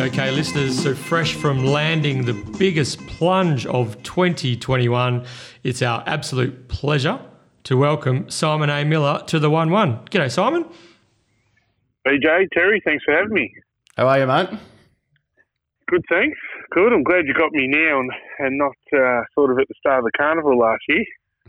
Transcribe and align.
Okay, 0.00 0.30
listeners, 0.30 0.80
so 0.80 0.94
fresh 0.94 1.34
from 1.34 1.64
landing 1.64 2.24
the 2.24 2.32
biggest 2.56 3.04
plunge 3.08 3.66
of 3.66 4.00
2021, 4.04 5.26
it's 5.64 5.82
our 5.82 6.04
absolute 6.06 6.68
pleasure 6.68 7.18
to 7.64 7.76
welcome 7.76 8.30
Simon 8.30 8.70
A. 8.70 8.84
Miller 8.84 9.24
to 9.26 9.40
the 9.40 9.50
1 9.50 9.70
1. 9.70 10.04
G'day, 10.04 10.30
Simon. 10.30 10.66
Hey, 12.04 12.16
Jay, 12.22 12.46
Terry, 12.52 12.80
thanks 12.84 13.02
for 13.02 13.12
having 13.12 13.32
me. 13.32 13.52
How 13.96 14.06
are 14.06 14.20
you, 14.20 14.26
mate? 14.28 14.50
Good, 15.88 16.04
thanks. 16.08 16.38
Good. 16.70 16.92
I'm 16.92 17.02
glad 17.02 17.26
you 17.26 17.34
got 17.34 17.50
me 17.50 17.66
now 17.66 17.98
and, 17.98 18.12
and 18.38 18.56
not 18.56 18.76
uh, 18.96 19.22
sort 19.34 19.50
of 19.50 19.58
at 19.58 19.66
the 19.66 19.74
start 19.80 19.98
of 19.98 20.04
the 20.04 20.12
carnival 20.16 20.56
last 20.56 20.82
year. 20.88 21.04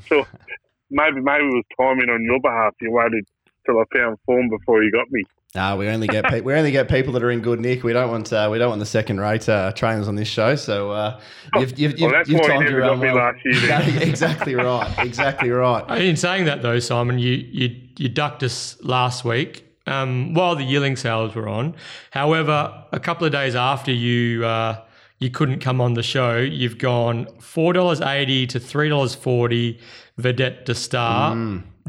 So 0.08 0.26
maybe 0.90 1.22
maybe 1.22 1.44
it 1.44 1.54
was 1.54 1.66
timing 1.80 2.10
on 2.10 2.24
your 2.24 2.40
behalf. 2.40 2.74
You 2.82 2.92
waited 2.92 3.26
till 3.68 3.80
I 3.80 3.84
found 3.96 4.18
form 4.26 4.50
before 4.50 4.82
you 4.82 4.92
got 4.92 5.12
me. 5.12 5.24
Ah, 5.56 5.76
we 5.76 5.88
only 5.88 6.06
get 6.06 6.26
pe- 6.26 6.42
we 6.42 6.54
only 6.54 6.70
get 6.70 6.88
people 6.90 7.12
that 7.14 7.24
are 7.24 7.32
in 7.32 7.42
good 7.42 7.60
nick. 7.60 7.84
We 7.84 7.92
don't 7.92 8.12
want 8.12 8.32
uh, 8.32 8.50
we 8.52 8.60
don't 8.60 8.70
want 8.70 8.80
the 8.80 8.86
second 8.86 9.20
rate 9.20 9.50
uh, 9.50 9.72
trainers 9.72 10.08
on 10.08 10.16
this 10.16 10.28
show. 10.28 10.56
So 10.56 10.92
uh, 10.92 11.20
you've, 11.58 11.80
you've, 11.80 12.00
well, 12.00 12.12
that's 12.12 12.30
you've 12.30 12.40
why 12.40 12.46
you 12.46 12.52
timed 12.52 12.66
never 12.66 12.78
your 12.78 12.86
own 12.86 13.00
well. 13.00 13.16
last 13.16 13.44
year. 13.44 14.02
Exactly 14.10 14.54
right. 14.54 14.94
Exactly 15.00 15.50
right. 15.50 16.02
In 16.02 16.16
saying 16.18 16.46
that, 16.46 16.62
though, 16.62 16.78
Simon, 16.78 17.18
you, 17.18 17.32
you, 17.32 17.76
you 17.98 18.10
ducked 18.10 18.44
us 18.44 18.78
last 18.84 19.26
week 19.26 19.66
um, 19.88 20.36
while 20.36 20.56
the 20.56 20.64
yearling 20.64 20.96
sales 20.96 21.34
were 21.34 21.50
on. 21.50 21.76
However, 22.12 22.84
a 22.92 23.00
couple 23.00 23.26
of 23.26 23.32
days 23.32 23.56
after 23.56 23.92
you 23.92 24.46
uh, 24.46 24.80
you 25.18 25.32
couldn't 25.32 25.62
come 25.62 25.82
on 25.82 25.96
the 25.96 26.04
show, 26.04 26.38
you've 26.38 26.78
gone 26.78 27.26
$4.80 27.40 28.48
to 28.50 28.60
$3.40 28.60 29.80
Vedette 30.20 30.66
de 30.66 30.76
Star. 30.76 31.36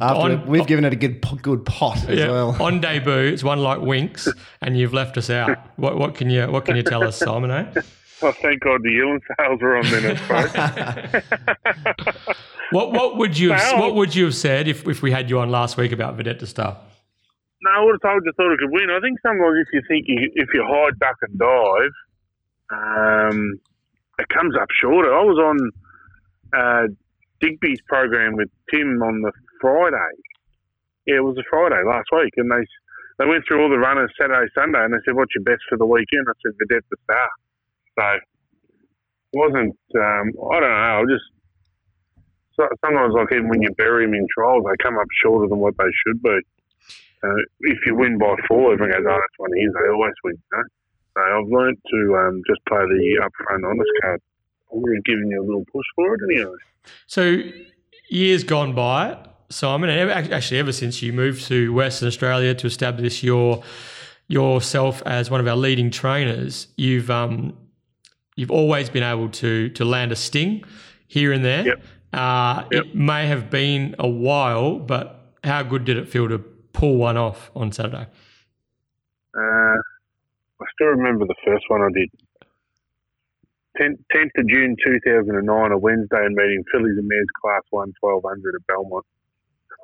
After 0.01 0.33
On- 0.33 0.47
we've 0.47 0.67
given 0.67 0.85
it 0.85 0.93
a 0.93 0.97
good 0.97 1.21
good 1.43 1.65
pot 1.65 2.09
as 2.09 2.19
Yeah, 2.19 2.31
well. 2.31 2.57
on 2.63 2.81
debut, 2.81 3.13
it's 3.33 3.45
one 3.45 3.59
like 3.59 3.79
Winx, 3.81 4.29
and 4.63 4.77
you've 4.79 4.95
left 4.95 5.17
us 5.19 5.29
out. 5.31 5.59
What, 5.77 5.99
what 5.99 6.15
can 6.15 6.31
you 6.31 6.47
what 6.51 6.65
can 6.65 6.77
you 6.77 6.83
tell 6.83 7.03
us, 7.05 7.17
Simon? 7.27 7.51
Eh? 7.51 7.73
Oh, 8.23 8.33
thank 8.33 8.61
God 8.61 8.83
the 8.83 8.91
yearling 8.91 9.21
sales 9.39 9.61
were 9.63 9.77
on 9.77 9.85
then, 9.91 10.17
I 10.17 11.23
suppose. 11.23 12.35
What 12.73 12.93
what 12.93 13.17
would 13.17 13.37
you 13.37 13.51
have, 13.51 13.81
what 13.81 13.97
would 13.97 14.15
you 14.15 14.27
have 14.27 14.35
said 14.37 14.69
if, 14.69 14.87
if 14.87 15.03
we 15.03 15.11
had 15.11 15.29
you 15.29 15.41
on 15.41 15.51
last 15.51 15.77
week 15.77 15.91
about 15.91 16.17
Vedette 16.17 16.39
de 16.39 16.47
Star? 16.47 16.77
no, 17.63 17.71
I 17.73 17.85
would 17.85 17.97
have 18.01 18.13
told 18.13 18.23
you 18.25 18.33
thought 18.37 18.53
it 18.53 18.59
could 18.61 18.71
win. 18.71 18.91
I 18.91 19.01
think 19.01 19.19
sometimes 19.21 19.59
if 19.61 19.69
you 19.73 19.83
think 19.89 20.05
you, 20.07 20.31
if 20.35 20.49
you 20.55 20.65
hide, 20.67 20.97
duck, 21.01 21.17
and 21.23 21.37
dive, 21.37 21.91
um, 22.71 23.59
it 24.21 24.29
comes 24.29 24.55
up 24.57 24.69
shorter. 24.81 25.13
I 25.13 25.23
was 25.25 25.39
on 25.39 25.71
uh, 26.57 26.87
Digby's 27.41 27.81
program 27.89 28.37
with 28.37 28.49
Tim 28.73 29.03
on 29.03 29.21
the 29.23 29.33
Friday. 29.61 30.13
Yeah, 31.07 31.17
it 31.17 31.25
was 31.25 31.39
a 31.39 31.47
Friday 31.49 31.83
last 31.87 32.09
week, 32.13 32.35
and 32.37 32.51
they 32.51 32.65
they 33.19 33.27
went 33.27 33.45
through 33.47 33.63
all 33.63 33.69
the 33.69 33.79
runners 33.79 34.11
Saturday, 34.19 34.51
Sunday, 34.55 34.83
and 34.85 34.93
they 34.95 35.03
said, 35.05 35.15
"What's 35.15 35.35
your 35.35 35.45
best 35.45 35.63
for 35.69 35.77
the 35.77 35.87
weekend?" 35.87 36.27
I 36.29 36.33
said, 36.41 36.57
"Vedette 36.57 36.89
de 36.89 36.97
Star." 37.05 37.29
So 37.99 38.05
it 39.33 39.39
wasn't. 39.39 39.77
Um, 39.95 40.27
I 40.53 40.61
don't 40.61 40.71
know. 40.71 41.01
I 41.01 41.05
just 41.09 41.29
so, 42.57 42.69
sometimes 42.85 43.15
like 43.15 43.33
even 43.33 43.49
when 43.49 43.63
you 43.63 43.71
bury 43.77 44.05
them 44.05 44.15
in 44.15 44.27
trials, 44.37 44.65
they 44.65 44.77
come 44.83 44.99
up 44.99 45.07
shorter 45.23 45.49
than 45.49 45.59
what 45.59 45.75
they 45.79 45.91
should 46.05 46.23
be. 46.23 46.39
Uh, 47.23 47.43
if 47.61 47.79
you 47.87 47.95
win 47.95 48.19
by 48.19 48.35
four, 48.49 48.73
everyone 48.73 48.93
goes, 48.93 49.07
"Oh, 49.09 49.17
that's 49.17 49.39
one 49.39 49.53
his." 49.57 49.73
They 49.73 49.93
always 49.93 50.15
win. 50.25 50.37
You 50.37 50.59
know? 50.59 50.65
So 51.17 51.21
I've 51.21 51.49
learnt 51.49 51.79
to 51.91 52.17
um, 52.17 52.43
just 52.47 52.65
play 52.67 52.79
the 52.79 53.21
upfront 53.25 53.69
honest 53.69 53.91
card. 54.01 54.21
We're 54.71 55.01
giving 55.05 55.29
you 55.29 55.43
a 55.43 55.45
little 55.45 55.65
push 55.73 55.87
for 55.95 56.15
it 56.15 56.21
anyway. 56.31 56.57
So 57.07 57.43
years 58.09 58.45
gone 58.45 58.75
by, 58.75 59.19
Simon, 59.51 59.91
and 59.91 59.99
ever, 60.11 60.35
actually 60.35 60.59
ever 60.59 60.73
since 60.73 61.03
you 61.03 61.13
moved 61.13 61.47
to 61.49 61.73
Western 61.73 62.09
Australia 62.09 62.55
to 62.55 62.67
establish 62.67 63.23
your 63.23 63.63
yourself 64.29 65.03
as 65.07 65.29
one 65.29 65.41
of 65.41 65.49
our 65.49 65.57
leading 65.57 65.91
trainers, 65.91 66.69
you've 66.77 67.11
um, 67.11 67.57
you've 68.37 68.51
always 68.51 68.89
been 68.89 69.03
able 69.03 69.29
to 69.29 69.69
to 69.71 69.85
land 69.85 70.13
a 70.13 70.17
sting 70.17 70.65
here 71.09 71.33
and 71.33 71.45
there. 71.45 71.67
Yep. 71.67 71.83
Uh, 72.13 72.65
Yep. 72.73 72.85
It 72.85 72.95
may 72.95 73.27
have 73.27 73.51
been 73.51 73.95
a 73.99 74.09
while, 74.09 74.79
but 74.79 75.35
how 75.45 75.63
good 75.63 75.85
did 75.85 75.97
it 75.97 76.09
feel 76.09 76.29
to 76.29 76.39
pull 76.39 76.97
one 76.97 77.17
off 77.17 77.51
on 77.55 77.73
Saturday? 77.73 78.07
Uh, 79.37 79.77
I 80.61 80.65
still 80.75 80.89
remember 80.89 81.27
the 81.27 81.35
first 81.45 81.65
one 81.69 81.83
I 81.83 81.89
did. 81.95 82.11
10th, 83.81 83.99
10th 84.15 84.41
of 84.41 84.49
June 84.49 84.77
2009, 84.85 85.73
a 85.73 85.79
Wednesday 85.79 86.25
and 86.25 86.35
meeting, 86.35 86.65
Fillies 86.73 86.99
and 86.99 87.09
Mares 87.09 87.27
Class 87.41 87.63
1, 87.71 87.93
1200 88.01 88.55
at 88.55 88.67
Belmont. 88.67 89.07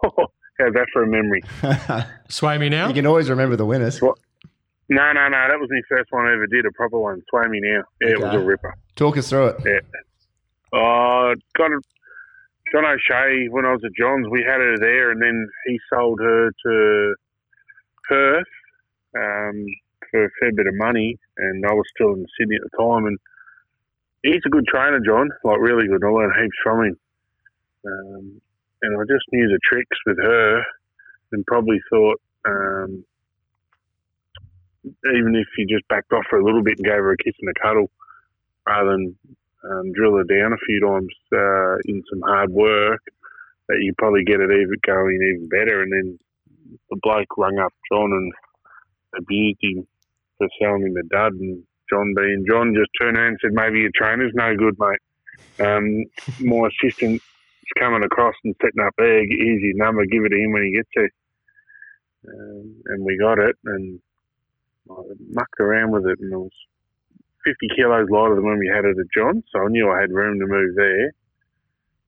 How's 0.59 0.73
that 0.73 0.87
for 0.93 1.03
a 1.03 1.07
memory? 1.07 1.43
Sway 2.29 2.57
me 2.59 2.69
now. 2.69 2.89
you 2.89 2.95
can 2.95 3.07
always 3.07 3.29
remember 3.29 3.57
the 3.57 3.67
winners. 3.67 4.01
What? 4.01 4.19
No, 4.89 5.13
no, 5.13 5.29
no. 5.29 5.49
That 5.49 5.59
was 5.59 5.69
the 5.69 5.83
first 5.89 6.11
one 6.11 6.27
I 6.27 6.33
ever 6.33 6.47
did, 6.47 6.65
a 6.65 6.73
proper 6.73 6.99
one. 6.99 7.23
Sway 7.29 7.49
me 7.49 7.61
now. 7.61 7.83
Yeah, 8.01 8.09
it 8.09 8.21
was 8.21 8.35
a 8.35 8.41
ripper. 8.41 8.75
Talk 8.95 9.17
us 9.19 9.29
through 9.29 9.49
it. 9.49 9.85
Oh, 10.73 11.35
got 11.57 11.71
a, 11.73 11.81
John 12.73 12.85
O'Shea 12.85 13.49
when 13.51 13.65
I 13.65 13.73
was 13.73 13.83
at 13.85 13.93
John's. 13.99 14.29
We 14.31 14.41
had 14.41 14.61
her 14.61 14.77
there, 14.79 15.11
and 15.11 15.21
then 15.21 15.49
he 15.67 15.79
sold 15.93 16.21
her 16.21 16.51
to 16.51 17.15
Perth 18.09 18.47
um, 19.17 19.67
for 20.11 20.25
a 20.25 20.31
fair 20.41 20.53
bit 20.53 20.67
of 20.67 20.75
money, 20.75 21.19
and 21.37 21.65
I 21.67 21.73
was 21.73 21.85
still 21.95 22.13
in 22.15 22.27
Sydney 22.39 22.57
at 22.57 22.71
the 22.71 22.77
time. 22.77 23.07
And 23.07 23.19
he's 24.23 24.43
a 24.47 24.51
good 24.51 24.67
trainer, 24.67 25.01
John, 25.01 25.31
like 25.45 25.61
really 25.61 25.87
good. 25.87 26.03
I 26.05 26.09
learned 26.09 26.33
heaps 26.41 26.57
from 26.63 26.85
him, 26.87 26.99
um, 27.87 28.41
and 28.83 28.97
I 28.97 29.03
just 29.03 29.25
knew 29.33 29.49
the 29.49 29.59
tricks 29.65 29.99
with 30.07 30.19
her, 30.19 30.63
and 31.33 31.47
probably 31.47 31.81
thought. 31.91 32.21
Um, 32.47 33.05
even 34.87 35.35
if 35.35 35.49
you 35.59 35.67
just 35.67 35.89
backed 35.89 36.13
off 36.13 36.25
her 36.31 36.39
a 36.39 36.45
little 36.45 36.63
bit 36.63 36.79
and 36.79 36.85
gave 36.85 36.95
her 36.95 37.13
a 37.13 37.17
kiss 37.17 37.35
and 37.41 37.51
a 37.51 37.61
cuddle, 37.61 37.91
rather 38.69 38.91
than 38.91 39.17
um, 39.65 39.93
drill 39.93 40.17
her 40.17 40.25
down 40.25 40.53
a 40.53 40.65
few 40.67 40.81
times 40.81 41.13
uh, 41.33 41.77
in 41.87 42.03
some 42.11 42.23
hard 42.25 42.51
work, 42.51 43.03
that 43.69 43.79
you 43.81 43.93
probably 43.99 44.25
get 44.25 44.41
it 44.41 44.51
even 44.51 44.79
going 44.87 45.19
even 45.35 45.49
better. 45.49 45.83
And 45.83 45.93
then 45.93 46.19
the 46.91 46.99
bloke 47.03 47.37
rung 47.37 47.59
up 47.59 47.73
John 47.91 48.13
and 48.13 48.33
abused 49.19 49.59
him 49.61 49.87
for 50.39 50.49
selling 50.61 50.83
him 50.83 50.97
a 50.97 51.03
dud. 51.09 51.33
And 51.33 51.65
John 51.91 52.15
being 52.17 52.45
John 52.49 52.75
just 52.75 52.91
turned 53.01 53.17
around 53.17 53.29
and 53.29 53.39
said, 53.43 53.53
maybe 53.53 53.81
your 53.81 53.91
trainer's 53.95 54.33
no 54.35 54.55
good, 54.57 54.77
mate. 54.79 55.01
Um, 55.59 56.05
my 56.41 56.69
assistant's 56.69 57.25
coming 57.79 58.05
across 58.05 58.35
and 58.45 58.55
setting 58.61 58.85
up. 58.85 58.95
Here's 58.99 59.63
your 59.63 59.77
number. 59.77 60.07
Give 60.07 60.25
it 60.25 60.31
to 60.31 60.37
him 60.37 60.53
when 60.53 60.65
he 60.65 60.77
gets 60.77 60.91
there. 60.95 61.11
Um, 62.29 62.83
and 62.87 63.05
we 63.05 63.19
got 63.19 63.39
it 63.39 63.55
and 63.65 64.01
I 64.91 64.95
mucked 65.31 65.61
around 65.61 65.93
with 65.93 66.07
it 66.07 66.19
and 66.19 66.33
it 66.33 66.37
was 66.37 66.51
50 67.47 67.69
kilos 67.77 68.11
lighter 68.11 68.35
than 68.35 68.45
when 68.45 68.59
we 68.59 68.67
had 68.67 68.85
it 68.85 68.99
at 68.99 69.15
John, 69.15 69.43
so 69.53 69.63
I 69.63 69.69
knew 69.69 69.89
I 69.89 70.01
had 70.01 70.11
room 70.11 70.41
to 70.41 70.47
move 70.47 70.75
there. 70.75 71.13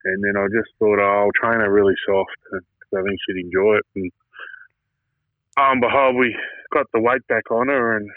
And 0.05 0.25
then 0.25 0.37
I 0.37 0.47
just 0.51 0.75
thought, 0.79 0.99
oh, 0.99 1.31
I'll 1.31 1.41
train 1.41 1.61
her 1.61 1.71
really 1.71 1.95
soft 2.07 2.31
because 2.43 2.67
I 2.97 3.03
think 3.03 3.19
she'd 3.23 3.45
enjoy 3.45 3.79
it. 3.79 3.87
And 3.95 4.11
lo 5.59 5.65
and 5.71 5.81
behold, 5.81 6.17
we 6.17 6.37
got 6.73 6.87
the 6.93 7.01
weight 7.01 7.27
back 7.29 7.51
on 7.51 7.69
her 7.69 7.97
and 7.97 8.11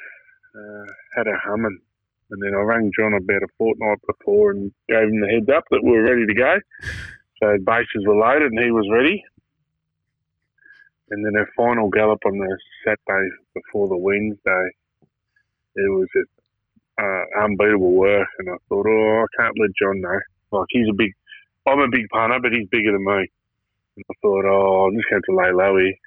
uh, 0.55 0.85
had 1.15 1.27
her 1.27 1.39
humming. 1.43 1.79
And 2.31 2.41
then 2.41 2.55
I 2.55 2.61
rang 2.61 2.91
John 2.97 3.13
about 3.13 3.43
a 3.43 3.47
fortnight 3.57 3.99
before 4.07 4.51
and 4.51 4.71
gave 4.87 5.03
him 5.03 5.21
the 5.21 5.27
heads 5.27 5.49
up 5.55 5.65
that 5.69 5.83
we 5.83 5.91
were 5.91 6.03
ready 6.03 6.25
to 6.25 6.33
go. 6.33 6.55
So 7.41 7.57
bases 7.65 8.05
were 8.05 8.15
loaded 8.15 8.51
and 8.51 8.63
he 8.63 8.71
was 8.71 8.87
ready. 8.91 9.23
And 11.09 11.25
then 11.25 11.33
her 11.33 11.49
final 11.57 11.89
gallop 11.89 12.19
on 12.25 12.37
the 12.37 12.57
Saturday 12.85 13.29
before 13.53 13.89
the 13.89 13.97
Wednesday, 13.97 14.69
it 15.75 15.89
was 15.89 16.07
uh, 17.01 17.43
unbeatable 17.43 17.91
work. 17.91 18.27
And 18.39 18.49
I 18.49 18.55
thought, 18.69 18.85
oh, 18.87 19.25
I 19.25 19.41
can't 19.41 19.59
let 19.59 19.71
John 19.81 20.01
know. 20.01 20.19
Like 20.51 20.67
he's 20.69 20.87
a 20.89 20.93
big, 20.93 21.11
I'm 21.67 21.79
a 21.79 21.89
big 21.89 22.07
punter, 22.09 22.39
but 22.41 22.53
he's 22.53 22.67
bigger 22.69 22.91
than 22.93 23.03
me. 23.03 23.31
And 23.97 24.05
I 24.09 24.13
thought, 24.21 24.45
oh, 24.45 24.85
I'm 24.87 24.95
just 24.95 25.09
going 25.09 25.23
to 25.29 25.35
lay 25.35 25.51
low 25.51 25.77
here. 25.77 25.97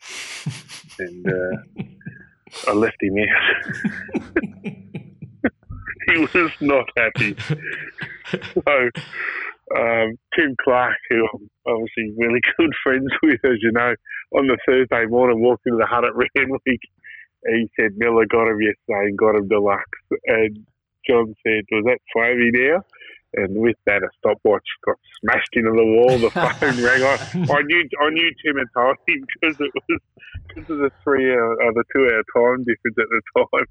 and 1.00 1.26
uh, 1.26 2.70
I 2.70 2.72
left 2.72 3.02
him 3.02 3.16
out. 3.18 4.74
he 6.08 6.18
was 6.34 6.52
not 6.60 6.86
happy. 6.96 7.36
so 8.54 8.90
um, 9.76 10.18
Tim 10.36 10.54
Clark, 10.62 10.96
who 11.08 11.26
I'm 11.32 11.50
obviously 11.66 12.14
really 12.16 12.40
good 12.58 12.72
friends 12.82 13.08
with, 13.22 13.40
as 13.44 13.58
you 13.62 13.72
know, 13.72 13.94
on 14.36 14.46
the 14.46 14.58
Thursday 14.66 15.06
morning, 15.06 15.40
walked 15.40 15.66
into 15.66 15.78
the 15.78 15.86
hut 15.86 16.04
at 16.04 16.14
Randwick. 16.14 16.80
He 17.46 17.68
said 17.78 17.98
Miller 17.98 18.24
got 18.24 18.48
him 18.48 18.58
yesterday 18.62 19.04
and 19.04 19.18
got 19.18 19.36
him 19.36 19.46
deluxe. 19.48 19.84
And 20.24 20.64
John 21.06 21.34
said, 21.46 21.64
"Was 21.70 21.84
that 21.84 21.98
Flavy 22.10 22.50
now?" 22.50 22.80
And 23.34 23.60
with 23.60 23.76
that, 23.86 24.02
a 24.02 24.08
stopwatch 24.16 24.64
got 24.86 24.96
smashed 25.20 25.52
into 25.52 25.72
the 25.72 25.84
wall. 25.84 26.18
The 26.18 26.30
phone 26.56 26.82
rang. 26.82 27.02
I, 27.02 27.52
I 27.52 27.62
knew, 27.62 27.84
I 28.00 28.10
knew 28.10 28.30
Tim 28.40 28.56
had 28.56 28.72
told 28.72 28.96
him 29.08 29.26
because 29.26 29.60
it 29.60 29.72
was 29.74 30.00
because 30.48 30.70
of 30.70 30.78
the 30.78 30.90
three 31.02 31.32
hour, 31.32 31.52
uh, 31.62 31.72
the 31.74 31.84
two 31.94 32.08
hour 32.08 32.22
time 32.32 32.64
difference 32.64 32.96
at 32.96 33.08
the 33.10 33.22
time. 33.36 33.66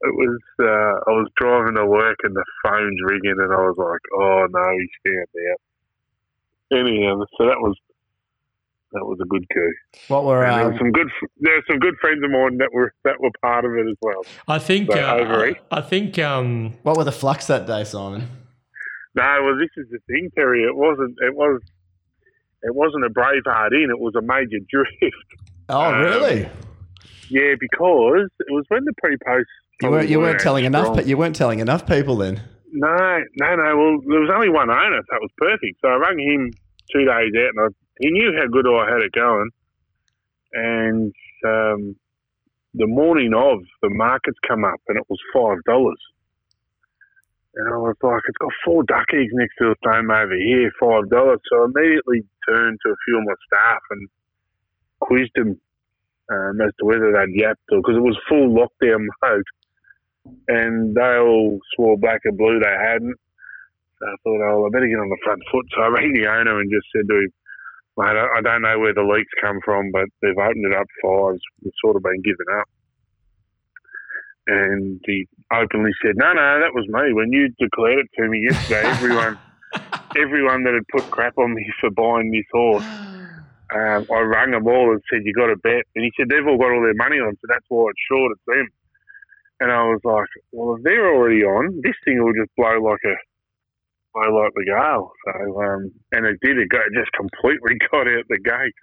It 0.00 0.14
was, 0.14 0.38
uh, 0.60 1.10
I 1.10 1.14
was 1.18 1.28
driving 1.36 1.74
to 1.74 1.86
work 1.86 2.16
and 2.22 2.34
the 2.36 2.44
phone's 2.64 3.00
ringing, 3.04 3.34
and 3.38 3.52
I 3.52 3.56
was 3.66 3.74
like, 3.76 4.00
"Oh 4.14 4.46
no, 4.48 4.64
he's 4.78 4.90
found 5.04 5.26
out." 5.50 6.78
Anyhow, 6.80 7.24
so 7.36 7.46
that 7.46 7.58
was 7.60 7.76
that 8.92 9.04
was 9.04 9.18
a 9.20 9.26
good 9.26 9.44
coup. 9.52 9.72
What 10.08 10.24
were 10.24 10.44
And 10.44 10.54
there 10.54 10.66
um, 10.66 10.72
were 10.72 10.78
some 10.78 10.92
good 10.92 11.08
there 11.40 11.54
were 11.56 11.64
some 11.68 11.78
good 11.78 11.94
friends 12.00 12.22
of 12.24 12.30
mine 12.30 12.58
that 12.58 12.70
were 12.72 12.92
that 13.04 13.20
were 13.20 13.30
part 13.42 13.64
of 13.64 13.72
it 13.72 13.88
as 13.90 13.96
well. 14.00 14.22
I 14.46 14.58
think. 14.58 14.86
But 14.88 14.98
Uh, 15.02 15.14
over 15.16 15.44
I, 15.44 15.48
it. 15.48 15.56
I 15.72 15.80
think. 15.80 16.18
Um, 16.18 16.74
what 16.84 16.96
were 16.96 17.04
the 17.04 17.12
flucs 17.12 17.46
that 17.48 17.66
day, 17.66 17.84
Simon? 17.84 18.28
No, 19.14 19.38
well, 19.42 19.58
this 19.58 19.70
is 19.76 19.90
the 19.90 19.98
thing, 20.06 20.30
Terry. 20.36 20.62
It 20.62 20.76
wasn't. 20.76 21.16
It 21.26 21.34
was. 21.34 21.60
It 22.62 22.74
wasn't 22.74 23.04
a 23.04 23.10
Braveheart 23.10 23.72
in. 23.72 23.90
It 23.90 23.98
was 23.98 24.14
a 24.16 24.22
major 24.22 24.58
drift. 24.70 25.14
Oh, 25.68 25.80
Um, 25.92 26.02
really? 26.02 26.48
Yeah, 27.30 27.54
because 27.58 28.30
it 28.40 28.46
was 28.52 28.64
when 28.68 28.84
the 28.84 28.92
pre-post. 29.02 29.48
You 29.82 29.90
weren't, 29.90 30.08
you 30.08 30.18
weren't 30.18 30.40
telling 30.40 30.64
enough. 30.64 30.94
But 30.94 31.06
you 31.06 31.16
weren't 31.16 31.36
telling 31.36 31.60
enough 31.60 31.86
people 31.86 32.16
then. 32.16 32.42
No, 32.72 33.22
no, 33.40 33.56
no. 33.56 33.76
Well, 33.76 34.00
there 34.06 34.20
was 34.20 34.30
only 34.34 34.48
one 34.48 34.70
owner. 34.70 35.00
So 35.02 35.10
that 35.10 35.20
was 35.20 35.30
perfect. 35.38 35.78
So 35.80 35.88
I 35.88 35.96
rang 35.96 36.18
him 36.18 36.50
two 36.92 37.04
days 37.04 37.32
out, 37.36 37.52
and 37.54 37.60
I, 37.60 37.66
he 38.00 38.10
knew 38.10 38.32
how 38.36 38.46
good 38.48 38.66
I 38.66 38.90
had 38.90 39.02
it 39.02 39.12
going. 39.12 39.50
And 40.52 41.14
um, 41.46 41.96
the 42.74 42.86
morning 42.86 43.34
of, 43.34 43.60
the 43.82 43.90
markets 43.90 44.38
come 44.46 44.64
up, 44.64 44.80
and 44.88 44.98
it 44.98 45.04
was 45.08 45.18
five 45.32 45.62
dollars. 45.64 46.00
And 47.54 47.72
I 47.72 47.76
was 47.76 47.96
like, 48.02 48.22
it's 48.28 48.38
got 48.38 48.52
four 48.64 48.82
duck 48.84 49.06
eggs 49.14 49.32
next 49.32 49.54
to 49.58 49.74
the 49.74 49.92
same 49.92 50.10
over 50.10 50.36
here, 50.36 50.70
five 50.80 51.08
dollars. 51.08 51.40
So 51.50 51.62
I 51.62 51.66
immediately 51.66 52.22
turned 52.48 52.78
to 52.84 52.92
a 52.92 52.96
few 53.06 53.18
of 53.18 53.24
my 53.24 53.34
staff 53.46 53.82
and 53.90 54.08
quizzed 55.00 55.32
them 55.34 55.60
um, 56.30 56.60
as 56.60 56.72
to 56.78 56.84
whether 56.84 57.12
they'd 57.12 57.34
yapped 57.34 57.62
or 57.70 57.78
because 57.78 57.96
it 57.96 58.02
was 58.02 58.18
full 58.28 58.50
lockdown 58.50 59.06
mode 59.22 59.44
and 60.48 60.94
they 60.94 61.16
all 61.18 61.58
swore 61.74 61.98
black 61.98 62.20
and 62.24 62.36
blue 62.36 62.60
they 62.60 62.76
hadn't. 62.78 63.16
So 63.98 64.06
I 64.06 64.14
thought, 64.22 64.42
oh, 64.46 64.66
I 64.66 64.70
better 64.70 64.86
get 64.86 65.02
on 65.02 65.10
the 65.10 65.24
front 65.24 65.42
foot. 65.50 65.66
So 65.74 65.82
I 65.82 65.88
rang 65.88 66.12
the 66.14 66.28
owner 66.28 66.60
and 66.60 66.70
just 66.70 66.86
said 66.94 67.08
to 67.08 67.16
him, 67.18 67.32
mate, 67.98 68.14
I 68.14 68.40
don't 68.42 68.62
know 68.62 68.78
where 68.78 68.94
the 68.94 69.02
leaks 69.02 69.32
come 69.40 69.58
from, 69.64 69.90
but 69.90 70.06
they've 70.22 70.38
opened 70.38 70.66
it 70.66 70.78
up 70.78 70.86
fives. 71.02 71.42
We've 71.62 71.74
sort 71.82 71.96
of 71.96 72.02
been 72.02 72.22
given 72.22 72.46
up. 72.58 72.68
And 74.46 75.00
he 75.04 75.26
openly 75.52 75.90
said, 76.00 76.14
no, 76.16 76.32
no, 76.32 76.60
that 76.60 76.72
was 76.72 76.86
me. 76.88 77.12
When 77.12 77.32
you 77.32 77.50
declared 77.58 77.98
it 77.98 78.08
to 78.16 78.28
me 78.28 78.46
yesterday, 78.48 78.88
everyone 78.96 79.38
everyone 80.16 80.64
that 80.64 80.72
had 80.72 80.88
put 80.88 81.10
crap 81.10 81.36
on 81.36 81.54
me 81.54 81.66
for 81.80 81.90
buying 81.90 82.30
this 82.30 82.46
horse, 82.52 82.86
um, 83.74 84.06
I 84.08 84.20
rang 84.24 84.52
them 84.52 84.66
all 84.66 84.92
and 84.92 85.02
said, 85.12 85.20
you 85.24 85.34
got 85.34 85.48
to 85.48 85.56
bet. 85.56 85.84
And 85.94 86.04
he 86.04 86.12
said, 86.16 86.28
they've 86.30 86.46
all 86.46 86.56
got 86.56 86.72
all 86.72 86.80
their 86.80 86.96
money 86.96 87.16
on, 87.20 87.34
so 87.36 87.46
that's 87.48 87.66
why 87.68 87.90
it's 87.90 88.00
short. 88.08 88.32
It's 88.32 88.46
them. 88.46 88.68
And 89.60 89.72
I 89.72 89.82
was 89.84 90.00
like, 90.04 90.28
well, 90.52 90.76
if 90.76 90.82
they're 90.84 91.12
already 91.14 91.42
on, 91.42 91.80
this 91.82 91.94
thing 92.04 92.22
will 92.22 92.32
just 92.32 92.54
blow 92.56 92.78
like 92.80 93.00
a 93.04 93.16
blow 94.14 94.42
like 94.42 94.52
the 94.54 94.64
gale. 94.64 95.10
So, 95.26 95.62
um, 95.62 95.90
and 96.12 96.26
it 96.26 96.38
did. 96.42 96.58
It, 96.58 96.68
got, 96.68 96.82
it 96.86 96.94
just 96.94 97.12
completely 97.12 97.76
got 97.90 98.06
out 98.06 98.24
the 98.28 98.38
gate. 98.38 98.74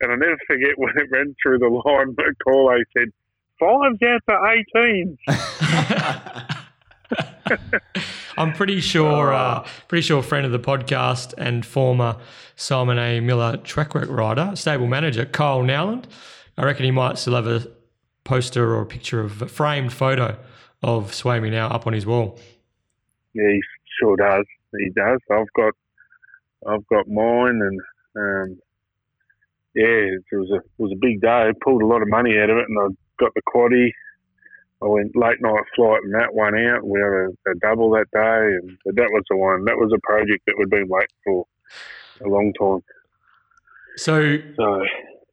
And 0.00 0.12
I'll 0.12 0.18
never 0.18 0.38
forget 0.46 0.76
when 0.76 0.90
it 0.96 1.08
ran 1.10 1.34
through 1.42 1.58
the 1.58 1.68
line, 1.68 2.12
but 2.14 2.26
Corley 2.44 2.82
said, 2.96 3.08
five's 3.60 4.02
out 4.02 4.22
to 4.28 4.62
18. 4.76 5.18
I'm 8.38 8.52
pretty 8.52 8.80
sure, 8.80 9.32
Oh. 9.32 9.36
uh, 9.36 9.66
pretty 9.88 10.02
sure, 10.02 10.22
friend 10.22 10.46
of 10.46 10.52
the 10.52 10.58
podcast 10.58 11.34
and 11.36 11.64
former 11.66 12.16
Simon 12.56 12.98
A. 12.98 13.20
Miller 13.20 13.58
track 13.58 13.94
rider, 13.94 14.52
stable 14.54 14.86
manager 14.86 15.24
Kyle 15.26 15.62
Nowland. 15.62 16.08
I 16.56 16.64
reckon 16.64 16.84
he 16.84 16.90
might 16.90 17.18
still 17.18 17.34
have 17.34 17.46
a 17.46 17.66
poster 18.24 18.74
or 18.74 18.82
a 18.82 18.86
picture 18.86 19.20
of 19.20 19.42
a 19.42 19.48
framed 19.48 19.92
photo 19.92 20.38
of 20.82 21.14
Sway 21.14 21.40
Me 21.40 21.50
Now 21.50 21.68
up 21.68 21.86
on 21.86 21.92
his 21.92 22.06
wall. 22.06 22.38
Yeah, 23.34 23.48
he 23.48 23.60
sure 24.00 24.16
does. 24.16 24.44
He 24.78 24.90
does. 24.90 25.18
I've 25.30 25.52
got, 25.54 25.74
I've 26.66 26.86
got 26.88 27.08
mine, 27.08 27.60
and 27.62 27.80
um, 28.16 28.58
yeah, 29.74 29.84
it 29.84 30.22
was 30.32 30.50
a 30.50 30.56
it 30.56 30.78
was 30.78 30.92
a 30.92 31.00
big 31.00 31.20
day. 31.20 31.28
I 31.28 31.52
pulled 31.62 31.82
a 31.82 31.86
lot 31.86 32.02
of 32.02 32.08
money 32.08 32.38
out 32.38 32.50
of 32.50 32.58
it, 32.58 32.68
and 32.68 32.78
I 32.78 32.88
got 33.18 33.32
the 33.34 33.42
quaddy. 33.54 33.90
I 34.82 34.86
went 34.86 35.14
late 35.14 35.40
night 35.40 35.62
flight 35.76 36.00
and 36.02 36.14
that 36.14 36.34
one 36.34 36.56
out. 36.56 36.84
We 36.84 36.98
had 36.98 37.12
a, 37.12 37.28
a 37.50 37.54
double 37.60 37.90
that 37.92 38.10
day, 38.12 38.56
and 38.56 38.76
but 38.84 38.96
that 38.96 39.10
was 39.12 39.22
the 39.30 39.36
one. 39.36 39.64
That 39.64 39.76
was 39.76 39.92
a 39.94 40.00
project 40.06 40.42
that 40.46 40.56
we'd 40.58 40.70
been 40.70 40.88
waiting 40.88 41.06
for 41.24 41.46
a 42.24 42.28
long 42.28 42.52
time. 42.58 42.82
So, 43.96 44.38
So 44.56 44.84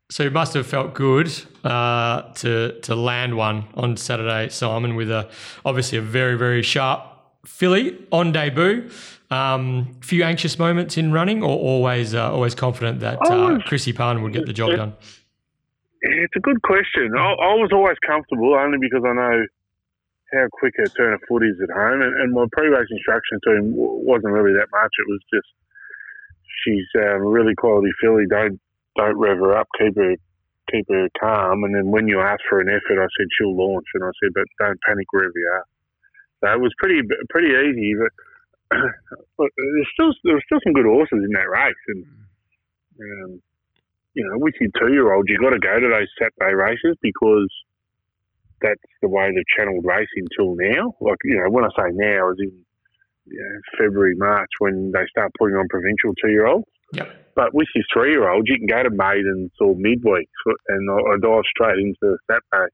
so 0.09 0.23
it 0.23 0.33
must 0.33 0.53
have 0.55 0.65
felt 0.65 0.93
good 0.93 1.31
uh, 1.63 2.33
to 2.33 2.79
to 2.81 2.95
land 2.95 3.37
one 3.37 3.65
on 3.75 3.95
Saturday, 3.95 4.49
Simon, 4.49 4.95
with 4.95 5.11
a 5.11 5.29
obviously 5.63 5.97
a 5.97 6.01
very 6.01 6.37
very 6.37 6.63
sharp 6.63 7.01
filly 7.45 7.97
on 8.11 8.31
debut. 8.31 8.89
Um, 9.31 9.95
few 10.01 10.23
anxious 10.23 10.57
moments 10.57 10.97
in 10.97 11.11
running, 11.11 11.43
or 11.43 11.55
always 11.55 12.15
uh, 12.15 12.33
always 12.33 12.55
confident 12.55 12.99
that 13.01 13.19
uh. 13.21 13.59
Chrissy 13.67 13.93
Parn 13.93 14.23
would 14.23 14.33
get 14.33 14.47
the 14.47 14.53
job 14.53 14.75
done. 14.75 14.93
It's 16.01 16.35
a 16.35 16.39
good 16.39 16.61
question. 16.63 17.11
I, 17.15 17.33
I 17.33 17.53
was 17.59 17.69
always 17.71 17.97
comfortable 18.07 18.55
only 18.55 18.77
because 18.79 19.03
I 19.05 19.13
know 19.13 19.45
how 20.33 20.47
quick 20.53 20.73
a 20.83 20.89
turn 20.89 21.13
of 21.13 21.21
foot 21.27 21.43
is 21.43 21.57
at 21.61 21.69
home, 21.69 22.01
and, 22.01 22.13
and 22.21 22.33
my 22.33 22.45
pre-race 22.51 22.87
instruction 22.89 23.39
to 23.43 23.49
him 23.57 23.73
wasn't 23.75 24.33
really 24.33 24.53
that 24.53 24.67
much. 24.71 24.91
It 24.97 25.07
was 25.07 25.21
just 25.33 25.49
she's 26.63 26.87
um, 26.97 27.21
a 27.21 27.29
really 27.29 27.53
quality 27.53 27.91
filly. 28.01 28.23
Don't 28.29 28.59
don't 28.99 29.17
rev 29.17 29.37
her 29.37 29.57
up. 29.57 29.67
Keep 29.79 29.95
her 29.95 30.15
keep 30.71 30.85
her 30.89 31.07
calm. 31.19 31.63
And 31.63 31.73
then 31.73 31.91
when 31.91 32.07
you 32.07 32.21
ask 32.21 32.41
for 32.49 32.59
an 32.61 32.69
effort, 32.69 33.01
I 33.01 33.07
said 33.17 33.27
she'll 33.37 33.55
launch, 33.55 33.87
and 33.95 34.03
I 34.03 34.11
said, 34.21 34.31
but 34.35 34.45
don't 34.59 34.79
panic 34.87 35.07
wherever 35.11 35.33
you 35.35 35.49
are. 35.51 35.65
So 36.43 36.53
it 36.53 36.61
was 36.61 36.73
pretty 36.77 37.01
pretty 37.29 37.49
easy, 37.49 37.93
but. 37.97 38.11
There's 39.39 39.89
still 39.93 40.13
there 40.23 40.35
were 40.35 40.43
still 40.45 40.59
some 40.63 40.73
good 40.73 40.85
horses 40.85 41.25
in 41.25 41.31
that 41.33 41.49
race, 41.49 41.83
and 41.87 42.05
um, 43.01 43.41
you 44.13 44.23
know, 44.27 44.37
with 44.37 44.55
your 44.59 44.69
two 44.79 44.93
year 44.93 45.13
old, 45.13 45.27
you've 45.29 45.41
got 45.41 45.51
to 45.51 45.59
go 45.59 45.79
to 45.79 45.87
those 45.87 46.09
Saturday 46.19 46.55
races 46.55 46.97
because 47.01 47.49
that's 48.61 48.81
the 49.01 49.07
way 49.07 49.31
they've 49.31 49.55
channeled 49.57 49.85
racing 49.85 50.27
till 50.35 50.55
now. 50.55 50.93
Like, 50.99 51.17
you 51.23 51.37
know, 51.37 51.49
when 51.49 51.63
I 51.63 51.69
say 51.77 51.89
now, 51.93 52.31
is 52.31 52.37
in 52.39 52.51
you 53.25 53.39
know, 53.39 53.59
February, 53.77 54.15
March, 54.17 54.49
when 54.59 54.91
they 54.91 55.05
start 55.09 55.31
putting 55.37 55.55
on 55.55 55.67
provincial 55.69 56.13
two 56.21 56.31
year 56.31 56.47
olds. 56.47 56.67
Yep. 56.93 57.33
But 57.35 57.53
with 57.53 57.67
your 57.75 57.85
three 57.93 58.11
year 58.11 58.29
old, 58.29 58.47
you 58.47 58.57
can 58.57 58.67
go 58.67 58.83
to 58.83 58.89
maidens 58.89 59.51
or 59.59 59.75
midweek 59.75 60.29
and 60.67 60.91
I, 60.91 61.17
dive 61.21 61.43
straight 61.49 61.79
into 61.79 62.17
Saturday, 62.27 62.71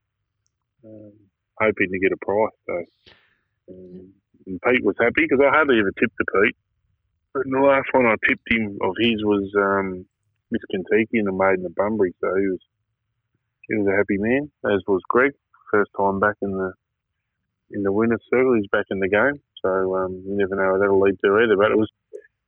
um, 0.84 1.12
hoping 1.60 1.90
to 1.92 1.98
get 1.98 2.12
a 2.12 2.24
price. 2.24 2.56
So, 2.66 3.72
um, 3.72 4.12
Pete 4.46 4.84
was 4.84 4.96
happy 4.98 5.26
because 5.26 5.40
I 5.44 5.50
hardly 5.50 5.78
ever 5.78 5.92
tipped 5.92 6.16
to 6.18 6.24
Pete. 6.42 6.56
And 7.34 7.52
the 7.52 7.60
last 7.60 7.88
one 7.92 8.06
I 8.06 8.14
tipped 8.26 8.50
him 8.50 8.78
of 8.80 8.94
his 8.98 9.22
was 9.22 9.52
um, 9.58 10.06
Miss 10.50 10.62
Kentucky 10.70 11.18
and 11.18 11.26
the 11.26 11.32
maiden 11.32 11.66
of 11.66 11.74
Bunbury, 11.74 12.14
so 12.20 12.34
he 12.34 12.46
was 12.48 12.60
he 13.68 13.74
was 13.76 13.86
a 13.88 13.96
happy 13.96 14.16
man, 14.16 14.50
as 14.64 14.80
was 14.86 15.02
Greg. 15.08 15.32
First 15.70 15.90
time 15.96 16.20
back 16.20 16.36
in 16.40 16.52
the 16.52 16.72
in 17.72 17.82
the 17.82 17.92
winners' 17.92 18.22
circle, 18.30 18.54
he's 18.54 18.68
back 18.68 18.86
in 18.90 19.00
the 19.00 19.08
game. 19.08 19.42
So 19.62 19.96
um, 19.96 20.22
you 20.24 20.36
never 20.36 20.54
know 20.54 20.72
where 20.72 20.78
that'll 20.78 21.00
lead 21.00 21.18
to 21.24 21.38
either. 21.42 21.56
But 21.56 21.72
it 21.72 21.78
was, 21.78 21.90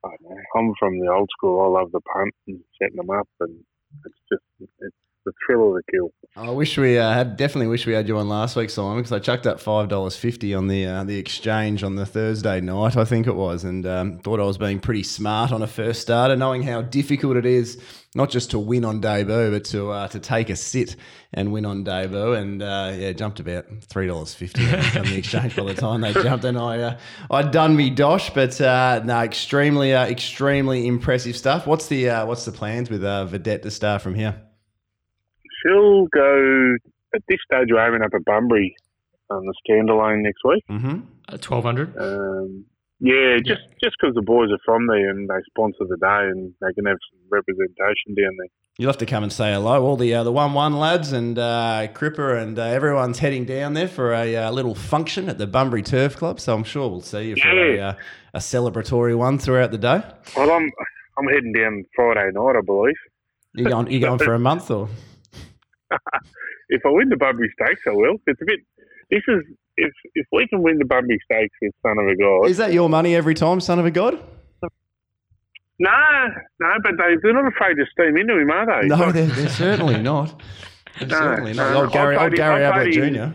I 0.05 0.11
I'm 0.57 0.75
from 0.79 1.01
the 1.01 1.13
old 1.13 1.31
school. 1.37 1.63
I 1.65 1.81
love 1.81 1.93
the 1.93 2.01
punt 2.01 2.35
and 2.49 2.61
setting 2.81 2.97
them 2.97 3.11
up, 3.11 3.29
and 3.41 3.61
it's 4.07 4.21
just 4.31 4.45
it's 4.81 5.08
the 5.29 5.33
thrill 5.47 5.69
of 5.69 5.75
the 5.75 5.83
kill. 5.91 6.13
I 6.37 6.51
wish 6.51 6.79
we 6.79 6.99
uh, 6.99 7.13
had 7.13 7.37
definitely 7.37 7.67
wish 7.67 7.87
we 7.87 7.95
had 7.95 8.07
you 8.07 8.17
on 8.19 8.29
last 8.29 8.55
week, 8.55 8.71
Simon, 8.71 8.99
because 8.99 9.13
I 9.13 9.19
chucked 9.19 9.47
up 9.47 9.61
five 9.61 9.89
dollars 9.89 10.17
fifty 10.17 10.55
on 10.55 10.69
the 10.69 10.87
uh, 10.87 11.05
the 11.05 11.19
exchange 11.19 11.83
on 11.83 11.97
the 11.97 12.07
Thursday 12.07 12.61
night, 12.61 12.97
I 12.97 13.05
think 13.05 13.27
it 13.27 13.35
was, 13.35 13.65
and 13.65 13.85
um, 13.87 14.19
thought 14.21 14.39
I 14.41 14.45
was 14.45 14.59
being 14.59 14.79
pretty 14.79 15.03
smart 15.03 15.53
on 15.53 15.63
a 15.63 15.67
first 15.67 16.01
starter, 16.01 16.37
knowing 16.37 16.63
how 16.63 16.83
difficult 16.83 17.37
it 17.37 17.47
is 17.47 17.81
not 18.15 18.31
just 18.31 18.51
to 18.53 18.59
win 18.59 18.85
on 18.85 19.01
debut, 19.01 19.51
but 19.51 19.65
to 19.67 19.91
uh, 19.91 20.09
to 20.09 20.21
take 20.21 20.51
a 20.51 20.57
sit 20.57 20.97
and 21.33 21.53
win 21.53 21.67
on 21.67 21.85
debut, 21.85 22.33
and 22.33 22.63
uh, 22.63 22.93
yeah, 22.97 23.13
jumped 23.13 23.41
about 23.41 23.67
three 23.83 24.07
dollars 24.07 24.35
fifty 24.35 24.65
on 24.65 25.07
the 25.07 25.17
exchange 25.19 25.57
by 25.57 25.65
the 25.65 25.75
time 25.75 26.01
they 26.01 26.13
jumped, 26.13 26.45
and 26.45 26.59
I 26.59 26.79
uh, 26.81 26.99
I'd 27.31 27.51
done 27.51 27.77
me 27.77 27.91
dosh, 27.91 28.31
but 28.31 28.61
uh, 28.61 29.03
no, 29.05 29.21
extremely 29.21 29.95
uh, 29.95 30.07
extremely 30.07 30.87
impressive 30.87 31.37
stuff. 31.37 31.67
What's 31.67 31.89
the 31.89 32.11
uh, 32.11 32.27
what's 32.27 32.45
the 32.45 32.53
plans 32.53 32.91
with 32.91 33.03
Vedette 33.03 33.63
de 33.63 33.71
Star 33.71 33.99
from 33.99 34.15
here? 34.15 34.41
She'll 35.63 36.07
go 36.09 36.75
at 37.15 37.23
this 37.29 37.39
stage. 37.51 37.69
We're 37.71 37.87
aiming 37.87 38.03
up 38.03 38.11
at 38.15 38.25
Bunbury 38.25 38.77
on 39.31 39.45
the 39.45 39.55
standalone 39.69 40.23
next 40.23 40.41
week. 40.45 40.65
Mm-hmm. 40.71 41.01
At 41.33 41.43
twelve 41.43 41.65
hundred. 41.65 41.97
Um, 41.99 42.65
yeah, 43.01 43.37
just 43.45 43.63
just 43.83 43.97
because 44.01 44.15
the 44.15 44.23
boys 44.23 44.51
are 44.51 44.59
from 44.65 44.87
there 44.87 45.11
and 45.11 45.29
they 45.29 45.35
sponsor 45.51 45.85
the 45.89 45.97
day 45.97 46.31
and 46.31 46.53
they 46.61 46.73
can 46.75 46.85
have 46.87 46.97
some 47.11 47.21
representation 47.31 48.15
down 48.17 48.37
there. 48.39 48.49
You'll 48.81 48.91
have 48.91 48.99
to 48.99 49.07
come 49.07 49.25
and 49.25 49.33
say 49.33 49.53
hello. 49.53 49.85
All 49.85 49.97
the 49.97 50.15
uh, 50.15 50.25
the 50.25 50.33
one 50.33 50.53
one 50.55 50.75
lads 50.75 51.13
and 51.13 51.39
uh, 51.39 51.89
Cripper 51.95 52.41
and 52.41 52.59
uh, 52.59 52.63
everyone's 52.63 53.19
heading 53.19 53.45
down 53.45 53.75
there 53.75 53.89
for 53.89 54.13
a 54.13 54.37
uh, 54.37 54.51
little 54.53 54.75
function 54.75 55.29
at 55.29 55.37
the 55.39 55.47
Bunbury 55.47 55.83
Turf 55.83 56.17
Club. 56.17 56.39
So 56.41 56.55
I'm 56.55 56.65
sure 56.65 56.89
we'll 56.89 57.01
see 57.01 57.29
you 57.31 57.37
for 57.37 57.49
a, 57.49 57.77
Yeah. 57.77 57.89
uh, 57.89 57.95
a 58.35 58.39
celebratory 58.39 59.17
one 59.17 59.39
throughout 59.39 59.73
the 59.73 59.79
day. 59.79 60.01
Well, 60.37 60.51
I'm 60.51 60.71
I'm 61.19 61.27
heading 61.27 61.53
down 61.53 61.85
Friday 61.97 62.31
night, 62.33 62.55
I 62.57 62.61
believe. 62.65 62.95
You 63.55 63.65
going 63.65 63.91
you 63.91 64.01
going 64.01 64.19
for 64.19 64.35
a 64.35 64.39
month 64.39 64.71
or? 64.71 64.89
If 66.71 66.83
I 66.85 66.91
win 66.91 67.09
the 67.09 67.17
Bunbury 67.17 67.51
Stakes, 67.61 67.81
I 67.87 67.93
will. 67.93 68.17
It's 68.27 68.41
a 68.43 68.45
bit. 68.45 68.61
This 69.11 69.23
is 69.27 69.43
if 69.79 69.91
if 70.15 70.27
we 70.33 70.47
can 70.49 70.61
win 70.63 70.79
the 70.79 70.85
Bunbury 70.85 71.19
Stakes 71.25 71.55
with 71.63 71.73
Son 71.83 71.97
of 71.99 72.07
a 72.07 72.15
God. 72.17 72.51
Is 72.51 72.59
that 72.59 72.73
your 72.75 72.89
money 72.91 73.15
every 73.17 73.35
time, 73.35 73.61
son 73.61 73.79
of 73.79 73.87
a 73.87 73.91
god? 73.91 74.19
No, 75.81 75.91
no, 76.61 76.69
but 76.83 76.93
they, 76.99 77.15
they're 77.23 77.33
not 77.33 77.47
afraid 77.47 77.75
to 77.77 77.85
steam 77.93 78.17
into 78.17 78.37
him, 78.39 78.51
are 78.51 78.83
they? 78.83 78.89
No, 78.89 79.13
they're, 79.13 79.27
they're 79.27 79.49
certainly 79.49 80.03
not. 80.03 80.39
They're 80.99 81.09
No, 81.09 81.17
certainly 81.17 81.53
not. 81.55 81.73
no. 81.73 81.81
Old 81.83 81.93
Gary, 81.93 82.17
I 82.17 82.25
old 82.25 82.35
Gary 82.35 82.65
I 82.65 82.69
Ablett 82.69 82.93
Jr. 82.95 83.33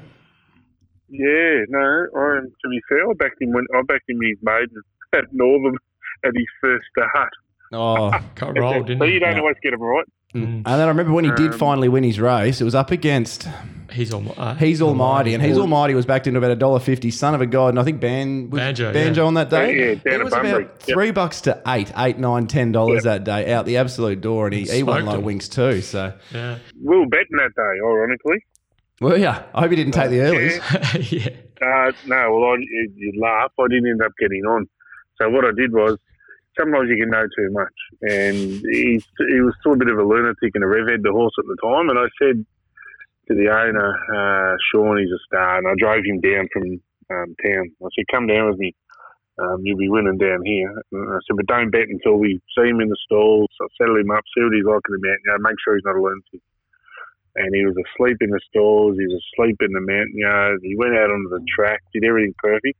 Yeah, 1.10 1.63
no. 1.69 2.07
I, 2.15 2.39
to 2.41 2.69
be 2.69 2.81
fair, 2.89 3.10
I 3.10 3.13
backed 3.17 3.41
him 3.41 3.51
when 3.53 3.65
I 3.74 3.81
backed 3.88 4.10
him 4.10 4.17
in 4.22 4.29
his 4.29 4.38
maiden 4.43 4.75
at 5.13 5.31
Northam 5.31 5.77
at 6.25 6.31
his 6.36 6.45
first 6.60 6.83
start. 6.98 7.29
Oh, 7.72 8.12
Got 8.36 8.57
rolled, 8.60 8.88
didn't 8.88 9.00
so 9.00 9.05
you 9.05 9.19
don't 9.22 9.36
Yeah. 9.36 9.39
always 9.39 9.55
get 9.63 9.72
them 9.72 9.81
right. 9.81 10.05
And 10.33 10.65
then 10.65 10.79
I 10.79 10.87
remember 10.87 11.13
when 11.13 11.25
he 11.25 11.31
did 11.31 11.53
Um, 11.53 11.57
finally 11.59 11.89
win 11.89 12.03
his 12.03 12.19
race, 12.19 12.59
it 12.59 12.63
was 12.63 12.75
up 12.75 12.91
against 12.91 13.47
He's 13.91 14.11
all. 14.11 14.23
Uh, 14.35 14.55
He's 14.55 14.81
Almighty, 14.81 15.35
and 15.35 15.43
He's 15.43 15.55
Almighty 15.55 15.93
was 15.93 16.07
backed 16.07 16.25
into 16.25 16.39
about 16.39 16.49
a 16.49 16.55
dollar 16.55 16.79
fifty. 16.79 17.11
Son 17.11 17.35
of 17.35 17.41
a 17.41 17.45
god, 17.45 17.67
and 17.69 17.79
I 17.79 17.83
think 17.83 17.99
Ban 18.01 18.49
was 18.49 18.59
Banjo, 18.59 18.91
Banjo 18.91 19.21
yeah. 19.21 19.27
on 19.27 19.33
that 19.35 19.51
day. 19.51 19.77
Yeah, 19.77 19.99
yeah, 20.03 20.13
it 20.15 20.23
was 20.23 20.33
Bunbury. 20.33 20.63
about 20.63 20.79
three 20.79 21.11
bucks 21.11 21.41
to 21.41 21.61
eight, 21.67 21.91
eight, 21.95 22.17
nine, 22.17 22.47
ten 22.47 22.71
dollars 22.71 23.05
Yep. 23.05 23.23
that 23.23 23.23
day 23.25 23.53
out 23.53 23.67
the 23.67 23.77
absolute 23.77 24.19
door, 24.19 24.47
and 24.47 24.55
he, 24.55 24.63
he 24.63 24.81
won 24.81 25.03
Smoked 25.03 25.17
low 25.17 25.23
wings 25.23 25.47
too. 25.47 25.81
So, 25.81 26.11
yeah. 26.33 26.57
We 26.83 26.97
were 26.97 27.05
betting 27.05 27.37
that 27.37 27.51
day, 27.55 27.79
ironically. 27.85 28.43
well, 28.99 29.15
yeah, 29.17 29.43
I 29.53 29.61
hope 29.61 29.69
he 29.69 29.75
didn't 29.75 29.93
take 29.93 30.09
the 30.09 30.17
earlies. 30.19 31.11
yeah. 31.11 31.29
Uh, 31.61 31.91
no, 32.07 32.31
well, 32.35 32.53
I, 32.53 32.55
you- 32.57 32.93
you'd 32.95 33.21
laugh. 33.21 33.51
I 33.59 33.67
didn't 33.69 33.89
end 33.91 34.01
up 34.01 34.13
getting 34.19 34.43
on. 34.45 34.67
So 35.21 35.29
what 35.29 35.45
I 35.45 35.51
did 35.55 35.71
was, 35.71 35.99
sometimes 36.60 36.89
you 36.89 36.98
can 36.98 37.10
know 37.10 37.25
too 37.36 37.50
much. 37.51 37.77
And 38.01 38.36
he's, 38.72 39.05
he 39.29 39.41
was 39.41 39.53
still 39.60 39.74
a 39.74 39.77
bit 39.77 39.89
of 39.89 39.98
a 39.98 40.03
lunatic 40.03 40.51
and 40.53 40.63
a 40.63 40.67
revhead, 40.67 41.03
the 41.03 41.12
horse 41.12 41.33
at 41.39 41.45
the 41.45 41.57
time. 41.62 41.89
And 41.89 42.00
I 42.00 42.07
said 42.22 42.45
to 43.27 43.33
the 43.36 43.50
owner, 43.50 43.89
uh, 43.89 44.57
Sean, 44.72 45.00
he's 45.00 45.12
a 45.12 45.22
star. 45.27 45.57
And 45.57 45.67
I 45.67 45.74
drove 45.77 46.05
him 46.05 46.22
down 46.22 46.48
from 46.53 46.63
um, 47.12 47.36
town. 47.43 47.72
I 47.81 47.88
said, 47.95 48.12
come 48.12 48.27
down 48.27 48.50
with 48.50 48.60
me. 48.60 48.75
Um, 49.39 49.65
you'll 49.65 49.81
be 49.81 49.89
winning 49.89 50.17
down 50.17 50.45
here. 50.45 50.69
And 50.69 51.10
I 51.10 51.17
said, 51.25 51.38
but 51.38 51.48
don't 51.48 51.72
bet 51.72 51.89
until 51.89 52.17
we 52.17 52.39
see 52.53 52.69
him 52.69 52.81
in 52.81 52.89
the 52.89 53.01
stalls. 53.05 53.50
So 53.57 53.67
settle 53.77 53.98
him 53.98 54.12
up, 54.12 54.24
see 54.29 54.43
what 54.43 54.53
he's 54.53 54.65
like 54.65 54.86
in 54.89 54.93
the 54.93 55.01
mounting 55.01 55.25
yard, 55.25 55.41
make 55.41 55.57
sure 55.63 55.74
he's 55.74 55.86
not 55.86 55.98
a 55.98 56.01
lunatic 56.01 56.41
and 57.36 57.55
he 57.55 57.65
was 57.65 57.75
asleep 57.77 58.17
in 58.22 58.29
the 58.29 58.39
stalls. 58.50 58.98
He 58.98 59.07
was 59.07 59.22
asleep 59.33 59.57
in 59.62 59.74
the 59.74 59.81
mounting 59.81 60.22
yard. 60.22 60.60
He 60.62 60.75
went 60.77 60.95
out 60.95 61.10
onto 61.10 61.29
the 61.29 61.43
track, 61.50 61.81
did 61.93 62.05
everything 62.05 62.36
perfect. 62.38 62.77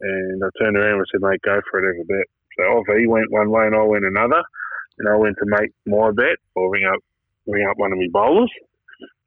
And 0.00 0.42
I 0.44 0.48
turned 0.58 0.76
around 0.76 0.98
and 0.98 1.06
said, 1.10 1.22
mate, 1.22 1.40
go 1.42 1.60
for 1.70 1.80
it, 1.80 1.96
have 1.96 2.04
a 2.04 2.06
bet. 2.06 2.28
So 2.56 2.62
off 2.64 2.86
he 2.98 3.06
went 3.06 3.30
one 3.30 3.50
way 3.50 3.66
and 3.66 3.74
I 3.76 3.82
went 3.82 4.04
another. 4.04 4.42
And 4.98 5.08
I 5.08 5.16
went 5.16 5.36
to 5.38 5.46
make 5.46 5.72
my 5.86 6.10
bet 6.10 6.38
or 6.54 6.70
ring 6.70 6.84
up, 6.86 7.00
ring 7.46 7.66
up 7.68 7.76
one 7.76 7.92
of 7.92 7.98
my 7.98 8.08
bowlers. 8.12 8.52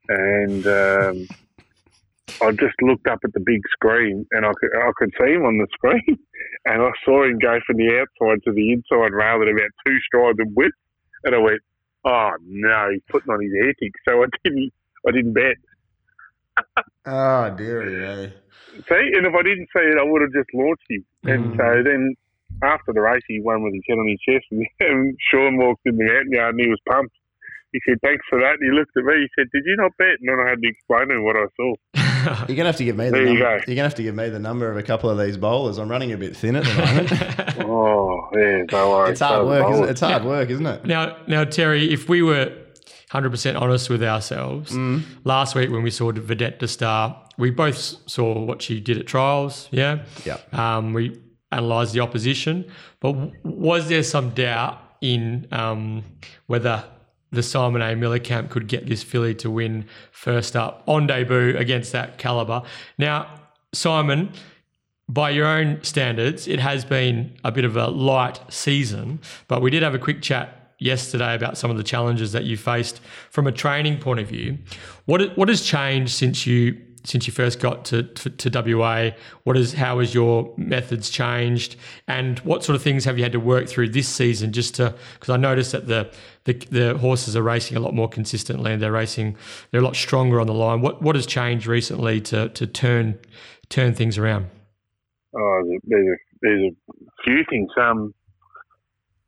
And 0.08 0.66
um, 0.66 1.28
I 2.42 2.50
just 2.52 2.74
looked 2.82 3.06
up 3.06 3.20
at 3.24 3.32
the 3.34 3.40
big 3.40 3.60
screen 3.72 4.26
and 4.32 4.46
I 4.46 4.52
could, 4.60 4.70
I 4.76 4.90
could 4.96 5.10
see 5.20 5.32
him 5.32 5.44
on 5.44 5.58
the 5.58 5.66
screen. 5.74 6.18
And 6.66 6.82
I 6.82 6.90
saw 7.04 7.24
him 7.24 7.38
go 7.38 7.58
from 7.66 7.76
the 7.78 7.88
outside 8.04 8.42
to 8.44 8.52
the 8.52 8.72
inside 8.72 9.12
rail 9.14 9.40
at 9.40 9.48
about 9.48 9.70
two 9.86 9.96
strides 10.06 10.38
of 10.40 10.48
width. 10.54 10.74
And 11.24 11.34
I 11.34 11.38
went, 11.38 11.60
oh 12.04 12.32
no, 12.44 12.88
he's 12.92 13.02
putting 13.10 13.32
on 13.32 13.42
his 13.42 13.52
antics. 13.58 14.00
So 14.06 14.22
I 14.22 14.26
didn't, 14.44 14.70
I 15.08 15.10
didn't 15.12 15.32
bet. 15.32 15.56
oh 17.06 17.54
dear, 17.56 17.80
yeah. 17.88 18.30
See, 18.88 19.10
and 19.16 19.26
if 19.26 19.34
I 19.34 19.42
didn't 19.42 19.68
see 19.74 19.82
it, 19.82 19.98
I 19.98 20.04
would 20.04 20.22
have 20.22 20.32
just 20.32 20.52
launched 20.54 20.84
him. 20.90 21.04
And 21.26 21.50
Mm. 21.50 21.56
so 21.56 21.82
then 21.84 22.14
after 22.62 22.92
the 22.92 23.00
race, 23.00 23.22
he 23.28 23.40
won 23.40 23.62
with 23.62 23.74
his 23.74 23.82
head 23.88 23.98
on 23.98 24.08
his 24.08 24.20
chest, 24.20 24.46
and, 24.50 24.66
and 24.80 25.16
Sean 25.30 25.56
walked 25.58 25.82
in 25.86 25.96
the 25.96 26.04
mounting 26.04 26.32
yard 26.32 26.54
and 26.54 26.60
he 26.64 26.68
was 26.68 26.80
pumped. 26.88 27.14
He 27.72 27.80
said, 27.88 27.98
"Thanks 28.02 28.24
for 28.28 28.38
that." 28.40 28.56
And 28.60 28.64
he 28.72 28.76
looked 28.76 28.90
at 28.96 29.04
me. 29.04 29.14
He 29.22 29.28
said, 29.38 29.46
"Did 29.54 29.62
you 29.64 29.76
not 29.76 29.92
bet?" 29.96 30.18
And 30.20 30.28
then 30.28 30.44
I 30.44 30.50
had 30.50 30.60
to 30.60 30.68
explain 30.68 31.08
to 31.08 31.14
him 31.14 31.24
what 31.24 31.36
I 31.36 31.46
saw. 31.56 31.74
You're 32.48 32.56
gonna 32.56 32.66
have 32.68 32.76
to 32.76 32.84
give 32.84 32.96
me 32.96 33.06
the 33.06 33.10
There 33.12 33.22
you 33.22 33.38
number. 33.38 33.58
go. 33.60 33.64
You're 33.68 33.76
gonna 33.76 33.88
have 33.88 33.94
to 33.94 34.02
give 34.02 34.14
me 34.16 34.28
the 34.28 34.40
number 34.40 34.68
of 34.70 34.76
a 34.76 34.82
couple 34.82 35.08
of 35.08 35.18
these 35.18 35.36
bowlers. 35.36 35.78
I'm 35.78 35.88
running 35.88 36.12
a 36.12 36.16
bit 36.18 36.36
thin 36.36 36.56
at 36.56 36.64
the 36.64 36.74
moment. 36.74 37.10
Oh, 37.72 38.28
yeah, 38.34 38.64
don't 38.66 38.90
worry. 38.90 39.10
it's 39.12 39.20
hard 39.20 39.42
So 39.42 39.46
work. 39.46 39.72
Isn't 39.72 39.84
it? 39.84 39.90
It's 39.90 40.00
hard 40.00 40.24
work, 40.24 40.50
isn't 40.50 40.66
it? 40.66 40.84
Now, 40.86 41.16
now, 41.28 41.44
Terry, 41.44 41.92
if 41.92 42.08
we 42.08 42.20
were 42.22 42.52
100% 43.12 43.60
honest 43.60 43.88
with 43.90 44.02
ourselves, 44.02 44.72
Mm. 44.72 45.02
last 45.24 45.54
week 45.54 45.70
when 45.70 45.82
we 45.82 45.90
saw 45.90 46.10
Vedette 46.12 46.58
de 46.58 46.66
Star, 46.68 47.22
we 47.38 47.50
both 47.50 47.76
saw 47.76 48.38
what 48.44 48.60
she 48.62 48.80
did 48.80 48.98
at 48.98 49.06
trials. 49.06 49.68
Yeah. 49.70 50.00
Yeah. 50.24 50.38
Um, 50.52 50.92
we 50.94 51.16
analysed 51.52 51.92
the 51.92 52.00
opposition, 52.00 52.64
but 53.00 53.12
was 53.44 53.88
there 53.88 54.02
some 54.02 54.30
doubt 54.30 54.78
in 55.00 55.46
um, 55.52 56.04
whether 56.46 56.84
the 57.32 57.42
Simon 57.42 57.82
A. 57.82 57.94
Miller 57.94 58.18
camp 58.18 58.50
could 58.50 58.66
get 58.66 58.86
this 58.86 59.02
filly 59.02 59.34
to 59.36 59.50
win 59.50 59.86
first 60.10 60.56
up 60.56 60.82
on 60.86 61.06
debut 61.06 61.56
against 61.56 61.92
that 61.92 62.18
caliber? 62.18 62.62
Now, 62.98 63.28
Simon, 63.72 64.32
by 65.08 65.30
your 65.30 65.46
own 65.46 65.82
standards, 65.82 66.46
it 66.46 66.60
has 66.60 66.84
been 66.84 67.36
a 67.44 67.50
bit 67.50 67.64
of 67.64 67.76
a 67.76 67.88
light 67.88 68.40
season, 68.48 69.20
but 69.48 69.62
we 69.62 69.70
did 69.70 69.82
have 69.82 69.94
a 69.94 69.98
quick 69.98 70.22
chat 70.22 70.74
yesterday 70.78 71.34
about 71.34 71.58
some 71.58 71.70
of 71.70 71.76
the 71.76 71.82
challenges 71.82 72.32
that 72.32 72.44
you 72.44 72.56
faced 72.56 73.00
from 73.30 73.46
a 73.46 73.52
training 73.52 73.98
point 73.98 74.18
of 74.20 74.28
view. 74.28 74.58
What 75.04 75.36
what 75.36 75.48
has 75.48 75.62
changed 75.62 76.12
since 76.12 76.46
you 76.46 76.80
since 77.04 77.26
you 77.26 77.32
first 77.32 77.60
got 77.60 77.84
to, 77.86 78.02
to, 78.02 78.30
to 78.30 78.76
WA? 78.76 79.10
What 79.44 79.56
is 79.56 79.74
how 79.74 79.98
has 79.98 80.14
your 80.14 80.52
methods 80.56 81.10
changed, 81.10 81.76
and 82.06 82.38
what 82.40 82.64
sort 82.64 82.76
of 82.76 82.82
things 82.82 83.04
have 83.04 83.18
you 83.18 83.24
had 83.24 83.32
to 83.32 83.40
work 83.40 83.68
through 83.68 83.90
this 83.90 84.08
season? 84.08 84.52
Just 84.52 84.74
to 84.76 84.94
because 85.14 85.30
I 85.30 85.36
noticed 85.36 85.72
that 85.72 85.86
the, 85.86 86.10
the 86.44 86.54
the 86.70 86.98
horses 86.98 87.36
are 87.36 87.42
racing 87.42 87.76
a 87.76 87.80
lot 87.80 87.94
more 87.94 88.08
consistently, 88.08 88.72
and 88.72 88.82
they're 88.82 88.92
racing 88.92 89.36
they're 89.70 89.80
a 89.80 89.84
lot 89.84 89.96
stronger 89.96 90.40
on 90.40 90.46
the 90.46 90.54
line. 90.54 90.80
What 90.80 91.02
what 91.02 91.16
has 91.16 91.26
changed 91.26 91.66
recently 91.66 92.20
to 92.22 92.48
to 92.50 92.66
turn 92.66 93.18
turn 93.68 93.94
things 93.94 94.18
around? 94.18 94.46
Oh, 95.34 95.62
there's 95.84 96.06
a, 96.06 96.16
there's 96.42 96.72
a, 96.72 97.22
few 97.24 97.44
things. 97.48 97.68
Um, 97.80 98.12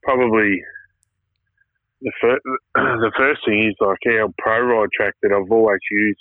probably 0.03 0.61
the 2.03 2.13
first 2.21 2.43
the 2.75 3.13
first 3.17 3.41
thing 3.47 3.69
is 3.69 3.75
like 3.81 3.99
our 4.07 4.29
pro 4.39 4.61
ride 4.61 4.89
track 4.93 5.15
that 5.23 5.33
I've 5.33 5.51
always 5.51 5.81
used, 5.91 6.21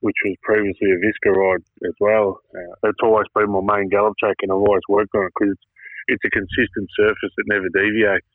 which 0.00 0.16
was 0.24 0.36
previously 0.42 0.90
a 0.92 0.98
Viscoride 0.98 1.64
as 1.84 1.94
well. 2.00 2.40
Uh, 2.54 2.74
that's 2.82 3.02
always 3.02 3.26
been 3.34 3.50
my 3.50 3.78
main 3.78 3.88
gallop 3.88 4.14
track, 4.18 4.36
and 4.42 4.52
I've 4.52 4.62
always 4.62 4.86
worked 4.88 5.14
on 5.14 5.26
it 5.26 5.32
because 5.34 5.52
it's, 5.52 5.66
it's 6.08 6.24
a 6.24 6.30
consistent 6.30 6.88
surface 6.96 7.32
that 7.36 7.50
never 7.50 7.68
deviates. 7.68 8.26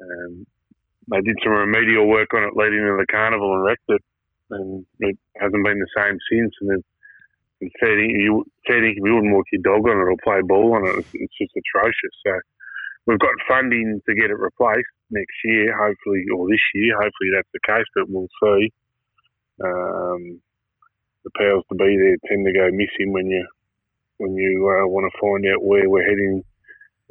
Um, 0.00 0.46
they 1.10 1.20
did 1.20 1.36
some 1.42 1.52
remedial 1.52 2.08
work 2.08 2.32
on 2.34 2.44
it 2.44 2.56
leading 2.56 2.80
into 2.80 2.96
the 2.98 3.10
carnival 3.10 3.54
and 3.54 3.64
wrecked 3.64 3.88
it, 3.88 4.02
and 4.50 4.86
it 5.00 5.18
hasn't 5.36 5.64
been 5.64 5.78
the 5.78 5.94
same 5.96 6.18
since. 6.30 6.54
And 6.60 6.70
then 6.70 6.82
and 7.62 7.70
fair 7.78 7.98
you 8.00 8.44
you 8.66 9.14
wouldn't 9.14 9.32
walk 9.32 9.46
your 9.52 9.62
dog 9.62 9.86
on 9.88 9.96
it 9.96 10.10
or 10.10 10.16
play 10.22 10.40
ball 10.42 10.74
on 10.74 10.86
it. 10.86 10.98
It's, 10.98 11.10
it's 11.14 11.38
just 11.38 11.52
atrocious. 11.54 12.14
So 12.26 12.32
we've 13.06 13.18
got 13.18 13.30
funding 13.46 14.00
to 14.08 14.14
get 14.14 14.30
it 14.30 14.38
replaced 14.38 14.90
next 15.10 15.36
year, 15.44 15.70
hopefully, 15.70 16.24
or 16.34 16.48
this 16.48 16.62
year. 16.74 16.94
Hopefully 16.94 17.30
that's 17.34 17.48
the 17.52 17.60
case, 17.66 17.86
but 17.94 18.08
we'll 18.08 18.28
see. 18.42 18.72
Um, 19.62 20.40
the 21.24 21.30
powers 21.38 21.64
to 21.68 21.74
be 21.74 21.96
there 21.96 22.16
tend 22.28 22.46
to 22.46 22.52
go 22.52 22.68
missing 22.72 23.12
when 23.12 23.26
you 23.26 23.46
when 24.18 24.34
you 24.34 24.68
uh, 24.70 24.86
want 24.86 25.10
to 25.10 25.18
find 25.18 25.44
out 25.52 25.64
where 25.64 25.88
we're 25.88 26.08
heading 26.08 26.42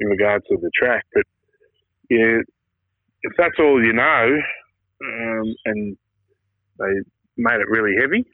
in 0.00 0.08
regards 0.08 0.44
to 0.48 0.56
the 0.56 0.70
track. 0.74 1.04
But 1.14 1.24
yeah, 2.08 2.40
if 3.22 3.32
that's 3.36 3.58
all 3.58 3.82
you 3.84 3.92
know, 3.92 4.38
um, 5.04 5.54
and 5.66 5.96
they 6.78 6.92
made 7.36 7.60
it 7.60 7.68
really 7.68 7.94
heavy, 8.00 8.24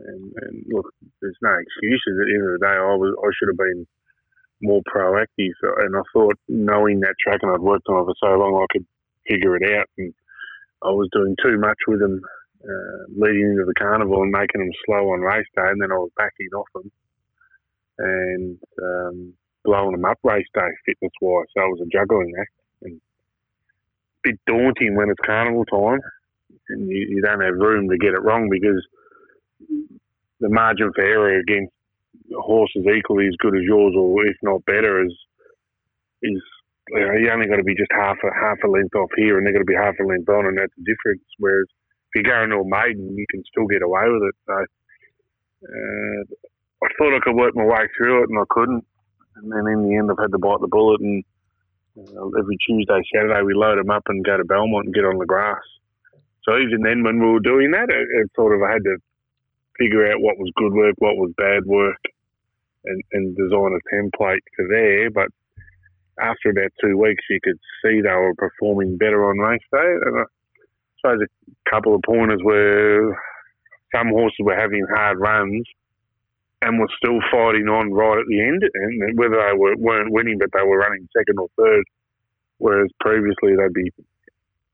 and, 0.00 0.32
and 0.40 0.64
look, 0.68 0.86
there's 1.20 1.36
no 1.42 1.52
excuses. 1.52 2.18
At 2.20 2.26
the 2.26 2.34
end 2.34 2.46
of 2.48 2.60
the 2.60 2.66
day, 2.66 2.76
I 2.76 2.94
was 2.96 3.14
I 3.20 3.28
should 3.36 3.48
have 3.52 3.58
been 3.58 3.86
more 4.62 4.80
proactive, 4.88 5.56
and 5.84 5.96
I 5.96 6.02
thought 6.12 6.38
knowing 6.48 7.00
that 7.00 7.14
track 7.22 7.40
and 7.42 7.52
I'd 7.52 7.60
worked 7.60 7.88
on 7.88 8.02
it 8.02 8.06
for 8.06 8.14
so 8.20 8.38
long, 8.38 8.62
I 8.62 8.66
could 8.72 8.86
figure 9.28 9.56
it 9.56 9.76
out. 9.76 9.86
And 9.98 10.14
I 10.82 10.90
was 10.90 11.08
doing 11.12 11.36
too 11.42 11.58
much 11.58 11.78
with 11.88 12.00
them 12.00 12.20
uh, 12.66 13.04
leading 13.16 13.52
into 13.52 13.64
the 13.66 13.74
carnival 13.78 14.22
and 14.22 14.32
making 14.32 14.60
them 14.60 14.72
slow 14.86 15.12
on 15.12 15.20
race 15.20 15.46
day, 15.56 15.68
and 15.68 15.80
then 15.80 15.92
I 15.92 15.96
was 15.96 16.10
backing 16.16 16.48
off 16.56 16.66
them 16.74 16.90
and 17.98 18.58
um, 18.82 19.34
blowing 19.64 19.92
them 19.92 20.04
up 20.04 20.18
race 20.24 20.46
day 20.54 20.68
fitness 20.86 21.12
wise. 21.20 21.46
So 21.56 21.62
it 21.64 21.70
was 21.70 21.86
a 21.86 21.96
juggling 21.96 22.32
act 22.40 22.52
and 22.82 22.96
a 22.96 23.00
bit 24.30 24.40
daunting 24.46 24.96
when 24.96 25.10
it's 25.10 25.26
carnival 25.26 25.64
time 25.66 26.00
and 26.68 26.88
you, 26.88 27.06
you 27.10 27.22
don't 27.22 27.40
have 27.40 27.54
room 27.54 27.88
to 27.88 27.98
get 27.98 28.14
it 28.14 28.22
wrong 28.22 28.48
because 28.50 28.84
the 30.40 30.48
margin 30.48 30.90
for 30.94 31.04
error 31.04 31.38
against 31.38 31.72
horses 32.34 32.84
equally 32.96 33.26
as 33.26 33.36
good 33.38 33.56
as 33.56 33.62
yours, 33.64 33.94
or 33.96 34.26
if 34.26 34.36
not 34.42 34.64
better, 34.64 35.04
is 35.04 35.14
is 36.22 36.42
you, 36.90 37.00
know, 37.00 37.12
you 37.14 37.30
only 37.30 37.46
got 37.46 37.56
to 37.56 37.64
be 37.64 37.74
just 37.74 37.92
half 37.92 38.16
a 38.24 38.30
half 38.34 38.58
a 38.64 38.68
length 38.68 38.94
off 38.94 39.10
here, 39.16 39.38
and 39.38 39.46
they're 39.46 39.54
going 39.54 39.66
to 39.66 39.70
be 39.70 39.76
half 39.76 39.94
a 40.00 40.06
length 40.06 40.28
on, 40.28 40.46
and 40.46 40.58
that's 40.58 40.72
the 40.76 40.84
difference. 40.84 41.22
Whereas 41.38 41.66
if 42.16 42.24
you 42.24 42.30
go 42.30 42.42
into 42.42 42.56
a 42.56 42.64
maiden, 42.64 43.16
you 43.16 43.26
can 43.30 43.44
still 43.44 43.66
get 43.66 43.82
away 43.82 44.04
with 44.08 44.22
it. 44.24 44.36
So 44.46 44.54
uh, 45.68 46.20
I 46.84 46.88
thought 46.96 47.16
I 47.16 47.20
could 47.20 47.36
work 47.36 47.54
my 47.54 47.64
way 47.64 47.88
through 47.96 48.22
it, 48.22 48.30
and 48.30 48.38
I 48.38 48.44
couldn't. 48.48 48.84
And 49.36 49.52
then 49.52 49.66
in 49.68 49.88
the 49.88 49.96
end, 49.96 50.10
I've 50.10 50.18
had 50.18 50.32
to 50.32 50.38
bite 50.38 50.60
the 50.60 50.68
bullet. 50.68 51.00
And 51.00 51.24
uh, 51.98 52.28
every 52.38 52.56
Tuesday, 52.66 53.02
Saturday, 53.12 53.42
we 53.42 53.54
load 53.54 53.78
them 53.78 53.90
up 53.90 54.04
and 54.08 54.24
go 54.24 54.36
to 54.36 54.44
Belmont 54.44 54.86
and 54.86 54.94
get 54.94 55.04
on 55.04 55.18
the 55.18 55.26
grass. 55.26 55.60
So 56.44 56.56
even 56.56 56.80
then, 56.82 57.02
when 57.04 57.20
we 57.20 57.28
were 57.28 57.40
doing 57.40 57.72
that, 57.72 57.90
it, 57.90 58.08
it 58.08 58.30
sort 58.34 58.54
of 58.54 58.62
I 58.62 58.72
had 58.72 58.84
to 58.84 58.96
figure 59.78 60.10
out 60.10 60.20
what 60.20 60.38
was 60.38 60.50
good 60.56 60.72
work, 60.72 60.94
what 60.98 61.16
was 61.16 61.32
bad 61.36 61.66
work, 61.66 62.00
and, 62.84 63.02
and 63.12 63.36
design 63.36 63.76
a 63.76 63.82
template 63.92 64.46
for 64.56 64.68
there. 64.68 65.10
But 65.10 65.28
after 66.18 66.48
about 66.48 66.72
two 66.80 66.96
weeks, 66.96 67.24
you 67.28 67.40
could 67.44 67.58
see 67.82 68.00
they 68.00 68.08
were 68.08 68.34
performing 68.38 68.96
better 68.96 69.28
on 69.28 69.38
race 69.38 69.60
day. 69.70 69.92
And 70.06 70.20
I 70.20 70.24
suppose 71.06 71.26
a 71.48 71.70
couple 71.70 71.94
of 71.94 72.02
pointers 72.02 72.40
were 72.42 73.16
some 73.94 74.08
horses 74.08 74.36
were 74.40 74.56
having 74.56 74.86
hard 74.94 75.18
runs 75.18 75.64
and 76.62 76.78
were 76.78 76.88
still 76.96 77.20
fighting 77.30 77.68
on 77.68 77.92
right 77.92 78.18
at 78.18 78.26
the 78.28 78.40
end, 78.40 78.62
and 78.62 79.18
whether 79.18 79.36
they 79.36 79.56
were, 79.56 79.76
weren't 79.76 80.12
winning, 80.12 80.38
but 80.38 80.48
they 80.52 80.66
were 80.66 80.78
running 80.78 81.08
second 81.16 81.38
or 81.38 81.48
third, 81.56 81.84
whereas 82.58 82.90
previously 83.00 83.54
they'd 83.56 83.72
be 83.72 83.90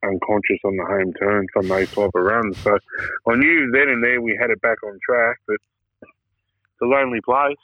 unconscious 0.04 0.58
on 0.64 0.76
the 0.76 0.84
home 0.84 1.12
turn 1.14 1.46
from 1.52 1.68
those 1.68 1.90
type 1.90 2.10
of 2.14 2.22
runs. 2.22 2.56
So 2.58 2.78
I 3.28 3.34
knew 3.36 3.70
then 3.72 3.88
and 3.88 4.02
there 4.02 4.20
we 4.20 4.36
had 4.40 4.50
it 4.50 4.60
back 4.60 4.78
on 4.84 4.98
track, 5.04 5.38
but 5.46 5.56
it's 6.02 6.82
a 6.82 6.86
lonely 6.86 7.20
place. 7.20 7.56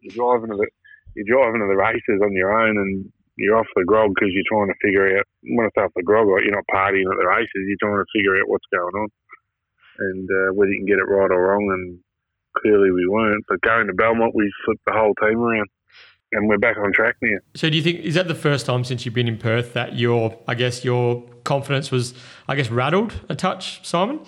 You're 0.00 0.14
driving 0.14 0.50
to 0.50 0.56
the 0.56 0.66
you're 1.14 1.26
driving 1.26 1.60
to 1.60 1.66
the 1.66 1.76
races 1.76 2.22
on 2.22 2.32
your 2.32 2.58
own, 2.58 2.76
and 2.78 3.12
you're 3.36 3.56
off 3.56 3.66
the 3.74 3.84
grog 3.84 4.12
because 4.14 4.30
you're 4.32 4.48
trying 4.48 4.68
to 4.68 4.78
figure 4.82 5.18
out. 5.18 5.26
When 5.42 5.66
I 5.66 5.70
say 5.74 5.84
off 5.84 5.96
the 5.96 6.02
grog, 6.02 6.28
like 6.28 6.44
you're 6.44 6.54
not 6.54 6.68
partying 6.72 7.08
at 7.08 7.18
the 7.18 7.26
races. 7.26 7.66
You're 7.66 7.80
trying 7.80 8.02
to 8.02 8.12
figure 8.12 8.36
out 8.36 8.48
what's 8.48 8.66
going 8.72 8.94
on 8.94 9.08
and 9.98 10.28
uh, 10.28 10.52
whether 10.54 10.70
you 10.70 10.80
can 10.80 10.86
get 10.86 10.98
it 10.98 11.08
right 11.08 11.30
or 11.30 11.48
wrong. 11.48 11.68
And 11.72 11.98
clearly 12.60 12.90
we 12.90 13.06
weren't. 13.08 13.44
But 13.48 13.60
going 13.62 13.86
to 13.86 13.94
Belmont, 13.94 14.34
we 14.34 14.52
flipped 14.64 14.84
the 14.86 14.92
whole 14.92 15.14
team 15.20 15.38
around. 15.38 15.68
And 16.34 16.48
we're 16.48 16.56
back 16.56 16.78
on 16.78 16.94
track 16.94 17.16
now. 17.20 17.36
So, 17.54 17.68
do 17.68 17.76
you 17.76 17.82
think 17.82 18.00
is 18.00 18.14
that 18.14 18.26
the 18.26 18.34
first 18.34 18.64
time 18.64 18.84
since 18.84 19.04
you've 19.04 19.12
been 19.12 19.28
in 19.28 19.36
Perth 19.36 19.74
that 19.74 19.96
your, 19.96 20.38
I 20.48 20.54
guess, 20.54 20.82
your 20.82 21.22
confidence 21.44 21.90
was, 21.90 22.14
I 22.48 22.54
guess, 22.54 22.70
rattled 22.70 23.12
a 23.28 23.34
touch, 23.34 23.86
Simon? 23.86 24.20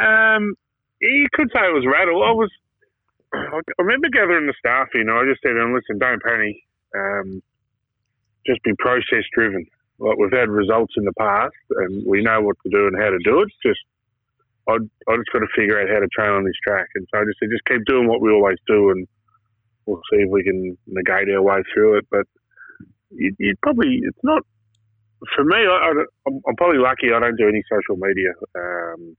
Um, 0.00 0.54
you 1.02 1.26
could 1.34 1.50
say 1.52 1.60
it 1.60 1.74
was 1.74 1.84
rattled. 1.86 2.22
I 2.24 2.32
was. 2.32 2.50
I 3.34 3.60
remember 3.78 4.08
gathering 4.08 4.46
the 4.46 4.54
staff 4.58 4.88
in. 4.94 5.10
I 5.10 5.28
just 5.28 5.42
said, 5.42 5.52
"Listen, 5.52 5.98
don't 5.98 6.22
panic. 6.22 6.56
Um, 6.96 7.42
just 8.46 8.62
be 8.62 8.72
process 8.78 9.24
driven. 9.34 9.66
Like 9.98 10.18
we've 10.18 10.32
had 10.32 10.48
results 10.48 10.94
in 10.96 11.04
the 11.04 11.12
past, 11.18 11.54
and 11.70 12.04
we 12.06 12.22
know 12.22 12.40
what 12.42 12.56
to 12.62 12.70
do 12.70 12.86
and 12.86 12.96
how 12.96 13.10
to 13.10 13.18
do 13.24 13.40
it. 13.40 13.48
Just 13.64 13.80
I 14.68 14.74
I 14.74 15.16
just 15.16 15.32
got 15.32 15.40
to 15.40 15.48
figure 15.56 15.80
out 15.80 15.88
how 15.88 16.00
to 16.00 16.08
train 16.08 16.30
on 16.30 16.44
this 16.44 16.58
track. 16.62 16.88
And 16.94 17.06
so 17.12 17.20
I 17.20 17.24
just 17.24 17.38
just 17.40 17.64
keep 17.64 17.84
doing 17.86 18.08
what 18.08 18.20
we 18.20 18.30
always 18.30 18.58
do, 18.66 18.90
and 18.90 19.06
we'll 19.86 20.02
see 20.12 20.20
if 20.20 20.30
we 20.30 20.44
can 20.44 20.76
negate 20.86 21.30
our 21.30 21.42
way 21.42 21.62
through 21.72 21.98
it. 21.98 22.06
But 22.10 22.26
you, 23.10 23.34
you 23.38 23.54
probably 23.62 24.00
it's 24.02 24.18
not 24.22 24.42
for 25.34 25.44
me. 25.44 25.56
I, 25.56 25.92
am 26.26 26.56
probably 26.56 26.78
lucky. 26.78 27.12
I 27.14 27.20
don't 27.20 27.36
do 27.36 27.48
any 27.48 27.62
social 27.70 27.96
media, 27.96 28.32
um, 28.54 29.16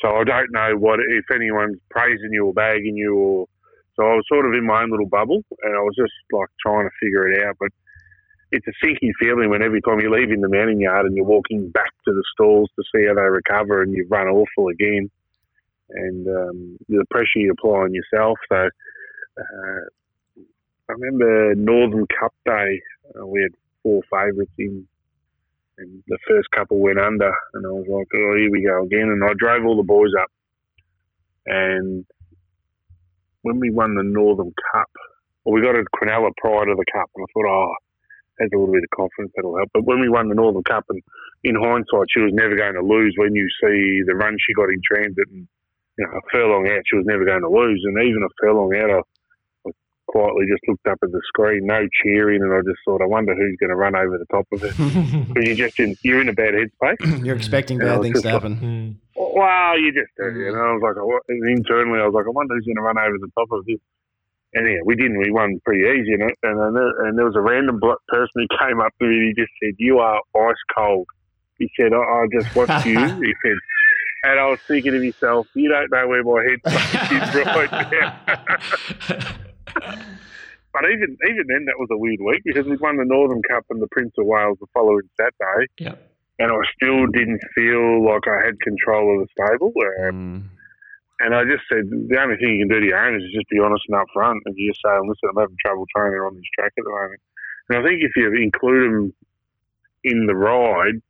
so 0.00 0.16
I 0.16 0.24
don't 0.24 0.52
know 0.52 0.72
what 0.78 1.00
if 1.00 1.24
anyone's 1.34 1.78
praising 1.90 2.32
you 2.32 2.46
or 2.46 2.54
bagging 2.54 2.96
you 2.96 3.14
or. 3.14 3.46
So 3.98 4.06
I 4.06 4.14
was 4.14 4.24
sort 4.28 4.46
of 4.46 4.54
in 4.54 4.64
my 4.64 4.82
own 4.84 4.92
little 4.92 5.08
bubble, 5.08 5.42
and 5.64 5.74
I 5.74 5.80
was 5.80 5.92
just 5.98 6.14
like 6.30 6.46
trying 6.64 6.86
to 6.86 6.94
figure 7.02 7.26
it 7.26 7.44
out. 7.44 7.56
But 7.58 7.70
it's 8.50 8.66
a 8.66 8.72
sinking 8.82 9.12
feeling 9.20 9.50
when 9.50 9.62
every 9.62 9.80
time 9.82 10.00
you're 10.00 10.16
leaving 10.16 10.40
the 10.40 10.48
mounting 10.48 10.80
yard 10.80 11.06
and 11.06 11.14
you're 11.14 11.24
walking 11.24 11.70
back 11.70 11.92
to 12.06 12.12
the 12.12 12.24
stalls 12.32 12.70
to 12.76 12.82
see 12.94 13.06
how 13.06 13.14
they 13.14 13.22
recover 13.22 13.82
and 13.82 13.92
you've 13.92 14.10
run 14.10 14.26
awful 14.26 14.68
again. 14.68 15.10
And 15.90 16.26
um, 16.26 16.78
the 16.88 17.04
pressure 17.10 17.36
you 17.36 17.52
apply 17.52 17.78
on 17.78 17.94
yourself. 17.94 18.38
So 18.50 18.56
uh, 18.56 19.80
I 20.88 20.92
remember 20.92 21.54
Northam 21.54 22.06
Cup 22.18 22.34
Day, 22.44 22.80
uh, 23.18 23.26
we 23.26 23.42
had 23.42 23.52
four 23.82 24.02
favourites 24.10 24.52
in, 24.58 24.86
and 25.78 26.02
the 26.08 26.18
first 26.26 26.50
couple 26.50 26.78
went 26.78 26.98
under. 26.98 27.32
And 27.54 27.66
I 27.66 27.70
was 27.70 27.86
like, 27.88 28.08
oh, 28.14 28.36
here 28.36 28.50
we 28.50 28.66
go 28.66 28.84
again. 28.84 29.08
And 29.08 29.24
I 29.24 29.32
drove 29.38 29.64
all 29.64 29.76
the 29.76 29.82
boys 29.82 30.12
up. 30.20 30.30
And 31.46 32.04
when 33.42 33.60
we 33.60 33.70
won 33.70 33.94
the 33.94 34.02
Northern 34.02 34.52
Cup, 34.72 34.90
well, 35.44 35.54
we 35.54 35.62
got 35.62 35.76
a 35.76 35.84
Cronulla 35.96 36.30
prior 36.36 36.66
to 36.66 36.74
the 36.74 36.84
Cup, 36.92 37.10
and 37.16 37.24
I 37.24 37.32
thought, 37.32 37.48
oh, 37.48 37.74
has 38.40 38.50
a 38.52 38.56
little 38.56 38.72
bit 38.72 38.84
of 38.84 38.90
confidence 38.90 39.32
that'll 39.34 39.56
help. 39.56 39.70
But 39.72 39.84
when 39.84 40.00
we 40.00 40.08
won 40.08 40.28
the 40.28 40.34
Northam 40.34 40.62
Cup, 40.62 40.84
and 40.88 41.02
in 41.44 41.54
hindsight, 41.54 42.08
she 42.10 42.20
was 42.20 42.32
never 42.32 42.56
going 42.56 42.74
to 42.74 42.82
lose. 42.82 43.14
When 43.16 43.34
you 43.34 43.46
see 43.60 44.02
the 44.06 44.14
run 44.14 44.36
she 44.38 44.54
got 44.54 44.70
in 44.70 44.80
transit, 44.84 45.28
and 45.30 45.46
you 45.98 46.06
know, 46.06 46.18
a 46.18 46.22
furlong 46.30 46.68
out, 46.68 46.82
she 46.86 46.96
was 46.96 47.06
never 47.06 47.24
going 47.24 47.42
to 47.42 47.50
lose. 47.50 47.82
And 47.84 47.98
even 48.02 48.22
a 48.22 48.32
furlong 48.40 48.74
out, 48.76 48.90
I, 48.90 49.00
I 49.68 49.70
quietly 50.06 50.46
just 50.48 50.62
looked 50.68 50.86
up 50.86 50.98
at 51.02 51.10
the 51.10 51.22
screen, 51.28 51.66
no 51.66 51.86
cheering, 52.02 52.42
and 52.42 52.52
I 52.52 52.60
just 52.62 52.78
thought, 52.84 53.02
I 53.02 53.06
wonder 53.06 53.34
who's 53.34 53.56
going 53.58 53.70
to 53.70 53.76
run 53.76 53.96
over 53.96 54.18
the 54.18 54.26
top 54.30 54.46
of 54.52 54.62
it. 54.64 54.74
Because 55.28 55.48
you 55.48 55.54
just 55.54 55.78
in, 55.78 55.96
you're 56.02 56.20
in 56.20 56.28
a 56.28 56.32
bad 56.32 56.54
headspace. 56.54 57.24
you're 57.24 57.36
expecting 57.36 57.78
bad 57.78 58.02
things 58.02 58.22
to 58.22 58.30
happen. 58.30 58.98
Like, 59.16 59.34
well, 59.34 59.78
you 59.78 59.92
just 59.92 60.10
do, 60.16 60.30
you 60.38 60.52
know. 60.52 60.58
I 60.58 60.72
was 60.72 60.82
like, 60.82 60.96
internally, 61.28 62.00
I 62.00 62.06
was 62.06 62.14
like, 62.14 62.26
I 62.26 62.30
wonder 62.30 62.54
who's 62.54 62.64
going 62.64 62.76
to 62.76 62.82
run 62.82 62.98
over 62.98 63.18
the 63.18 63.28
top 63.36 63.48
of 63.52 63.64
this 63.66 63.78
and 64.54 64.66
yeah, 64.66 64.80
we 64.84 64.96
didn't. 64.96 65.18
We 65.18 65.30
won 65.30 65.60
pretty 65.64 65.84
easy 65.84 66.14
in 66.14 66.22
it. 66.22 66.38
And 66.42 66.58
then 66.58 66.74
there, 66.74 67.06
and 67.06 67.18
there 67.18 67.26
was 67.26 67.36
a 67.36 67.40
random 67.40 67.80
person 67.80 68.32
who 68.34 68.46
came 68.58 68.80
up 68.80 68.92
to 68.98 69.06
me 69.06 69.16
and 69.16 69.28
he 69.28 69.34
just 69.34 69.52
said, 69.62 69.74
"You 69.78 69.98
are 69.98 70.20
ice 70.36 70.56
cold." 70.76 71.06
He 71.58 71.68
said, 71.78 71.92
"I, 71.92 71.98
I 71.98 72.26
just 72.32 72.54
watched 72.56 72.86
you." 72.86 72.98
he 73.22 73.34
said, 73.42 73.56
and 74.24 74.40
I 74.40 74.46
was 74.46 74.60
thinking 74.66 74.92
to 74.92 75.00
myself, 75.00 75.48
"You 75.54 75.68
don't 75.68 75.90
know 75.90 76.08
where 76.08 76.24
my 76.24 76.42
head's 76.48 76.62
is 76.64 77.34
right 77.44 77.70
now." 77.70 78.20
but 80.72 80.84
even 80.84 81.16
even 81.28 81.44
then, 81.48 81.64
that 81.66 81.78
was 81.78 81.88
a 81.90 81.98
weird 81.98 82.20
week 82.24 82.42
because 82.44 82.66
we 82.66 82.76
won 82.76 82.96
the 82.96 83.04
Northam 83.04 83.42
Cup 83.50 83.64
and 83.68 83.82
the 83.82 83.88
Prince 83.88 84.14
of 84.18 84.24
Wales 84.24 84.56
the 84.60 84.66
following 84.72 85.08
Saturday. 85.16 85.66
Yeah. 85.78 85.94
And 86.40 86.52
I 86.52 86.60
still 86.76 87.06
didn't 87.06 87.42
feel 87.52 88.04
like 88.06 88.28
I 88.28 88.46
had 88.46 88.60
control 88.60 89.20
of 89.20 89.26
the 89.26 89.32
stable. 89.34 89.72
Um, 90.06 90.48
mm 90.48 90.57
and 91.20 91.34
I 91.34 91.42
just 91.44 91.66
said 91.66 91.90
the 91.90 92.20
only 92.20 92.36
thing 92.38 92.54
you 92.54 92.62
can 92.62 92.70
do 92.70 92.80
to 92.80 92.86
your 92.86 93.02
owners 93.02 93.22
is 93.22 93.34
just 93.34 93.50
be 93.50 93.58
honest 93.58 93.84
and 93.88 93.98
upfront, 93.98 94.38
and 94.46 94.54
you 94.56 94.70
just 94.70 94.82
say, 94.84 94.94
"Listen, 95.02 95.30
I'm 95.30 95.42
having 95.42 95.56
trouble 95.64 95.86
training 95.94 96.20
on 96.22 96.34
this 96.34 96.46
track 96.54 96.72
at 96.78 96.84
the 96.84 96.90
moment." 96.90 97.20
And 97.68 97.78
I 97.78 97.82
think 97.82 98.02
if 98.02 98.14
you 98.14 98.32
include 98.32 98.92
them 98.92 99.14
in 100.04 100.26
the 100.26 100.36
ride, 100.36 101.02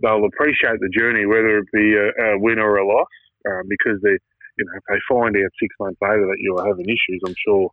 they'll 0.00 0.24
appreciate 0.24 0.80
the 0.80 0.88
journey, 0.88 1.26
whether 1.26 1.58
it 1.58 1.68
be 1.72 1.94
a, 1.94 2.08
a 2.08 2.38
win 2.38 2.58
or 2.58 2.78
a 2.78 2.86
loss, 2.86 3.12
um, 3.46 3.68
because 3.68 4.00
they, 4.02 4.16
you 4.56 4.64
know, 4.64 4.72
if 4.80 4.84
they 4.88 5.00
find 5.08 5.36
out 5.36 5.52
six 5.60 5.74
months 5.78 6.00
later 6.00 6.24
that 6.26 6.40
you're 6.40 6.66
having 6.66 6.88
issues, 6.88 7.20
I'm 7.26 7.36
sure 7.44 7.70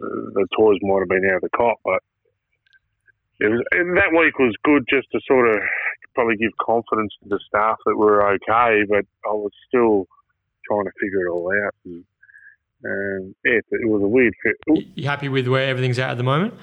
uh, 0.00 0.38
the 0.38 0.46
toys 0.56 0.78
might 0.82 1.00
have 1.00 1.08
been 1.08 1.28
out 1.30 1.42
of 1.42 1.50
the 1.50 1.56
cop, 1.56 1.78
but. 1.84 2.02
It 3.42 3.48
was, 3.48 3.64
that 3.72 4.12
week 4.12 4.38
was 4.38 4.54
good 4.64 4.84
just 4.90 5.08
to 5.12 5.20
sort 5.26 5.48
of 5.48 5.62
probably 6.14 6.36
give 6.36 6.52
confidence 6.60 7.14
to 7.22 7.28
the 7.30 7.40
staff 7.48 7.78
that 7.86 7.96
we 7.96 8.04
are 8.04 8.34
okay, 8.34 8.84
but 8.86 9.06
I 9.24 9.32
was 9.32 9.50
still 9.66 10.06
trying 10.70 10.84
to 10.84 10.92
figure 11.00 11.26
it 11.26 11.30
all 11.30 11.50
out. 11.64 11.74
And, 11.84 12.04
um, 12.84 13.34
yeah, 13.44 13.60
it 13.70 13.88
was 13.88 14.02
a 14.02 14.08
weird 14.08 14.34
fit. 14.42 14.56
You 14.94 15.08
happy 15.08 15.28
with 15.28 15.48
where 15.48 15.68
everything's 15.68 15.98
at 15.98 16.10
at 16.10 16.16
the 16.16 16.22
moment? 16.22 16.54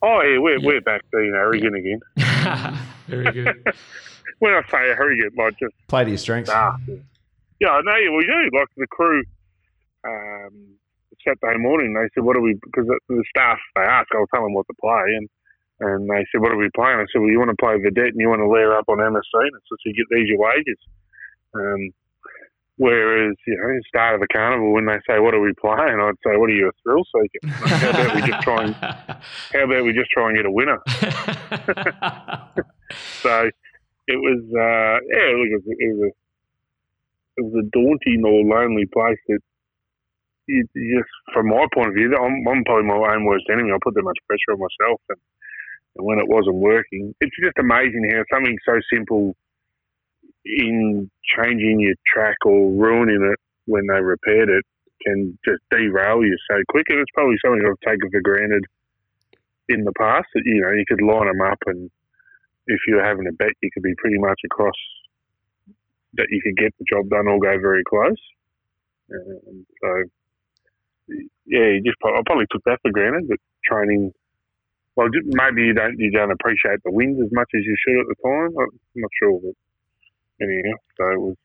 Oh 0.00 0.20
yeah, 0.22 0.38
we're, 0.38 0.58
yeah. 0.58 0.66
we're 0.66 0.80
back 0.80 1.02
being 1.12 1.32
arrogant 1.34 1.74
yeah. 2.16 2.64
again. 2.66 2.78
Very 3.08 3.32
good. 3.32 3.74
when 4.38 4.52
I 4.52 4.62
say 4.70 4.78
arrogant, 4.78 5.36
like 5.36 5.58
just 5.58 5.74
play 5.88 6.04
to 6.04 6.10
your 6.10 6.18
strengths. 6.18 6.50
Staff. 6.50 6.80
Yeah, 7.60 7.70
I 7.70 7.80
know 7.82 8.16
we 8.16 8.24
do. 8.24 8.56
Like 8.56 8.68
the 8.76 8.86
crew, 8.86 9.22
um, 10.06 10.78
Saturday 11.26 11.58
morning, 11.58 11.94
they 11.94 12.08
said, 12.14 12.24
"What 12.24 12.36
are 12.36 12.40
we?" 12.40 12.54
Because 12.54 12.86
the 13.08 13.24
staff 13.30 13.58
they 13.74 13.82
asked, 13.82 14.10
I'll 14.14 14.30
tell 14.32 14.44
them 14.44 14.54
what 14.54 14.66
to 14.68 14.74
play, 14.80 15.18
and 15.18 15.28
and 15.80 16.08
they 16.08 16.24
said, 16.30 16.40
"What 16.40 16.52
are 16.52 16.56
we 16.56 16.70
playing?" 16.74 16.98
I 16.98 17.06
said, 17.12 17.18
"Well, 17.18 17.30
you 17.30 17.38
want 17.38 17.50
to 17.50 17.58
play 17.58 17.74
Vedette 17.74 18.14
and 18.14 18.20
you 18.20 18.28
want 18.28 18.40
to 18.40 18.50
layer 18.50 18.76
up 18.76 18.88
on 18.88 18.98
MSC, 18.98 19.34
and 19.34 19.62
so 19.66 19.76
you 19.84 19.94
get 19.94 20.06
these 20.14 20.28
your 20.28 20.38
wages." 20.38 20.78
Um, 21.54 21.90
Whereas, 22.78 23.34
you 23.44 23.56
know, 23.56 23.74
the 23.74 23.82
start 23.88 24.14
of 24.14 24.20
the 24.20 24.28
carnival, 24.32 24.72
when 24.72 24.86
they 24.86 24.98
say, 25.06 25.18
"What 25.18 25.34
are 25.34 25.40
we 25.40 25.52
playing?" 25.60 25.98
I'd 26.00 26.14
say, 26.24 26.36
"What 26.36 26.48
are 26.48 26.54
you 26.54 26.68
a 26.68 26.72
thrill 26.82 27.04
seeker? 27.10 27.48
how 27.66 27.90
about 27.90 28.14
we 28.14 28.22
just 28.22 28.42
try 28.42 28.64
and 28.64 28.74
how 29.52 29.64
about 29.64 29.84
we 29.84 29.92
just 29.92 30.10
try 30.10 30.28
and 30.28 30.36
get 30.36 30.46
a 30.46 30.50
winner?" 30.50 30.78
so 33.22 33.50
it 34.06 34.16
was, 34.16 34.40
uh, 34.54 35.02
yeah, 35.10 35.26
it 35.26 35.38
was, 35.42 35.62
it 35.66 35.90
was 35.92 36.00
a 36.06 36.12
it 37.38 37.42
was 37.42 37.64
a 37.64 37.68
daunting 37.70 38.22
or 38.24 38.42
lonely 38.46 38.86
place 38.86 39.18
that 39.26 39.40
you, 40.48 40.64
just, 40.74 41.10
from 41.34 41.48
my 41.48 41.66
point 41.74 41.88
of 41.88 41.94
view, 41.94 42.14
I'm, 42.16 42.46
I'm, 42.48 42.64
probably 42.64 42.88
my 42.88 42.96
own 43.14 43.24
worst 43.24 43.44
enemy. 43.52 43.70
I 43.70 43.78
put 43.82 43.94
that 43.94 44.02
much 44.02 44.18
pressure 44.26 44.56
on 44.56 44.58
myself, 44.58 45.00
and, 45.10 45.20
and 45.96 46.06
when 46.06 46.18
it 46.18 46.26
wasn't 46.26 46.56
working, 46.56 47.14
it's 47.20 47.36
just 47.42 47.58
amazing 47.58 48.08
how 48.10 48.24
something 48.32 48.56
so 48.64 48.80
simple 48.92 49.36
in 50.48 51.10
changing 51.36 51.80
your 51.80 51.94
track 52.06 52.36
or 52.44 52.72
ruining 52.72 53.22
it 53.22 53.38
when 53.66 53.86
they 53.86 54.00
repaired 54.00 54.48
it 54.48 54.64
can 55.04 55.38
just 55.44 55.62
derail 55.70 56.24
you 56.24 56.36
so 56.50 56.56
quick. 56.70 56.86
And 56.88 56.98
it's 56.98 57.10
probably 57.14 57.36
something 57.44 57.62
I've 57.62 57.88
taken 57.88 58.10
for 58.10 58.20
granted 58.20 58.64
in 59.68 59.84
the 59.84 59.92
past 59.98 60.26
that, 60.34 60.42
you 60.44 60.60
know, 60.60 60.72
you 60.72 60.84
could 60.88 61.04
line 61.04 61.26
them 61.26 61.40
up 61.40 61.58
and 61.66 61.90
if 62.68 62.80
you 62.86 62.96
were 62.96 63.04
having 63.04 63.26
a 63.26 63.32
bet, 63.32 63.52
you 63.62 63.70
could 63.72 63.82
be 63.82 63.94
pretty 63.96 64.18
much 64.18 64.40
across 64.44 64.76
that 66.14 66.28
you 66.30 66.40
could 66.42 66.56
get 66.56 66.72
the 66.78 66.84
job 66.84 67.08
done 67.08 67.26
or 67.26 67.38
go 67.38 67.58
very 67.60 67.82
close. 67.84 68.20
Um, 69.12 69.66
so, 69.80 69.88
yeah, 71.46 71.72
you 71.72 71.82
just 71.84 71.96
I 72.04 72.20
probably 72.26 72.46
took 72.52 72.62
that 72.64 72.78
for 72.82 72.92
granted. 72.92 73.28
But 73.28 73.38
training, 73.64 74.12
well, 74.96 75.08
maybe 75.12 75.64
you 75.64 75.72
don't 75.72 75.98
you 75.98 76.10
don't 76.10 76.30
appreciate 76.30 76.80
the 76.84 76.92
wins 76.92 77.18
as 77.24 77.32
much 77.32 77.48
as 77.54 77.64
you 77.64 77.76
should 77.80 78.00
at 78.00 78.06
the 78.08 78.20
time. 78.22 78.52
I'm 78.58 78.68
not 78.96 79.10
sure, 79.18 79.40
but 79.40 79.56
anyhow. 80.40 80.76
So 80.96 81.04
was, 81.18 81.36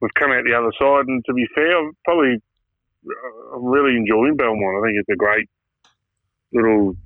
we've 0.00 0.14
come 0.14 0.32
out 0.32 0.44
the 0.44 0.56
other 0.56 0.72
side, 0.78 1.06
and 1.06 1.24
to 1.26 1.32
be 1.32 1.46
fair, 1.54 1.78
I'm 1.78 1.92
probably 2.04 2.42
I'm 3.54 3.64
really 3.64 3.96
enjoying 3.96 4.36
Belmont. 4.36 4.78
I 4.78 4.86
think 4.86 4.98
it's 5.00 5.08
a 5.08 5.16
great 5.16 5.48
little 6.52 6.96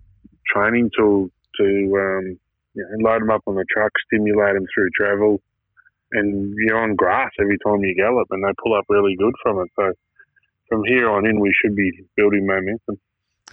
training 0.52 0.90
tool 0.96 1.28
to 1.59 1.64
um, 1.64 2.38
you 2.74 2.83
know, 2.83 3.11
load 3.11 3.22
them 3.22 3.30
up 3.30 3.42
on 3.46 3.54
the 3.54 3.64
truck, 3.72 3.92
stimulate 4.07 4.54
them 4.54 4.66
through 4.74 4.90
travel, 4.96 5.40
and 6.12 6.54
you're 6.59 6.78
on 6.78 6.96
grass 6.96 7.30
every 7.40 7.59
time 7.64 7.80
you 7.85 7.94
gallop, 7.94 8.28
and 8.30 8.42
they 8.42 8.52
pull 8.62 8.74
up 8.74 8.85
really 8.88 9.16
good 9.16 9.35
from 9.42 9.61
it. 9.61 9.70
So 9.76 9.92
from 10.68 10.83
here 10.85 11.09
on 11.09 11.26
in, 11.26 11.40
we 11.40 11.54
should 11.61 11.76
be 11.76 11.90
building 12.16 12.46
momentum. 12.46 12.98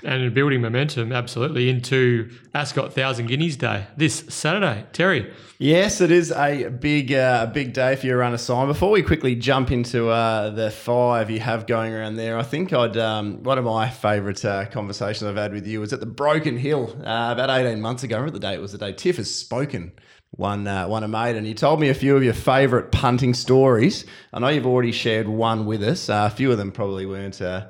And 0.03 0.33
building 0.33 0.61
momentum, 0.61 1.11
absolutely, 1.11 1.69
into 1.69 2.31
Ascot 2.55 2.93
Thousand 2.93 3.27
Guineas 3.27 3.55
Day 3.55 3.85
this 3.97 4.23
Saturday. 4.29 4.85
Terry. 4.93 5.31
Yes, 5.59 6.01
it 6.01 6.09
is 6.09 6.31
a 6.31 6.69
big, 6.69 7.13
uh, 7.13 7.45
big 7.45 7.73
day 7.73 7.95
for 7.95 8.07
your 8.07 8.17
runner, 8.17 8.37
sign. 8.37 8.65
Before 8.65 8.89
we 8.89 9.03
quickly 9.03 9.35
jump 9.35 9.69
into 9.69 10.09
uh, 10.09 10.49
the 10.49 10.71
five 10.71 11.29
you 11.29 11.39
have 11.39 11.67
going 11.67 11.93
around 11.93 12.15
there, 12.15 12.39
I 12.39 12.41
think 12.41 12.73
I'd 12.73 12.97
um, 12.97 13.43
one 13.43 13.59
of 13.59 13.65
my 13.65 13.91
favourite 13.91 14.43
uh, 14.43 14.65
conversations 14.65 15.29
I've 15.29 15.35
had 15.35 15.53
with 15.53 15.67
you 15.67 15.79
was 15.79 15.93
at 15.93 15.99
the 15.99 16.07
Broken 16.07 16.57
Hill 16.57 16.95
uh, 17.01 17.29
about 17.31 17.51
eighteen 17.51 17.79
months 17.79 18.01
ago. 18.01 18.15
I 18.15 18.19
remember 18.21 18.39
the 18.39 18.47
day 18.47 18.55
it 18.55 18.61
was 18.61 18.71
the 18.71 18.79
day 18.79 18.93
Tiff 18.93 19.17
has 19.17 19.33
spoken 19.33 19.91
one 20.31 20.65
uh, 20.65 20.87
one 20.87 21.03
a 21.03 21.07
mate, 21.07 21.35
and 21.35 21.45
you 21.45 21.53
told 21.53 21.79
me 21.79 21.89
a 21.89 21.93
few 21.93 22.17
of 22.17 22.23
your 22.23 22.33
favourite 22.33 22.91
punting 22.91 23.35
stories. 23.35 24.05
I 24.33 24.39
know 24.39 24.47
you've 24.47 24.65
already 24.65 24.93
shared 24.93 25.27
one 25.27 25.67
with 25.67 25.83
us. 25.83 26.09
Uh, 26.09 26.27
a 26.31 26.35
few 26.35 26.51
of 26.51 26.57
them 26.57 26.71
probably 26.71 27.05
weren't 27.05 27.39
uh, 27.39 27.67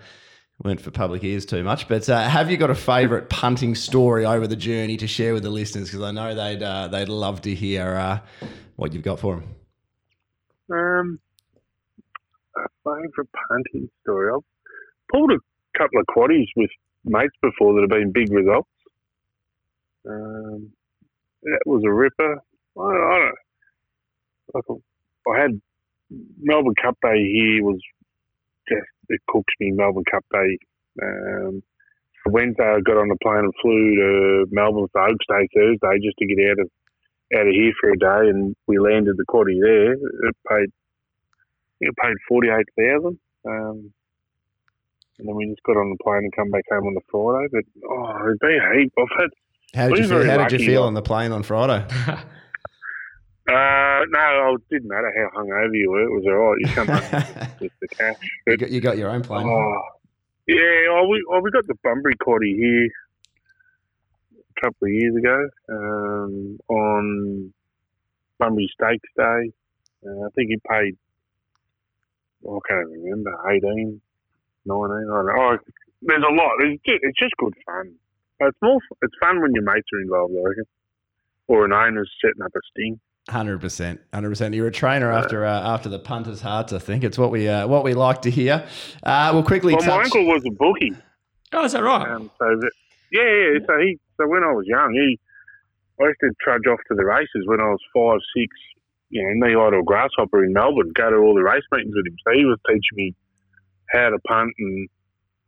weren't 0.64 0.82
for 0.82 0.92
public 0.92 1.24
ears 1.24 1.46
too 1.46 1.64
much. 1.64 1.88
But 1.88 2.08
uh, 2.10 2.28
have 2.28 2.52
you 2.52 2.58
got 2.58 2.70
a 2.70 2.76
favourite 2.76 3.30
punting 3.30 3.76
story 3.76 4.26
over 4.26 4.48
the 4.48 4.56
journey 4.56 4.98
to 4.98 5.08
share 5.08 5.34
with 5.34 5.44
the 5.44 5.50
listeners? 5.50 5.90
Because 5.90 6.04
I 6.04 6.12
know 6.12 6.36
they'd 6.36 6.64
uh, 6.64 6.88
they'd 6.88 7.10
love 7.10 7.42
to 7.42 7.56
hear 7.56 7.96
uh, 7.96 8.20
what 8.76 8.94
you've 8.94 9.04
got 9.04 9.20
for 9.20 9.36
them. 9.36 9.56
Um, 10.72 11.20
a 12.56 12.68
favourite 12.84 13.30
punting 13.50 13.90
story. 14.02 14.32
I've 14.34 14.42
pulled 15.12 15.32
a 15.32 15.40
couple 15.78 16.00
of 16.00 16.06
quaddies 16.08 16.48
with 16.56 16.70
mates 17.06 17.36
before 17.42 17.74
that 17.74 17.82
have 17.82 17.90
been 17.90 18.12
big 18.12 18.32
results. 18.32 18.70
Um, 20.08 20.72
that 21.44 21.60
was 21.66 21.84
a 21.86 21.92
ripper. 21.92 22.42
I 22.78 22.82
don't, 22.82 23.36
I 24.56 24.60
don't 24.68 24.84
I 25.28 25.42
had 25.42 25.62
Melbourne 26.40 26.76
Cup 26.82 26.98
Day 27.02 27.24
here 27.24 27.64
was 27.64 27.80
just 28.68 28.88
it 29.12 29.22
cooked 29.28 29.52
me 29.60 29.72
Melbourne 29.72 30.08
Cup 30.10 30.26
Day. 30.32 30.58
Um, 31.02 31.62
for 32.24 32.32
Wednesday, 32.32 32.64
I 32.64 32.80
got 32.82 32.98
on 32.98 33.10
the 33.10 33.18
plane 33.22 33.46
and 33.46 33.54
flew 33.62 33.96
to 33.96 34.46
Melbourne 34.52 34.88
for 34.92 35.02
Oaks 35.02 35.26
Day 35.28 35.48
Thursday 35.54 36.00
just 36.04 36.18
to 36.20 36.28
get 36.28 36.52
out 36.52 36.60
of 36.60 36.70
out 37.34 37.48
of 37.48 37.54
here 37.54 37.72
for 37.80 37.92
a 37.92 37.98
day, 37.98 38.30
and 38.30 38.56
we 38.68 38.78
landed 38.78 39.16
the 39.18 39.26
quaddy 39.26 39.60
there. 39.62 39.94
It 39.94 40.36
paid 40.50 40.70
it 41.82 41.96
paid 42.02 42.16
forty 42.28 42.50
eight 42.50 42.70
thousand. 42.78 43.20
Um, 43.46 43.94
and 45.18 45.28
then 45.28 45.36
we 45.36 45.48
just 45.48 45.64
got 45.64 45.78
on 45.78 45.90
the 45.90 46.04
plane 46.04 46.24
and 46.24 46.36
come 46.36 46.50
back 46.50 46.64
home 46.72 46.88
on 46.88 46.94
the 46.94 47.02
Friday. 47.12 47.48
But 47.52 47.90
oh, 47.90 48.26
it'd 48.26 48.40
be 48.40 48.58
a 48.58 48.80
heap. 48.80 48.94
I've 48.98 49.20
had. 49.20 49.30
How 49.74 49.88
did 49.90 50.00
you 50.00 50.08
feel? 50.08 50.26
How 50.26 50.48
did 50.48 50.60
you 50.60 50.66
feel 50.66 50.84
on 50.84 50.94
the 50.94 51.02
plane 51.02 51.32
on 51.32 51.44
Friday? 51.44 51.86
Uh, 53.48 54.06
no, 54.10 54.56
it 54.56 54.70
didn't 54.70 54.88
matter 54.88 55.12
how 55.18 55.42
hungover 55.42 55.74
you 55.74 55.90
were. 55.90 56.04
It 56.04 56.12
was 56.12 56.26
all 56.28 56.52
right. 56.52 56.58
You 56.60 56.68
come 56.68 56.88
home 56.88 57.58
with 57.60 57.72
the 57.82 57.88
cash. 57.88 58.16
But, 58.46 58.52
you, 58.52 58.58
got, 58.58 58.72
you 58.72 58.82
got 58.82 58.98
your 58.98 59.10
own 59.10 59.24
plane. 59.24 59.48
Oh, 59.48 59.82
yeah, 60.48 60.90
oh, 60.92 61.08
we, 61.08 61.26
oh, 61.32 61.40
we 61.42 61.52
got 61.52 61.66
the 61.68 61.76
Bunbury 61.84 62.16
quaddy 62.16 62.56
here 62.56 62.90
a 64.36 64.62
couple 64.62 64.88
of 64.88 64.94
years 64.94 65.16
ago 65.16 65.50
um, 65.70 66.60
on 66.70 67.54
Bunbury 68.38 68.70
Stakes 68.74 69.10
Day. 69.18 69.52
Uh, 70.06 70.26
I 70.26 70.30
think 70.36 70.50
he 70.50 70.58
paid, 70.70 70.98
oh, 72.46 72.58
I 72.58 72.70
can't 72.70 72.90
remember, 72.90 73.34
18, 73.50 74.02
19, 74.66 74.84
I 74.84 75.16
don't 75.16 75.26
know. 75.26 75.34
Oh, 75.38 75.58
there's 76.02 76.24
a 76.24 76.34
lot. 76.34 76.52
It's 76.60 76.82
just, 76.84 77.00
it's 77.02 77.20
just 77.20 77.34
good 77.38 77.54
fun. 77.66 77.96
It's 78.40 78.58
more. 78.62 78.80
It's 79.04 79.14
fun 79.22 79.42
when 79.42 79.54
your 79.54 79.64
mates 79.64 79.88
are 79.94 80.02
involved, 80.02 80.34
I 80.34 80.50
reckon, 80.50 80.66
or 81.48 81.66
an 81.66 81.74
owner's 81.74 82.12
setting 82.22 82.42
up 82.42 82.52
a 82.56 82.60
sting. 82.72 83.00
Hundred 83.30 83.62
percent, 83.62 84.02
hundred 84.12 84.30
percent. 84.30 84.56
You're 84.56 84.68
a 84.68 84.72
trainer 84.72 85.12
after 85.12 85.46
uh, 85.46 85.62
after 85.62 85.90
the 85.90 86.00
punter's 86.00 86.42
hearts. 86.42 86.74
I 86.74 86.80
think 86.80 87.04
it's 87.04 87.20
what 87.20 87.30
we 87.30 87.48
uh, 87.48 87.68
what 87.68 87.84
we 87.84 87.94
like 87.94 88.24
to 88.24 88.32
hear. 88.32 88.66
Uh, 89.04 89.30
we'll 89.32 89.44
quickly. 89.44 89.74
Well, 89.74 89.84
touch... 89.84 89.90
my 89.90 90.04
uncle 90.04 90.26
was 90.26 90.44
a 90.46 90.52
bookie. 90.52 90.96
Oh, 91.54 91.66
is 91.66 91.74
that 91.74 91.84
right? 91.84 92.10
Um, 92.10 92.32
so 92.40 92.46
that, 92.46 92.72
yeah, 93.12 93.22
yeah. 93.22 93.60
So 93.68 93.78
he, 93.78 94.00
so 94.18 94.28
when 94.28 94.44
I 94.44 94.52
was 94.52 94.66
young, 94.66 94.94
he, 94.94 95.20
I 96.04 96.08
used 96.08 96.20
to 96.22 96.32
trudge 96.42 96.66
off 96.68 96.80
to 96.88 96.96
the 96.96 97.06
races 97.06 97.46
when 97.46 97.60
I 97.60 97.70
was 97.70 97.80
five, 97.94 98.20
six. 98.36 98.48
You 99.10 99.22
know, 99.24 99.46
knee 99.46 99.54
idle 99.54 99.84
grasshopper 99.84 100.44
in 100.44 100.54
Melbourne. 100.54 100.92
Go 100.96 101.12
to 101.12 101.18
all 101.18 101.36
the 101.36 101.44
race 101.44 101.64
meetings 101.72 101.94
with 101.96 102.08
him. 102.08 102.16
So 102.26 102.34
he 102.34 102.46
was 102.46 102.58
teaching 102.68 102.96
me 102.96 103.16
how 103.92 104.10
to 104.10 104.18
punt 104.20 104.54
and 104.58 104.90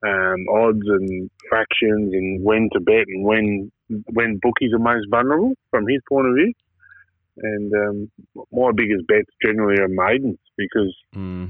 um, 0.06 0.46
odds 0.54 0.86
and 0.86 1.30
fractions 1.50 2.14
and 2.14 2.44
when 2.44 2.70
to 2.74 2.80
bet 2.80 3.06
and 3.08 3.24
when 3.24 3.72
when 4.12 4.40
bookies 4.42 4.74
are 4.74 4.80
most 4.80 5.08
vulnerable 5.10 5.54
from 5.72 5.88
his 5.88 6.02
point 6.08 6.28
of 6.28 6.36
view. 6.36 6.54
And 7.38 7.74
um, 7.74 8.12
my 8.52 8.72
biggest 8.76 9.08
bets 9.08 9.30
generally 9.44 9.82
are 9.82 9.88
maidens 9.88 10.38
because 10.58 10.96
mm. 11.16 11.50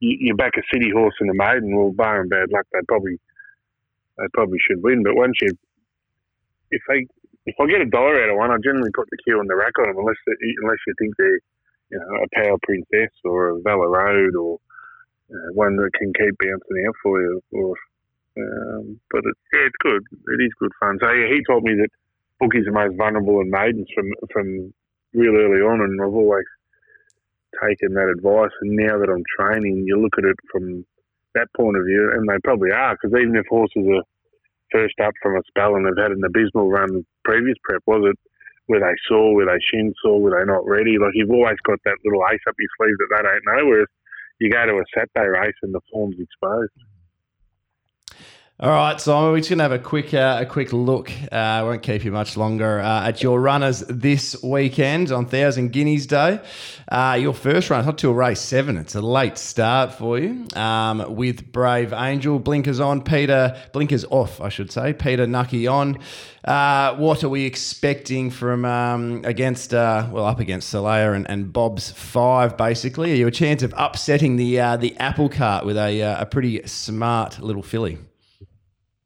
you, 0.00 0.16
you, 0.20 0.34
back 0.34 0.52
a 0.58 0.62
city 0.72 0.90
horse 0.92 1.14
and 1.20 1.30
a 1.30 1.34
maiden. 1.34 1.74
Well, 1.74 1.92
bar 1.92 2.20
and 2.20 2.28
bad 2.28 2.52
luck, 2.52 2.66
they 2.72 2.80
probably 2.86 3.18
they 4.18 4.26
probably 4.34 4.58
should 4.68 4.82
win. 4.82 5.02
But 5.02 5.16
once 5.16 5.36
you, 5.40 5.56
if 6.70 6.82
they 6.88 7.06
if 7.46 7.54
I 7.60 7.66
get 7.66 7.80
a 7.80 7.86
dollar 7.86 8.22
out 8.22 8.30
of 8.30 8.36
one, 8.36 8.50
I 8.50 8.56
generally 8.62 8.90
put 8.94 9.08
the 9.10 9.16
cue 9.24 9.38
on 9.38 9.46
the 9.46 9.56
rack 9.56 9.78
on 9.78 9.86
them 9.88 9.98
unless 9.98 10.20
they, 10.26 10.34
unless 10.62 10.82
you 10.86 10.94
think 10.98 11.14
they're 11.16 11.40
you 11.90 11.98
know 11.98 12.24
a 12.24 12.28
power 12.34 12.58
princess 12.62 13.14
or 13.24 13.50
a 13.50 13.60
Valor 13.62 13.88
Road 13.88 14.34
or 14.36 14.58
uh, 15.30 15.52
one 15.54 15.76
that 15.76 15.90
can 15.94 16.12
keep 16.12 16.34
bouncing 16.38 16.84
out 16.86 16.94
for 17.02 17.20
you. 17.20 17.40
Or, 17.52 17.74
um, 18.36 19.00
but 19.10 19.24
it, 19.24 19.36
yeah, 19.54 19.66
it's 19.66 19.80
good. 19.80 20.02
It 20.12 20.44
is 20.44 20.52
good 20.58 20.72
fun. 20.78 20.98
So 21.00 21.10
yeah, 21.10 21.32
he 21.32 21.40
told 21.48 21.64
me 21.64 21.72
that 21.80 21.88
bookies 22.38 22.66
are 22.66 22.72
most 22.72 22.96
vulnerable 22.98 23.40
in 23.40 23.50
maidens 23.50 23.88
from 23.94 24.12
from 24.32 24.74
real 25.16 25.34
early 25.34 25.64
on, 25.64 25.80
and 25.80 26.00
I've 26.00 26.12
always 26.12 26.44
taken 27.64 27.94
that 27.94 28.12
advice. 28.12 28.52
And 28.60 28.76
now 28.76 29.00
that 29.00 29.08
I'm 29.08 29.24
training, 29.40 29.84
you 29.86 29.96
look 29.96 30.14
at 30.18 30.28
it 30.28 30.36
from 30.52 30.84
that 31.34 31.48
point 31.56 31.76
of 31.76 31.84
view, 31.84 32.12
and 32.14 32.28
they 32.28 32.36
probably 32.44 32.70
are, 32.70 32.94
because 32.94 33.16
even 33.18 33.34
if 33.36 33.48
horses 33.48 33.88
are 33.88 34.04
first 34.72 34.94
up 35.02 35.14
from 35.22 35.36
a 35.36 35.42
spell 35.48 35.76
and 35.76 35.86
they've 35.86 36.02
had 36.02 36.12
an 36.12 36.24
abysmal 36.24 36.68
run 36.68 37.04
previous 37.24 37.56
prep, 37.64 37.82
was 37.86 38.12
it 38.12 38.18
where 38.66 38.80
they 38.80 38.96
saw, 39.08 39.32
where 39.32 39.46
they 39.46 39.60
shin 39.72 39.94
saw, 40.02 40.18
were 40.18 40.36
they 40.36 40.44
not 40.44 40.66
ready? 40.66 40.98
Like 40.98 41.14
you've 41.14 41.30
always 41.30 41.56
got 41.64 41.78
that 41.84 41.98
little 42.04 42.22
ace 42.32 42.42
up 42.48 42.54
your 42.58 42.70
sleeve 42.76 42.98
that 42.98 43.10
they 43.16 43.22
don't 43.22 43.46
know. 43.46 43.66
Whereas 43.66 43.88
you 44.40 44.50
go 44.50 44.66
to 44.66 44.82
a 44.82 44.84
Saturday 44.92 45.28
race 45.28 45.54
and 45.62 45.72
the 45.72 45.80
form's 45.92 46.16
exposed. 46.18 46.72
All 48.58 48.70
right, 48.70 48.98
Simon, 48.98 49.32
we're 49.32 49.36
just 49.40 49.50
going 49.50 49.58
to 49.58 49.64
have 49.64 49.72
a 49.72 49.78
quick 49.78 50.14
uh, 50.14 50.38
a 50.40 50.46
quick 50.46 50.72
look. 50.72 51.12
Uh, 51.30 51.34
I 51.34 51.62
won't 51.62 51.82
keep 51.82 52.06
you 52.06 52.10
much 52.10 52.38
longer 52.38 52.80
uh, 52.80 53.06
at 53.06 53.22
your 53.22 53.38
runners 53.38 53.80
this 53.80 54.42
weekend 54.42 55.12
on 55.12 55.26
Thousand 55.26 55.72
Guineas 55.72 56.06
Day. 56.06 56.40
Uh, 56.88 57.18
your 57.20 57.34
first 57.34 57.68
run, 57.68 57.84
not 57.84 57.98
till 57.98 58.14
race 58.14 58.40
seven. 58.40 58.78
It's 58.78 58.94
a 58.94 59.02
late 59.02 59.36
start 59.36 59.92
for 59.92 60.18
you 60.18 60.46
um, 60.54 61.14
with 61.14 61.52
Brave 61.52 61.92
Angel. 61.92 62.38
Blinkers 62.38 62.80
on, 62.80 63.02
Peter, 63.02 63.60
blinkers 63.74 64.06
off, 64.06 64.40
I 64.40 64.48
should 64.48 64.72
say. 64.72 64.94
Peter 64.94 65.26
Knuckey 65.26 65.66
on. 65.66 65.98
Uh, 66.42 66.94
what 66.96 67.22
are 67.22 67.28
we 67.28 67.44
expecting 67.44 68.30
from 68.30 68.64
um, 68.64 69.20
against, 69.26 69.74
uh, 69.74 70.08
well, 70.10 70.24
up 70.24 70.40
against 70.40 70.72
Solaya 70.72 71.14
and, 71.14 71.28
and, 71.28 71.52
Bob's 71.52 71.90
five, 71.90 72.56
basically? 72.56 73.12
Are 73.12 73.16
you 73.16 73.26
a 73.26 73.30
chance 73.30 73.62
of 73.62 73.74
upsetting 73.76 74.36
the 74.36 74.56
the 74.78 74.96
apple 74.96 75.28
cart 75.28 75.66
with 75.66 75.76
a, 75.76 76.00
a 76.00 76.24
pretty 76.24 76.66
smart 76.66 77.38
little 77.38 77.62
filly? 77.62 77.98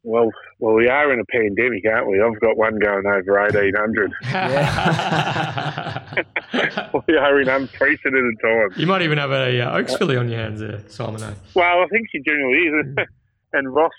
Well, 0.03 0.31
well, 0.59 0.75
we 0.75 0.89
are 0.89 1.13
in 1.13 1.21
a 1.21 1.25
pandemic, 1.27 1.85
aren't 1.85 2.09
we? 2.09 2.23
I've 2.23 2.41
got 2.41 2.57
one 2.57 2.79
going 2.79 3.05
over 3.07 3.47
eighteen 3.47 3.75
hundred. 3.77 4.11
we 7.07 7.17
are 7.17 7.41
in 7.41 7.49
unprecedented 7.49 8.41
times. 8.41 8.79
You 8.79 8.87
might 8.87 9.03
even 9.03 9.19
have 9.19 9.31
a 9.31 9.61
uh, 9.61 9.79
Oaks 9.79 9.95
filly 9.97 10.17
on 10.17 10.31
your 10.31 10.39
hands 10.39 10.61
there, 10.61 10.83
Simon. 10.89 11.23
Eh? 11.23 11.35
Well, 11.55 11.83
I 11.83 11.87
think 11.91 12.09
she 12.11 12.23
generally 12.23 12.59
is. 12.59 12.97
and 13.53 13.75
Ross 13.75 13.93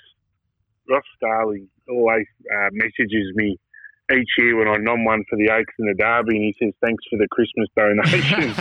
Ross 0.89 1.03
Starling 1.17 1.69
always 1.87 2.25
uh, 2.51 2.69
messages 2.71 3.31
me 3.35 3.59
each 4.11 4.29
year 4.39 4.57
when 4.57 4.67
I 4.67 4.77
nom 4.77 5.05
one 5.05 5.23
for 5.29 5.37
the 5.37 5.51
Oaks 5.51 5.75
and 5.77 5.87
the 5.87 5.93
Derby, 5.93 6.35
and 6.35 6.45
he 6.45 6.55
says 6.59 6.73
thanks 6.81 7.03
for 7.11 7.17
the 7.17 7.27
Christmas 7.29 7.69
donation. 7.75 8.55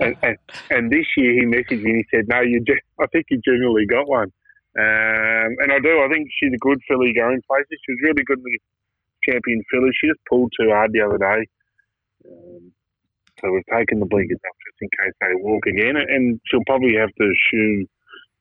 and, 0.00 0.16
and, 0.22 0.38
and, 0.70 0.90
this 0.90 1.04
year 1.18 1.34
he 1.34 1.44
messaged 1.44 1.82
me 1.82 1.90
and 1.90 1.98
he 1.98 2.06
said, 2.16 2.26
"No, 2.26 2.40
you. 2.40 2.64
I 2.98 3.06
think 3.08 3.26
you 3.28 3.38
generally 3.44 3.84
got 3.84 4.08
one." 4.08 4.32
Um, 4.76 5.56
and 5.64 5.72
I 5.72 5.80
do. 5.80 6.04
I 6.04 6.08
think 6.12 6.28
she's 6.36 6.52
a 6.52 6.60
good 6.60 6.78
filly 6.88 7.14
going 7.16 7.40
places. 7.48 7.80
She 7.80 7.92
was 7.92 8.02
really 8.04 8.24
good 8.24 8.38
in 8.38 8.44
the 8.44 8.58
champion 9.24 9.62
filly. 9.72 9.90
She 9.96 10.08
just 10.08 10.20
pulled 10.28 10.52
too 10.52 10.68
hard 10.68 10.92
the 10.92 11.00
other 11.00 11.16
day. 11.16 11.40
Um, 12.28 12.72
so 13.40 13.52
we've 13.52 13.68
taken 13.72 14.00
the 14.00 14.06
blinkers 14.06 14.40
up 14.44 14.56
just 14.68 14.80
in 14.80 14.88
case 15.00 15.16
they 15.20 15.34
walk 15.40 15.64
again. 15.66 15.96
And 15.96 16.40
she'll 16.46 16.64
probably 16.66 16.96
have 16.96 17.08
to 17.08 17.32
shoe 17.48 17.86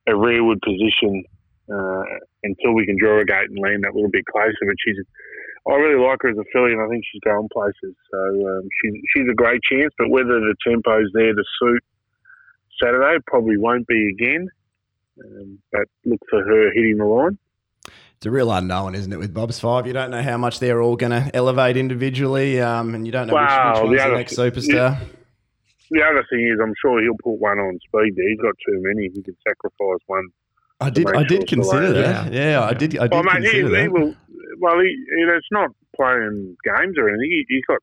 a 0.08 0.16
rearward 0.16 0.60
position 0.62 1.24
uh, 1.72 2.04
until 2.44 2.74
we 2.74 2.86
can 2.86 2.98
draw 3.00 3.20
a 3.20 3.26
gate 3.26 3.50
and 3.50 3.60
land 3.60 3.84
that 3.84 3.96
little 3.96 4.12
bit 4.12 4.26
closer. 4.28 4.64
But 4.68 4.76
she's, 4.84 5.00
I 5.68 5.76
really 5.76 6.04
like 6.04 6.20
her 6.22 6.30
as 6.30 6.38
a 6.38 6.46
filly, 6.52 6.74
and 6.74 6.82
I 6.82 6.88
think 6.88 7.04
she's 7.08 7.24
going 7.24 7.50
places. 7.52 7.96
So 8.12 8.20
um, 8.20 8.68
she's 8.82 8.96
she's 9.16 9.28
a 9.32 9.36
great 9.36 9.62
chance. 9.64 9.94
But 9.98 10.10
whether 10.10 10.40
the 10.40 10.56
tempo's 10.68 11.10
there 11.14 11.34
to 11.34 11.44
suit 11.60 11.84
Saturday, 12.84 13.24
probably 13.26 13.58
won't 13.58 13.88
be 13.88 14.12
again. 14.14 14.48
Um, 15.24 15.60
but 15.72 15.82
look 16.06 16.20
for 16.30 16.44
her 16.44 16.72
hitting 16.74 16.98
the 16.98 17.06
line. 17.06 17.38
It's 18.18 18.26
a 18.26 18.32
real 18.32 18.52
unknown, 18.52 18.96
isn't 18.96 19.12
it, 19.12 19.20
with 19.20 19.34
Bob's 19.34 19.60
Five? 19.60 19.88
You 19.88 19.94
don't 19.94 20.10
know 20.12 20.22
how 20.22 20.38
much 20.38 20.60
they're 20.60 20.82
all 20.82 20.96
going 20.96 21.12
to 21.12 21.30
elevate 21.36 21.78
individually, 21.78 22.62
um, 22.62 22.96
and 22.96 23.06
you 23.06 23.12
don't 23.12 23.28
know 23.28 23.34
Wow, 23.34 23.82
which, 23.82 23.82
which 23.82 23.82
the 23.82 23.86
one's 23.86 23.98
the, 23.98 24.06
other- 24.06 24.18
next 24.18 24.36
superstar. 24.38 25.00
The 25.92 26.02
other 26.02 26.26
thing 26.32 26.48
is, 26.48 26.60
I'm 26.62 26.74
sure 26.82 27.00
he'll 27.04 27.14
put 27.24 27.40
one 27.40 27.60
on 27.60 27.78
speed 27.86 28.16
there. 28.16 28.28
He's 28.28 28.40
got 28.40 28.56
too 28.68 28.82
many. 28.82 29.10
He 29.14 29.22
could 29.22 29.36
sacrifice 29.48 30.00
one. 30.08 30.24
I 30.80 30.90
did, 30.90 31.08
I 31.16 31.24
did 31.24 31.48
sure 31.48 31.58
consider 31.62 31.94
that. 31.94 32.34
Yeah, 32.34 32.64
I 32.64 32.74
did, 32.74 32.98
I 32.98 33.04
did 33.04 33.12
Well, 33.12 33.24
mate, 33.24 33.34
consider 33.44 33.68
he 33.68 33.74
that. 33.84 33.92
will. 33.92 34.16
Well, 34.60 34.80
he, 34.80 34.88
he, 34.88 35.22
it's 35.24 35.48
not 35.52 35.70
playing 35.96 36.58
games 36.66 36.96
or 36.98 37.10
anything. 37.10 37.30
He, 37.30 37.46
he's 37.50 37.66
got. 37.68 37.78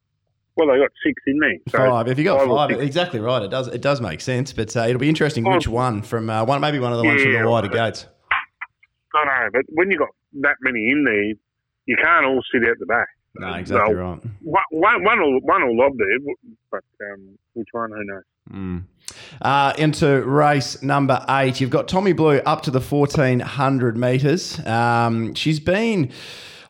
Well, 0.56 0.68
they 0.68 0.78
got 0.78 0.90
six 1.04 1.22
in 1.26 1.38
there. 1.38 1.56
So 1.70 1.78
Five. 1.78 2.08
If 2.08 2.18
you 2.18 2.24
got 2.24 2.46
five 2.46 2.70
five, 2.70 2.80
exactly 2.80 3.20
right. 3.20 3.42
It 3.42 3.50
does. 3.50 3.68
It 3.68 3.80
does 3.80 4.00
make 4.00 4.20
sense. 4.20 4.52
But 4.52 4.76
uh, 4.76 4.80
it'll 4.82 5.00
be 5.00 5.08
interesting 5.08 5.46
Oh. 5.46 5.52
which 5.54 5.66
one 5.68 6.02
from 6.02 6.28
uh, 6.28 6.44
one, 6.44 6.60
maybe 6.60 6.78
one 6.78 6.92
of 6.92 6.98
the 6.98 7.04
ones 7.04 7.22
from 7.22 7.32
the 7.32 7.48
wider 7.48 7.68
right. 7.68 7.92
gates. 7.94 8.06
I 9.14 9.24
know, 9.24 9.48
but 9.52 9.62
when 9.68 9.90
you 9.90 9.98
got 9.98 10.08
that 10.40 10.56
many 10.62 10.90
in 10.90 11.04
there, 11.04 11.34
you 11.86 11.96
can't 12.02 12.24
all 12.24 12.42
sit 12.52 12.66
out 12.68 12.76
the 12.78 12.86
back. 12.86 13.08
No, 13.34 13.54
exactly 13.54 13.94
Well, 13.94 14.12
right. 14.12 14.20
One, 14.42 14.62
one, 14.70 15.04
one 15.04 15.20
will, 15.20 15.40
one 15.42 15.66
will 15.66 15.76
lob 15.76 15.92
there, 15.96 16.34
but 16.70 16.84
um, 17.12 17.38
which 17.54 17.68
one? 17.72 17.90
Who 17.90 18.04
knows? 18.04 18.22
Mm. 18.50 18.84
Uh, 19.40 19.72
into 19.78 20.22
race 20.22 20.82
number 20.82 21.24
eight, 21.28 21.60
you've 21.60 21.70
got 21.70 21.88
Tommy 21.88 22.12
Blue 22.12 22.38
up 22.40 22.62
to 22.62 22.70
the 22.70 22.80
1400 22.80 23.96
metres. 23.96 24.58
Um, 24.66 25.34
she's 25.34 25.60
been. 25.60 26.10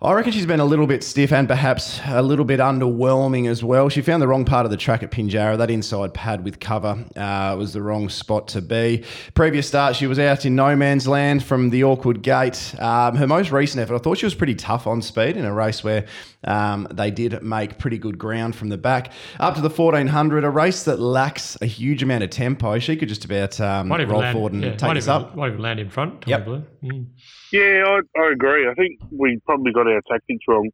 I 0.04 0.14
reckon 0.14 0.32
she's 0.32 0.46
been 0.46 0.58
a 0.58 0.64
little 0.64 0.88
bit 0.88 1.04
stiff 1.04 1.32
and 1.32 1.46
perhaps 1.46 2.00
a 2.08 2.22
little 2.22 2.44
bit 2.44 2.58
underwhelming 2.58 3.48
as 3.48 3.62
well. 3.62 3.88
She 3.88 4.02
found 4.02 4.20
the 4.20 4.26
wrong 4.26 4.44
part 4.44 4.64
of 4.64 4.72
the 4.72 4.76
track 4.76 5.04
at 5.04 5.12
Pinjarra. 5.12 5.56
That 5.56 5.70
inside 5.70 6.12
pad 6.12 6.42
with 6.42 6.58
cover 6.58 7.04
uh, 7.14 7.54
was 7.56 7.72
the 7.72 7.82
wrong 7.82 8.08
spot 8.08 8.48
to 8.48 8.60
be. 8.60 9.04
Previous 9.34 9.68
start, 9.68 9.94
she 9.94 10.08
was 10.08 10.18
out 10.18 10.44
in 10.44 10.56
no 10.56 10.74
man's 10.74 11.06
land 11.06 11.44
from 11.44 11.70
the 11.70 11.84
awkward 11.84 12.22
gate. 12.22 12.74
Um, 12.80 13.14
her 13.14 13.28
most 13.28 13.52
recent 13.52 13.80
effort, 13.80 13.94
I 13.94 13.98
thought 13.98 14.18
she 14.18 14.26
was 14.26 14.34
pretty 14.34 14.56
tough 14.56 14.88
on 14.88 15.02
speed 15.02 15.36
in 15.36 15.44
a 15.44 15.54
race 15.54 15.84
where 15.84 16.04
um, 16.42 16.88
they 16.90 17.12
did 17.12 17.40
make 17.40 17.78
pretty 17.78 17.98
good 17.98 18.18
ground 18.18 18.56
from 18.56 18.70
the 18.70 18.78
back. 18.78 19.12
Up 19.38 19.54
to 19.54 19.60
the 19.60 19.70
1400, 19.70 20.42
a 20.42 20.50
race 20.50 20.82
that 20.82 20.98
lacks 20.98 21.56
a 21.62 21.66
huge 21.66 22.02
amount 22.02 22.24
of 22.24 22.30
tempo. 22.30 22.80
She 22.80 22.96
could 22.96 23.08
just 23.08 23.24
about 23.24 23.60
um, 23.60 23.88
roll 23.88 24.18
land, 24.18 24.34
forward 24.34 24.52
and 24.52 24.64
yeah, 24.64 24.70
take 24.72 24.82
might 24.82 24.96
us 24.96 25.04
even, 25.04 25.14
up. 25.14 25.36
Might 25.36 25.52
even 25.52 25.62
land 25.62 25.78
in 25.78 25.90
front. 25.90 26.24
Yep. 26.26 26.44
Blue. 26.44 26.64
Mm. 26.82 27.06
Yeah, 27.52 27.84
I, 27.84 28.20
I 28.20 28.32
agree. 28.32 28.66
I 28.66 28.74
think 28.74 28.98
we 29.10 29.38
probably 29.44 29.72
got 29.72 29.86
our 29.86 30.00
tactics 30.10 30.44
wrong 30.48 30.70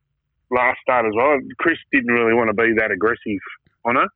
last 0.51 0.79
start 0.81 1.07
as 1.07 1.12
well. 1.14 1.38
Chris 1.59 1.79
didn't 1.93 2.12
really 2.12 2.35
want 2.35 2.49
to 2.49 2.55
be 2.55 2.73
that 2.79 2.91
aggressive 2.91 3.43
on 3.85 3.97
her. 3.97 4.09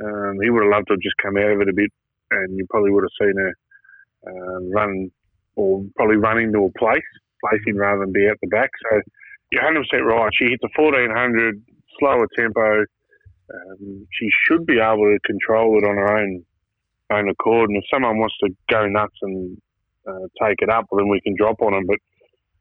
Um, 0.00 0.38
he 0.42 0.50
would 0.50 0.62
have 0.62 0.72
loved 0.72 0.88
to 0.88 0.94
have 0.94 1.00
just 1.00 1.16
come 1.22 1.36
out 1.36 1.52
of 1.52 1.60
it 1.60 1.68
a 1.68 1.72
bit, 1.72 1.92
and 2.30 2.56
you 2.56 2.66
probably 2.70 2.90
would 2.90 3.04
have 3.04 3.18
seen 3.20 3.34
her 3.36 3.54
um, 4.26 4.72
run 4.72 5.10
or 5.56 5.84
probably 5.96 6.16
run 6.16 6.38
into 6.38 6.64
a 6.64 6.78
place, 6.78 7.02
placing 7.44 7.76
rather 7.76 8.00
than 8.00 8.12
be 8.12 8.26
at 8.26 8.38
the 8.40 8.48
back. 8.48 8.70
So 8.90 9.00
you're 9.50 9.62
100% 9.62 9.84
right. 10.04 10.32
She 10.32 10.46
hits 10.46 10.62
a 10.64 10.80
1400, 10.80 11.62
slower 11.98 12.26
tempo. 12.36 12.84
Um, 13.52 14.06
she 14.12 14.28
should 14.44 14.66
be 14.66 14.78
able 14.78 15.04
to 15.04 15.18
control 15.26 15.78
it 15.78 15.86
on 15.86 15.96
her 15.96 16.18
own 16.18 16.44
own 17.10 17.28
accord. 17.28 17.70
And 17.70 17.78
if 17.78 17.84
someone 17.92 18.18
wants 18.18 18.36
to 18.44 18.50
go 18.70 18.86
nuts 18.86 19.16
and 19.22 19.56
uh, 20.08 20.46
take 20.46 20.56
it 20.60 20.70
up, 20.70 20.86
well, 20.90 21.00
then 21.00 21.08
we 21.08 21.20
can 21.20 21.36
drop 21.36 21.60
on 21.60 21.72
them. 21.72 21.86
But 21.86 21.98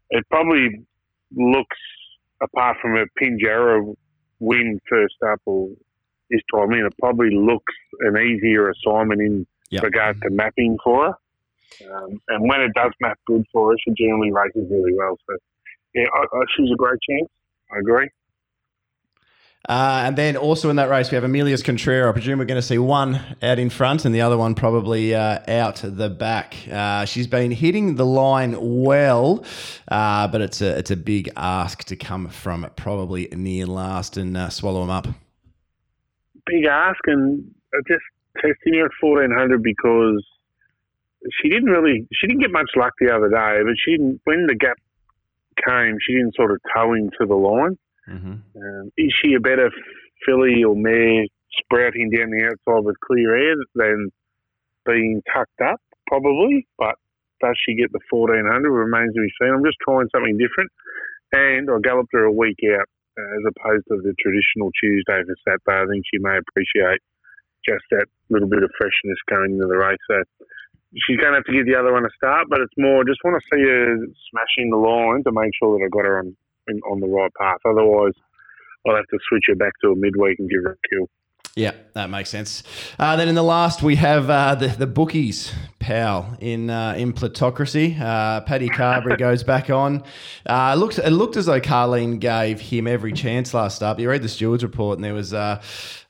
it 0.09 0.25
probably 0.29 0.85
looks, 1.35 1.77
apart 2.41 2.77
from 2.81 2.97
a 2.97 3.05
Pinjarra 3.21 3.95
win 4.39 4.79
first 4.89 5.15
up 5.25 5.41
or 5.45 5.69
this 6.29 6.41
time 6.53 6.73
in, 6.73 6.85
it 6.85 6.93
probably 6.99 7.31
looks 7.31 7.73
an 8.01 8.17
easier 8.17 8.69
assignment 8.69 9.21
in 9.21 9.47
Yep. 9.69 9.83
regard 9.83 10.21
to 10.21 10.29
mapping 10.29 10.77
for 10.81 11.07
her. 11.07 11.13
Um, 11.93 12.21
and 12.29 12.49
when 12.49 12.61
it 12.61 12.71
does 12.73 12.91
map 13.01 13.19
good 13.27 13.43
for 13.51 13.71
her, 13.71 13.77
she 13.83 13.91
generally 14.01 14.31
races 14.31 14.65
really 14.71 14.93
well. 14.93 15.17
So, 15.29 15.37
yeah, 15.93 16.05
I, 16.13 16.19
I, 16.19 16.41
she's 16.55 16.71
a 16.71 16.77
great 16.77 16.99
chance. 17.09 17.29
I 17.75 17.79
agree. 17.79 18.09
Uh, 19.67 20.03
and 20.05 20.17
then 20.17 20.37
also 20.37 20.69
in 20.69 20.77
that 20.77 20.89
race, 20.89 21.11
we 21.11 21.15
have 21.15 21.25
Amelia's 21.25 21.61
Contrera. 21.61 22.09
I 22.09 22.13
presume 22.13 22.39
we're 22.39 22.45
going 22.45 22.61
to 22.61 22.65
see 22.65 22.77
one 22.77 23.19
out 23.41 23.59
in 23.59 23.69
front 23.69 24.05
and 24.05 24.15
the 24.15 24.21
other 24.21 24.37
one 24.37 24.55
probably 24.55 25.13
uh, 25.13 25.39
out 25.47 25.81
the 25.83 26.09
back. 26.09 26.55
Uh, 26.71 27.03
she's 27.03 27.27
been 27.27 27.51
hitting 27.51 27.95
the 27.95 28.05
line 28.05 28.55
well, 28.59 29.43
uh, 29.89 30.27
but 30.29 30.39
it's 30.39 30.61
a 30.61 30.77
it's 30.77 30.91
a 30.91 30.95
big 30.95 31.29
ask 31.35 31.83
to 31.85 31.97
come 31.97 32.29
from 32.29 32.65
probably 32.77 33.27
near 33.33 33.65
last 33.65 34.15
and 34.15 34.37
uh, 34.37 34.49
swallow 34.49 34.81
them 34.81 34.89
up. 34.89 35.07
big 36.45 36.65
ask 36.65 36.99
and 37.07 37.43
just 37.89 38.03
testing 38.37 38.75
her 38.75 38.85
at 38.85 38.91
1400 39.01 39.61
because 39.61 40.23
she 41.41 41.49
didn't 41.49 41.69
really 41.69 42.07
she 42.13 42.27
didn't 42.27 42.39
get 42.39 42.51
much 42.51 42.69
luck 42.77 42.93
the 43.01 43.13
other 43.13 43.29
day 43.29 43.59
but 43.63 43.75
she 43.83 43.91
didn't 43.91 44.21
when 44.23 44.45
the 44.47 44.55
gap 44.55 44.77
came 45.67 45.97
she 46.05 46.13
didn't 46.13 46.35
sort 46.35 46.51
of 46.51 46.59
toe 46.73 46.93
into 46.93 47.25
the 47.27 47.35
line 47.35 47.77
Mm-hmm. 48.09 48.35
um, 48.55 48.91
is 48.97 49.13
she 49.21 49.33
a 49.33 49.39
better 49.39 49.69
filly 50.25 50.63
or 50.63 50.75
mare 50.75 51.25
sprouting 51.59 52.09
down 52.15 52.31
the 52.31 52.45
outside 52.45 52.85
with 52.85 52.95
clear 53.05 53.35
air 53.35 53.55
than 53.75 54.09
being 54.85 55.21
tucked 55.33 55.61
up 55.61 55.81
probably 56.07 56.67
but 56.77 56.95
does 57.41 57.57
she 57.65 57.75
get 57.75 57.91
the 57.91 57.99
1400 58.09 58.71
remains 58.71 59.13
to 59.13 59.21
be 59.21 59.29
seen 59.39 59.53
I'm 59.53 59.65
just 59.65 59.77
trying 59.83 60.07
something 60.13 60.37
different 60.37 60.71
and 61.33 61.69
I 61.69 61.79
galloped 61.83 62.13
her 62.13 62.25
a 62.25 62.31
week 62.31 62.59
out 62.71 62.87
uh, 63.17 63.29
as 63.35 63.43
opposed 63.49 63.85
to 63.89 63.97
the 63.99 64.13
traditional 64.21 64.71
Tuesday 64.79 65.19
for 65.25 65.35
Saturday. 65.43 65.83
I 65.83 65.87
think 65.89 66.05
she 66.07 66.19
may 66.19 66.37
appreciate 66.37 67.01
just 67.67 67.83
that 67.91 68.07
little 68.29 68.47
bit 68.47 68.63
of 68.63 68.71
freshness 68.77 69.19
going 69.27 69.59
into 69.59 69.67
the 69.67 69.75
race. 69.75 69.99
So 70.07 70.23
she's 71.03 71.17
going 71.17 71.33
to 71.33 71.41
have 71.43 71.49
to 71.49 71.55
give 71.55 71.65
the 71.65 71.75
other 71.75 71.91
one 71.91 72.05
a 72.05 72.13
start, 72.15 72.47
but 72.49 72.61
it's 72.61 72.77
more 72.77 73.03
just 73.03 73.19
want 73.25 73.35
to 73.35 73.45
see 73.51 73.63
her 73.65 73.97
smashing 74.31 74.71
the 74.71 74.79
line 74.79 75.23
to 75.25 75.31
make 75.33 75.51
sure 75.59 75.75
that 75.75 75.83
I 75.83 75.89
got 75.89 76.05
her 76.05 76.19
on 76.19 76.37
in, 76.69 76.79
on 76.81 76.99
the 77.01 77.07
right 77.07 77.31
path. 77.39 77.59
Otherwise, 77.65 78.13
I'll 78.87 78.95
have 78.95 79.07
to 79.07 79.19
switch 79.29 79.45
her 79.47 79.55
back 79.55 79.73
to 79.83 79.89
a 79.91 79.95
midweek 79.95 80.39
and 80.39 80.49
give 80.49 80.63
her 80.63 80.77
a 80.81 80.87
kill. 80.89 81.07
Yeah, 81.57 81.71
that 81.93 82.11
makes 82.11 82.29
sense. 82.29 82.61
Uh, 82.99 83.15
then 83.15 83.27
in 83.27 83.33
the 83.33 83.41
last, 83.41 83.81
we 83.81 83.95
have 83.95 84.29
uh, 84.29 84.53
the 84.53 84.67
the 84.67 84.85
bookies 84.85 85.51
pal 85.79 86.37
in 86.39 86.69
uh, 86.69 86.93
in 86.95 87.13
plutocracy. 87.13 87.97
Uh, 87.99 88.41
Paddy 88.41 88.69
Carbery 88.69 89.17
goes 89.27 89.41
back 89.41 89.71
on. 89.71 90.03
Uh, 90.45 90.73
it 90.75 90.79
looked 90.79 90.99
it 90.99 91.09
looked 91.09 91.35
as 91.35 91.47
though 91.47 91.59
Carlene 91.59 92.19
gave 92.19 92.61
him 92.61 92.85
every 92.85 93.11
chance 93.11 93.55
last 93.55 93.81
up. 93.81 93.99
You 93.99 94.07
read 94.07 94.21
the 94.21 94.29
stewards 94.29 94.61
report, 94.61 94.99
and 94.99 95.03
there 95.03 95.15
was 95.15 95.33
uh, 95.33 95.59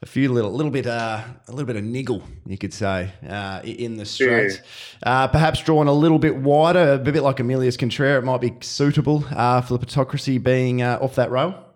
a 0.02 0.06
few 0.06 0.34
little 0.34 0.52
little 0.52 0.72
bit 0.72 0.86
uh, 0.86 1.24
a 1.48 1.52
little 1.52 1.66
bit 1.66 1.78
of 1.78 1.84
niggle, 1.86 2.24
you 2.46 2.58
could 2.58 2.74
say, 2.74 3.14
uh, 3.30 3.62
in 3.64 3.96
the 3.96 4.06
straight. 4.06 4.62
Uh, 5.02 5.30
perhaps 5.30 5.62
drawn 5.64 5.88
a 5.88 5.94
little 5.94 6.20
bit 6.20 6.36
wider, 6.36 6.96
a 6.96 6.98
bit 7.00 7.24
like 7.24 7.40
Amelia's 7.40 7.78
Contrera. 7.78 8.18
It 8.18 8.26
might 8.26 8.42
be 8.42 8.54
suitable 8.60 9.24
uh, 9.32 9.62
for 9.62 9.76
the 9.76 9.80
plutocracy 9.80 10.40
being 10.40 10.82
uh, 10.82 11.00
off 11.00 11.16
that 11.16 11.32
rail. 11.32 11.67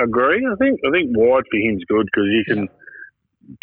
Agree. 0.00 0.46
I 0.46 0.56
think 0.56 0.80
I 0.86 0.90
think 0.90 1.16
wide 1.16 1.44
for 1.50 1.58
him's 1.58 1.84
good 1.84 2.06
because 2.06 2.28
you 2.30 2.44
can 2.46 2.68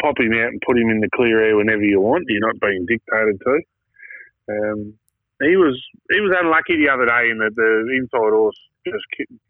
pop 0.00 0.18
him 0.18 0.32
out 0.34 0.52
and 0.52 0.62
put 0.64 0.78
him 0.78 0.90
in 0.90 1.00
the 1.00 1.08
clear 1.14 1.42
air 1.42 1.56
whenever 1.56 1.82
you 1.82 2.00
want. 2.00 2.26
You're 2.28 2.46
not 2.46 2.60
being 2.60 2.86
dictated 2.86 3.40
to. 3.44 3.60
Um, 4.48 4.94
he 5.40 5.56
was 5.56 5.80
he 6.10 6.20
was 6.20 6.36
unlucky 6.38 6.76
the 6.76 6.90
other 6.92 7.06
day 7.06 7.30
in 7.30 7.38
that 7.38 7.54
the 7.56 7.96
inside 7.96 8.32
horse 8.32 8.58
just 8.86 9.04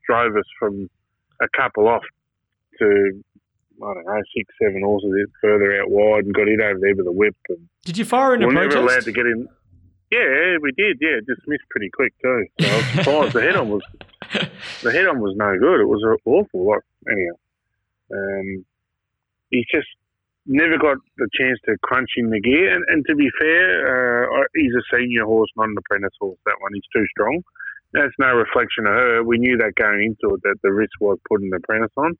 drove 0.07 0.37
us 0.37 0.45
from 0.59 0.88
a 1.40 1.49
couple 1.57 1.88
off 1.88 2.05
to 2.79 3.23
I 3.83 3.95
don't 3.95 4.07
know 4.07 4.23
six 4.37 4.55
seven 4.61 4.83
horses 4.83 5.29
further 5.40 5.81
out 5.81 5.90
wide 5.90 6.25
and 6.25 6.35
got 6.35 6.49
in 6.49 6.61
over 6.62 6.79
there 6.81 6.95
with 6.95 7.07
a 7.07 7.12
whip 7.12 7.37
and 7.49 7.69
Did 7.85 7.99
you 7.99 8.05
fire 8.05 8.35
in 8.35 8.43
a 8.43 8.47
we're 8.47 8.53
never 8.53 8.79
allowed 8.79 9.03
to 9.05 9.12
get 9.12 9.27
in. 9.27 9.49
Yeah, 10.11 10.57
we 10.61 10.73
did. 10.73 10.99
Yeah, 11.01 11.21
dismissed 11.27 11.69
pretty 11.71 11.90
quick 11.90 12.12
too. 12.23 12.47
So 12.61 12.66
I 12.69 12.77
was 12.77 12.85
surprised. 12.95 13.33
the 13.35 13.43
head 13.43 13.57
on 13.57 13.69
was 13.71 13.83
the 14.83 14.93
head 14.93 15.07
on 15.07 15.21
was 15.21 15.35
no 15.37 15.59
good. 15.59 15.81
It 15.81 15.88
was 15.88 16.03
an 16.05 16.16
awful. 16.25 16.66
Like 16.66 16.81
anyhow, 17.11 17.37
um, 18.12 18.64
he 19.51 19.64
just 19.73 19.88
never 20.47 20.79
got 20.79 20.99
the 21.19 21.29
chance 21.35 21.59
to 21.66 21.77
crunch 21.83 22.11
in 22.16 22.31
the 22.31 22.40
gear. 22.40 22.75
And, 22.75 22.85
and 22.88 23.05
to 23.09 23.14
be 23.14 23.29
fair, 23.38 24.27
uh, 24.27 24.45
he's 24.55 24.75
a 24.75 24.97
senior 24.97 25.25
horse, 25.25 25.51
not 25.57 25.69
an 25.69 25.77
apprentice 25.79 26.16
horse. 26.21 26.38
That 26.47 26.57
one, 26.61 26.73
he's 26.75 26.88
too 26.95 27.07
strong. 27.11 27.43
That's 27.93 28.14
no 28.19 28.35
reflection 28.35 28.87
of 28.87 28.95
her. 28.95 29.25
We 29.25 29.38
knew 29.38 29.57
that 29.59 29.75
going 29.75 30.05
into 30.05 30.35
it 30.35 30.43
that 30.43 30.57
the 30.62 30.73
risk 30.73 30.93
was 31.01 31.19
putting 31.29 31.51
the 31.51 31.57
apprentice 31.57 31.93
on. 31.97 32.16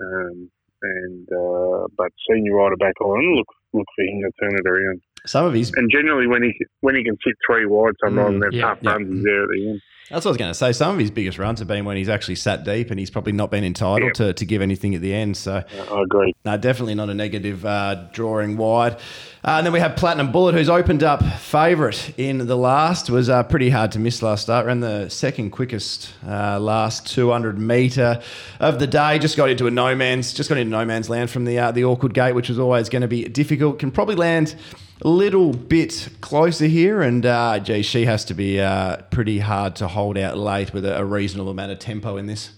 Um, 0.00 0.50
and 0.82 1.28
uh, 1.32 1.86
but 1.96 2.12
senior 2.28 2.56
rider 2.56 2.76
back 2.76 3.00
on, 3.00 3.36
look 3.36 3.48
look 3.72 3.86
for 3.96 4.04
him 4.04 4.20
to 4.22 4.30
turn 4.40 4.54
it 4.58 4.68
around. 4.68 5.00
Some 5.26 5.46
of 5.46 5.54
his 5.54 5.72
And 5.74 5.90
generally, 5.90 6.26
when 6.26 6.42
he 6.42 6.52
when 6.80 6.94
he 6.96 7.02
can 7.04 7.16
sit 7.26 7.34
three 7.46 7.66
wide, 7.66 7.94
sometimes 8.04 8.36
Mm, 8.36 8.40
they're 8.40 8.52
yeah, 8.52 8.62
tough 8.68 8.78
yeah. 8.82 8.92
runs. 8.92 9.24
There 9.24 9.42
at 9.42 9.48
the 9.48 9.68
end. 9.70 9.80
That's 10.10 10.26
what 10.26 10.30
I 10.30 10.32
was 10.32 10.36
going 10.38 10.50
to 10.50 10.54
say. 10.54 10.72
Some 10.72 10.92
of 10.92 10.98
his 10.98 11.10
biggest 11.10 11.38
runs 11.38 11.60
have 11.60 11.66
been 11.68 11.86
when 11.86 11.96
he's 11.96 12.10
actually 12.10 12.34
sat 12.34 12.62
deep 12.62 12.90
and 12.90 13.00
he's 13.00 13.08
probably 13.08 13.32
not 13.32 13.50
been 13.50 13.64
entitled 13.64 14.12
to, 14.16 14.34
to 14.34 14.44
give 14.44 14.60
anything 14.60 14.94
at 14.94 15.00
the 15.00 15.14
end. 15.14 15.34
So, 15.34 15.64
I 15.90 16.02
agree. 16.02 16.34
no, 16.44 16.58
definitely 16.58 16.94
not 16.94 17.08
a 17.08 17.14
negative 17.14 17.64
uh, 17.64 18.04
drawing 18.12 18.58
wide. 18.58 18.96
Uh, 19.42 19.56
and 19.56 19.64
then 19.66 19.72
we 19.72 19.80
have 19.80 19.96
Platinum 19.96 20.30
Bullet, 20.30 20.54
who's 20.54 20.68
opened 20.68 21.02
up 21.02 21.22
favourite 21.38 22.12
in 22.18 22.46
the 22.46 22.54
last. 22.54 23.08
Was 23.08 23.30
uh, 23.30 23.44
pretty 23.44 23.70
hard 23.70 23.92
to 23.92 23.98
miss 23.98 24.20
last 24.20 24.42
start. 24.42 24.66
Ran 24.66 24.80
the 24.80 25.08
second 25.08 25.52
quickest 25.52 26.12
uh, 26.28 26.60
last 26.60 27.10
200 27.10 27.58
metre 27.58 28.20
of 28.60 28.78
the 28.78 28.86
day. 28.86 29.18
Just 29.18 29.38
got 29.38 29.48
into 29.48 29.66
a 29.66 29.70
no 29.70 29.94
man's, 29.94 30.34
just 30.34 30.50
got 30.50 30.58
into 30.58 30.70
no 30.70 30.84
man's 30.84 31.08
land 31.08 31.30
from 31.30 31.46
the 31.46 31.58
uh, 31.58 31.72
the 31.72 31.84
awkward 31.84 32.12
gate, 32.12 32.34
which 32.34 32.50
was 32.50 32.58
always 32.58 32.90
going 32.90 33.02
to 33.02 33.08
be 33.08 33.24
difficult. 33.24 33.78
Can 33.78 33.90
probably 33.90 34.16
land 34.16 34.54
little 35.02 35.52
bit 35.52 36.08
closer 36.20 36.66
here, 36.66 37.02
and 37.02 37.26
uh, 37.26 37.58
gee, 37.58 37.82
she 37.82 38.04
has 38.04 38.24
to 38.26 38.34
be 38.34 38.60
uh, 38.60 38.98
pretty 39.10 39.40
hard 39.40 39.76
to 39.76 39.88
hold 39.88 40.16
out 40.16 40.38
late 40.38 40.72
with 40.72 40.84
a, 40.84 40.98
a 40.98 41.04
reasonable 41.04 41.50
amount 41.50 41.72
of 41.72 41.78
tempo 41.78 42.16
in 42.16 42.26
this. 42.26 42.50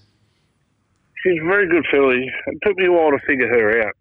She's 1.22 1.40
a 1.40 1.46
very 1.46 1.68
good 1.68 1.84
filly. 1.90 2.30
It 2.46 2.58
took 2.62 2.76
me 2.76 2.86
a 2.86 2.92
while 2.92 3.10
to 3.10 3.18
figure 3.26 3.48
her 3.48 3.88
out. 3.88 3.94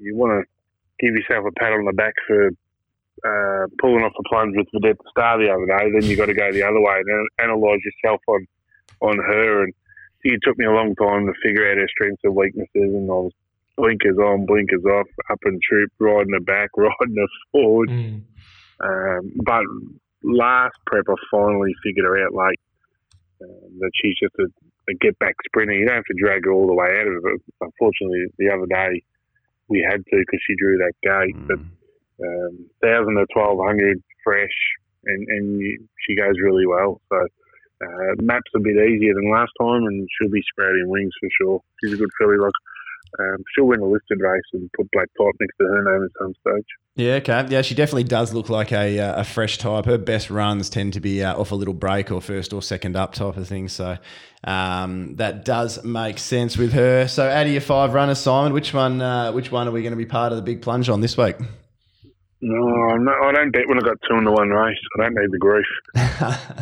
You 0.00 0.16
want 0.16 0.44
to 0.44 1.06
give 1.06 1.14
yourself 1.14 1.44
a 1.46 1.52
pat 1.52 1.72
on 1.72 1.84
the 1.84 1.92
back 1.92 2.14
for 2.26 2.48
uh, 3.24 3.66
pulling 3.80 4.02
off 4.02 4.12
the 4.16 4.24
plunge 4.28 4.56
with 4.56 4.66
Vedette 4.74 4.98
Star 5.10 5.38
the 5.38 5.50
other 5.50 5.66
day. 5.66 5.92
Then 5.92 6.08
you 6.08 6.16
got 6.16 6.26
to 6.26 6.34
go 6.34 6.50
the 6.50 6.64
other 6.64 6.80
way 6.80 7.02
and 7.06 7.28
analyse 7.38 7.80
yourself 7.84 8.20
on 8.26 8.46
on 9.00 9.18
her. 9.18 9.64
And 9.64 9.74
it 10.24 10.40
took 10.42 10.58
me 10.58 10.64
a 10.64 10.72
long 10.72 10.94
time 10.96 11.26
to 11.26 11.32
figure 11.42 11.70
out 11.70 11.76
her 11.76 11.88
strengths 11.88 12.22
and 12.24 12.34
weaknesses. 12.34 12.68
And 12.74 13.10
I 13.10 13.14
was 13.14 13.32
blinkers 13.82 14.16
on, 14.18 14.46
blinkers 14.46 14.84
off, 14.84 15.06
up 15.30 15.38
and 15.44 15.60
troop, 15.60 15.90
riding 15.98 16.32
the 16.32 16.40
back, 16.40 16.70
riding 16.76 17.14
the 17.14 17.28
forward. 17.50 17.90
Mm. 17.90 18.22
Um, 18.82 19.32
but 19.44 19.62
last 20.22 20.76
prep, 20.86 21.04
I 21.08 21.14
finally 21.30 21.74
figured 21.82 22.06
her 22.06 22.24
out 22.24 22.34
late 22.34 22.60
um, 23.42 23.78
that 23.80 23.90
she's 24.00 24.18
just 24.22 24.34
a, 24.38 24.46
a 24.90 24.94
get 25.00 25.18
back 25.18 25.34
sprinter. 25.44 25.74
You 25.74 25.86
don't 25.86 25.96
have 25.96 26.04
to 26.04 26.22
drag 26.22 26.44
her 26.44 26.52
all 26.52 26.66
the 26.66 26.74
way 26.74 26.86
out 26.86 27.06
of 27.06 27.24
it. 27.26 27.42
Unfortunately, 27.60 28.26
the 28.38 28.50
other 28.50 28.66
day 28.66 29.02
we 29.68 29.84
had 29.88 29.98
to 29.98 30.16
because 30.16 30.40
she 30.46 30.54
drew 30.56 30.78
that 30.78 30.94
gate. 31.02 31.36
But 31.46 31.58
um, 32.24 32.66
thousand 32.82 33.18
or 33.18 33.26
twelve 33.34 33.58
hundred 33.64 34.02
fresh, 34.22 34.56
and 35.04 35.26
and 35.28 35.60
you, 35.60 35.88
she 36.06 36.14
goes 36.14 36.34
really 36.42 36.66
well. 36.66 37.00
So. 37.10 37.26
Uh, 37.82 38.14
map's 38.22 38.46
a 38.54 38.60
bit 38.60 38.76
easier 38.76 39.12
than 39.12 39.28
last 39.28 39.50
time, 39.60 39.82
and 39.82 40.06
she'll 40.14 40.30
be 40.30 40.40
sprouting 40.52 40.86
wings 40.86 41.10
for 41.18 41.28
sure. 41.40 41.60
She's 41.82 41.94
a 41.94 41.96
good 41.96 42.10
filly. 42.16 42.36
Like 42.38 42.52
um, 43.18 43.36
she'll 43.54 43.66
win 43.66 43.80
a 43.80 43.86
listed 43.86 44.20
race 44.20 44.42
and 44.52 44.70
put 44.76 44.90
Black 44.92 45.08
Type 45.18 45.34
next 45.40 45.56
to 45.58 45.64
her 45.64 45.92
name 45.92 46.04
at 46.04 46.10
some 46.20 46.34
stage. 46.40 46.66
Yeah, 46.94 47.14
okay. 47.14 47.46
Yeah, 47.48 47.62
she 47.62 47.74
definitely 47.74 48.04
does 48.04 48.34
look 48.34 48.48
like 48.48 48.70
a, 48.72 48.98
uh, 48.98 49.20
a 49.20 49.24
fresh 49.24 49.56
type. 49.58 49.86
Her 49.86 49.98
best 49.98 50.30
runs 50.30 50.68
tend 50.68 50.92
to 50.92 51.00
be 51.00 51.22
uh, 51.22 51.34
off 51.38 51.50
a 51.50 51.54
little 51.54 51.74
break 51.74 52.10
or 52.10 52.20
first 52.20 52.52
or 52.52 52.60
second 52.60 52.96
up 52.96 53.14
type 53.14 53.36
of 53.36 53.48
thing. 53.48 53.68
So 53.68 53.96
um, 54.44 55.16
that 55.16 55.44
does 55.44 55.82
make 55.84 56.18
sense 56.18 56.58
with 56.58 56.72
her. 56.72 57.08
So 57.08 57.28
out 57.28 57.46
of 57.46 57.52
your 57.52 57.62
five 57.62 57.94
runners, 57.94 58.18
Simon, 58.18 58.52
which 58.52 58.74
one? 58.74 59.00
Uh, 59.00 59.32
which 59.32 59.50
one 59.50 59.68
are 59.68 59.72
we 59.72 59.82
going 59.82 59.92
to 59.92 59.96
be 59.96 60.06
part 60.06 60.32
of 60.32 60.36
the 60.36 60.42
big 60.42 60.60
plunge 60.60 60.88
on 60.88 61.00
this 61.00 61.16
week? 61.16 61.36
No, 62.44 62.56
I'm 62.56 63.08
I 63.08 63.32
don't 63.32 63.52
bet 63.52 63.68
when 63.68 63.78
I 63.78 63.82
got 63.82 63.96
two 64.08 64.16
in 64.16 64.24
the 64.24 64.32
one 64.32 64.50
race. 64.50 64.76
I 64.98 65.04
don't 65.04 65.14
need 65.14 65.30
the 65.30 65.38
grief. 65.38 65.66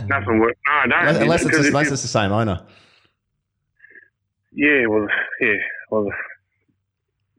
Nothing 0.08 0.38
works. 0.38 0.58
No, 0.68 0.74
I 0.74 0.86
don't. 1.04 1.22
unless, 1.22 1.44
it's, 1.44 1.56
unless 1.56 1.90
it's 1.90 2.02
the 2.02 2.08
same 2.08 2.32
owner. 2.32 2.62
Yeah, 4.52 4.86
well, 4.86 5.06
yeah, 5.40 5.56
well, 5.90 6.06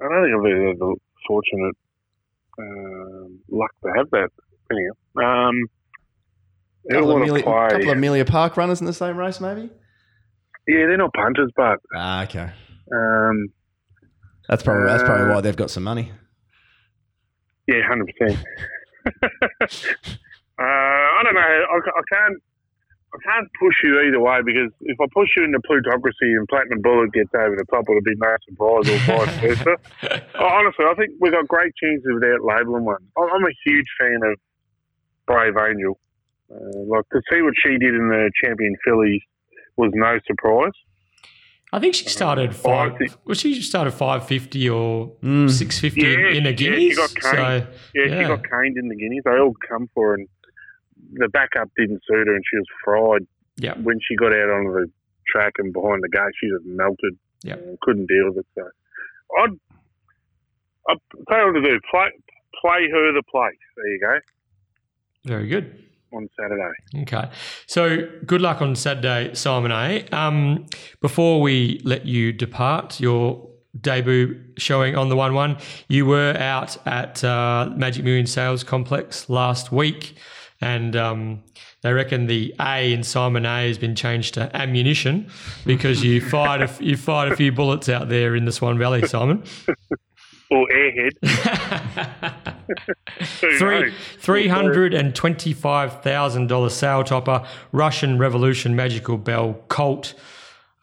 I 0.02 0.08
don't 0.10 0.24
think 0.24 0.34
I've 0.36 0.52
ever 0.52 0.68
had 0.68 0.80
the 0.80 0.96
fortunate 1.28 1.76
um, 2.60 3.40
luck 3.50 3.72
to 3.84 3.92
have 3.96 4.10
that. 4.12 4.30
Anyhow, 4.72 5.48
um, 5.50 5.56
who 6.90 6.96
couple, 6.96 7.12
of 7.12 7.14
want 7.20 7.26
to 7.26 7.32
Amelia, 7.32 7.44
play? 7.44 7.70
couple 7.70 7.92
of 7.92 7.98
Amelia 7.98 8.26
Park 8.26 8.58
runners 8.58 8.80
in 8.82 8.88
the 8.88 8.94
same 8.94 9.18
race, 9.18 9.40
maybe. 9.40 9.70
Yeah, 10.68 10.86
they're 10.88 10.98
not 10.98 11.14
punters, 11.14 11.52
but 11.56 11.78
Ah, 11.96 12.24
okay. 12.24 12.50
um, 12.96 13.48
That's 14.48 14.64
probably 14.64 14.86
that's 14.86 15.04
probably 15.04 15.26
Uh, 15.32 15.36
why 15.36 15.42
they've 15.42 15.56
got 15.56 15.70
some 15.72 15.84
money. 15.84 16.12
yeah, 17.68 17.82
hundred 17.88 18.12
percent. 18.18 18.46
Uh, 20.60 20.64
I 20.64 21.22
don't 21.24 21.34
know. 21.34 21.42
I, 21.42 21.76
I 21.76 22.02
can't. 22.14 22.44
I 23.13 23.17
can't 23.30 23.47
push 23.60 23.76
you 23.84 24.00
either 24.08 24.19
way 24.21 24.39
because 24.45 24.71
if 24.82 24.97
I 25.02 25.06
push 25.13 25.28
you 25.36 25.43
into 25.43 25.60
plutocracy 25.67 26.32
and 26.32 26.47
Platinum 26.47 26.82
Bullet 26.82 27.12
gets 27.12 27.30
over 27.36 27.56
the 27.58 27.65
top, 27.69 27.84
it'll 27.89 28.02
be 28.02 28.15
no 28.15 28.36
surprise 28.47 28.88
or 28.88 28.97
vice 29.26 29.38
versa. 29.41 29.76
Honestly, 30.39 30.86
I 30.86 30.93
think 30.95 31.12
we've 31.19 31.34
got 31.34 31.47
great 31.47 31.74
chances 31.76 32.08
without 32.13 32.39
labelling 32.43 32.86
one. 32.86 33.04
I'm 33.17 33.43
a 33.43 33.54
huge 33.65 33.88
fan 34.00 34.19
of 34.24 34.38
Brave 35.28 35.56
Angel. 35.58 36.00
Uh, 36.50 36.56
like 36.88 37.04
to 37.12 37.21
see 37.32 37.41
what 37.41 37.54
she 37.62 37.71
did 37.78 37.95
in 37.95 38.08
the 38.08 38.32
champion 38.43 38.76
fillies 38.86 39.21
was 39.78 39.91
no 39.93 40.19
surprise. 40.26 40.71
I 41.74 41.80
think 41.80 41.95
she 41.95 42.08
started 42.10 42.50
I 42.50 42.54
five. 42.54 42.97
think- 42.97 43.12
well, 43.26 43.36
she 43.36 43.62
started 43.62 43.91
five 43.91 44.28
fifty 44.28 44.69
or 44.69 45.15
Mm. 45.24 45.50
six 45.50 45.80
fifty 45.80 46.02
Yeah, 46.02 46.30
in 46.30 46.45
a 46.45 46.50
yeah, 46.50 46.56
she 46.56 46.56
guineas. 46.56 46.97
got 46.97 47.10
so 47.10 47.32
caned. 47.32 47.67
Yeah, 47.95 48.04
she 48.21 48.28
got 48.28 48.43
caned 48.50 48.78
in 48.78 48.89
the 48.89 48.95
guineas. 48.95 49.24
They 49.26 49.38
all 49.38 49.56
come 49.69 49.88
for 49.93 50.10
her, 50.10 50.13
and 50.15 50.28
the 51.13 51.30
backup 51.30 51.69
didn't 51.78 52.02
suit 52.08 52.28
her, 52.28 52.36
and 52.36 52.43
she 52.50 52.58
was 52.58 52.67
fried 52.84 53.28
yeah, 53.58 53.74
when 53.82 54.00
she 54.08 54.15
got 54.15 54.34
out 54.34 54.50
onto 54.50 54.71
the 54.74 54.91
track 55.28 55.54
and 55.58 55.74
behind 55.74 56.04
the 56.04 56.10
gate. 56.10 56.34
She 56.39 56.50
just 56.50 56.65
melted. 56.65 57.17
Yeah. 57.43 57.56
Couldn't 57.82 58.08
deal 58.08 58.30
with 58.30 58.38
it. 58.38 58.47
So 58.56 58.63
I'd, 59.39 59.58
I'd 60.89 60.97
tell 61.30 61.45
what 61.47 61.54
to 61.54 61.62
do. 61.62 61.80
Play, 61.89 62.10
play 62.62 62.89
her 62.91 63.13
the 63.13 63.24
place. 63.32 63.58
There 63.76 63.88
you 63.88 64.00
go 64.00 64.19
very 65.26 65.47
good. 65.47 65.84
on 66.13 66.28
Saturday. 66.39 67.04
Okay. 67.04 67.30
So 67.67 68.10
good 68.26 68.41
luck 68.41 68.62
on 68.62 68.76
Saturday, 68.76 69.34
Simon 69.34 69.71
A. 69.71 70.06
Um, 70.12 70.65
before 71.00 71.41
we 71.41 71.82
let 71.84 72.06
you 72.06 72.34
depart, 72.34 73.00
your 73.00 73.47
debut 73.80 74.38
showing 74.58 74.97
on 74.97 75.08
the 75.08 75.15
1 75.15 75.34
1, 75.34 75.58
you 75.88 76.06
were 76.06 76.36
out 76.38 76.78
at 76.86 77.24
uh, 77.24 77.69
Magic 77.76 78.04
Million 78.04 78.26
Sales 78.26 78.63
Complex 78.63 79.30
last 79.30 79.71
week. 79.71 80.17
And 80.62 80.95
um, 80.95 81.43
they 81.82 81.91
reckon 81.91 82.28
the 82.28 82.54
A 82.60 82.93
in 82.93 83.04
Simon 83.04 83.45
A 83.45 83.67
has 83.67 83.80
been 83.80 83.95
changed 83.95 84.36
to 84.36 84.56
ammunition 84.56 85.30
because 85.65 86.04
you 86.04 86.21
fired 86.30 86.62
a, 86.62 86.84
you 86.84 86.95
fired 86.95 87.32
a 87.32 87.36
few 87.36 87.52
bullets 87.52 87.89
out 87.89 88.10
there 88.10 88.36
in 88.36 88.45
the 88.45 88.52
Swan 88.52 88.78
Valley, 88.78 89.08
Simon. 89.08 89.43
Or 90.54 90.67
airhead. 90.67 91.13
Three 93.58 93.93
three 94.19 94.50
hundred 94.50 94.93
and 94.93 95.15
twenty 95.15 95.54
five 95.54 96.02
thousand 96.02 96.47
dollar 96.47 96.67
sale 96.67 97.06
topper, 97.06 97.47
Russian 97.71 98.17
Revolution 98.17 98.76
Magical 98.76 99.17
Bell 99.17 99.54
Colt. 99.69 100.13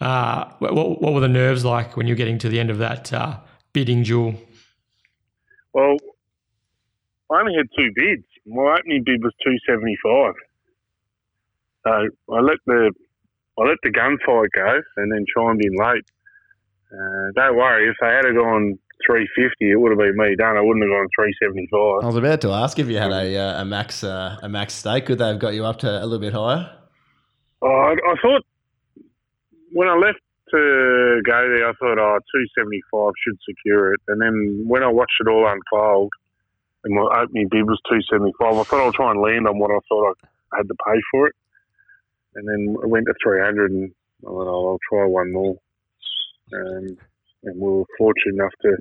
Uh, 0.00 0.46
what, 0.60 0.74
what 0.74 1.02
what 1.02 1.12
were 1.12 1.20
the 1.20 1.28
nerves 1.28 1.66
like 1.66 1.98
when 1.98 2.06
you're 2.06 2.16
getting 2.16 2.38
to 2.38 2.48
the 2.48 2.58
end 2.58 2.70
of 2.70 2.78
that 2.78 3.12
uh, 3.12 3.40
bidding 3.74 4.04
duel? 4.04 4.36
Well, 5.74 5.98
I 7.30 7.40
only 7.40 7.52
had 7.54 7.66
two 7.76 7.90
bids. 7.94 8.24
My 8.48 8.76
opening 8.78 9.02
bid 9.04 9.22
was 9.22 9.32
two 9.44 9.56
seventy 9.68 9.96
five. 10.02 10.34
So 11.84 12.34
I 12.34 12.40
let 12.40 12.58
the 12.66 12.92
I 13.58 13.62
let 13.62 13.78
the 13.82 13.90
gunfight 13.90 14.48
go 14.54 14.80
and 14.96 15.12
then 15.12 15.24
chimed 15.34 15.64
in 15.64 15.76
late. 15.76 16.04
Uh, 16.90 17.32
don't 17.36 17.56
worry, 17.56 17.88
if 17.88 17.96
they 18.00 18.08
had 18.08 18.34
gone 18.34 18.78
three 19.06 19.28
fifty, 19.36 19.70
it 19.70 19.80
would 19.80 19.90
have 19.90 19.98
been 19.98 20.16
me 20.16 20.34
done. 20.36 20.56
I 20.56 20.60
wouldn't 20.60 20.82
have 20.82 20.90
gone 20.90 21.08
375. 21.14 22.02
I 22.02 22.06
was 22.06 22.16
about 22.16 22.40
to 22.42 22.50
ask 22.50 22.78
if 22.78 22.88
you 22.88 22.96
had 22.96 23.12
a 23.12 23.36
uh, 23.36 23.62
a 23.62 23.64
max 23.64 24.02
uh, 24.02 24.38
a 24.42 24.48
max 24.48 24.74
stake. 24.74 25.06
Could 25.06 25.18
they 25.18 25.28
have 25.28 25.38
got 25.38 25.54
you 25.54 25.64
up 25.64 25.78
to 25.80 25.90
a 25.90 26.04
little 26.04 26.18
bit 26.18 26.32
higher? 26.32 26.70
Oh, 27.60 27.66
I, 27.68 27.92
I 27.92 28.14
thought 28.22 28.44
when 29.72 29.88
I 29.88 29.96
left 29.96 30.20
to 30.50 31.20
go 31.26 31.48
there, 31.54 31.68
I 31.68 31.72
thought, 31.74 31.98
oh, 31.98 32.18
275 32.56 33.12
should 33.22 33.38
secure 33.46 33.92
it. 33.92 34.00
And 34.08 34.20
then 34.20 34.64
when 34.66 34.82
I 34.82 34.88
watched 34.88 35.20
it 35.20 35.28
all 35.28 35.46
unfold, 35.46 36.10
and 36.84 36.94
my 36.94 37.22
opening 37.22 37.48
bid 37.50 37.66
was 37.66 37.80
275, 37.88 38.54
I 38.54 38.62
thought 38.62 38.84
I'll 38.84 38.92
try 38.92 39.10
and 39.10 39.20
land 39.20 39.46
on 39.48 39.58
what 39.58 39.70
I 39.70 39.78
thought 39.88 40.16
I 40.52 40.58
had 40.58 40.68
to 40.68 40.74
pay 40.86 41.00
for 41.10 41.26
it. 41.28 41.34
And 42.34 42.48
then 42.48 42.76
I 42.82 42.86
went 42.86 43.06
to 43.06 43.14
300, 43.22 43.70
and 43.70 43.90
I 44.22 44.26
thought, 44.26 44.46
oh, 44.46 44.70
I'll 44.70 44.78
try 44.88 45.06
one 45.06 45.32
more. 45.32 45.56
Um, 46.52 46.96
and 47.44 47.60
we 47.60 47.70
were 47.70 47.84
fortunate 47.98 48.34
enough 48.34 48.52
to, 48.62 48.76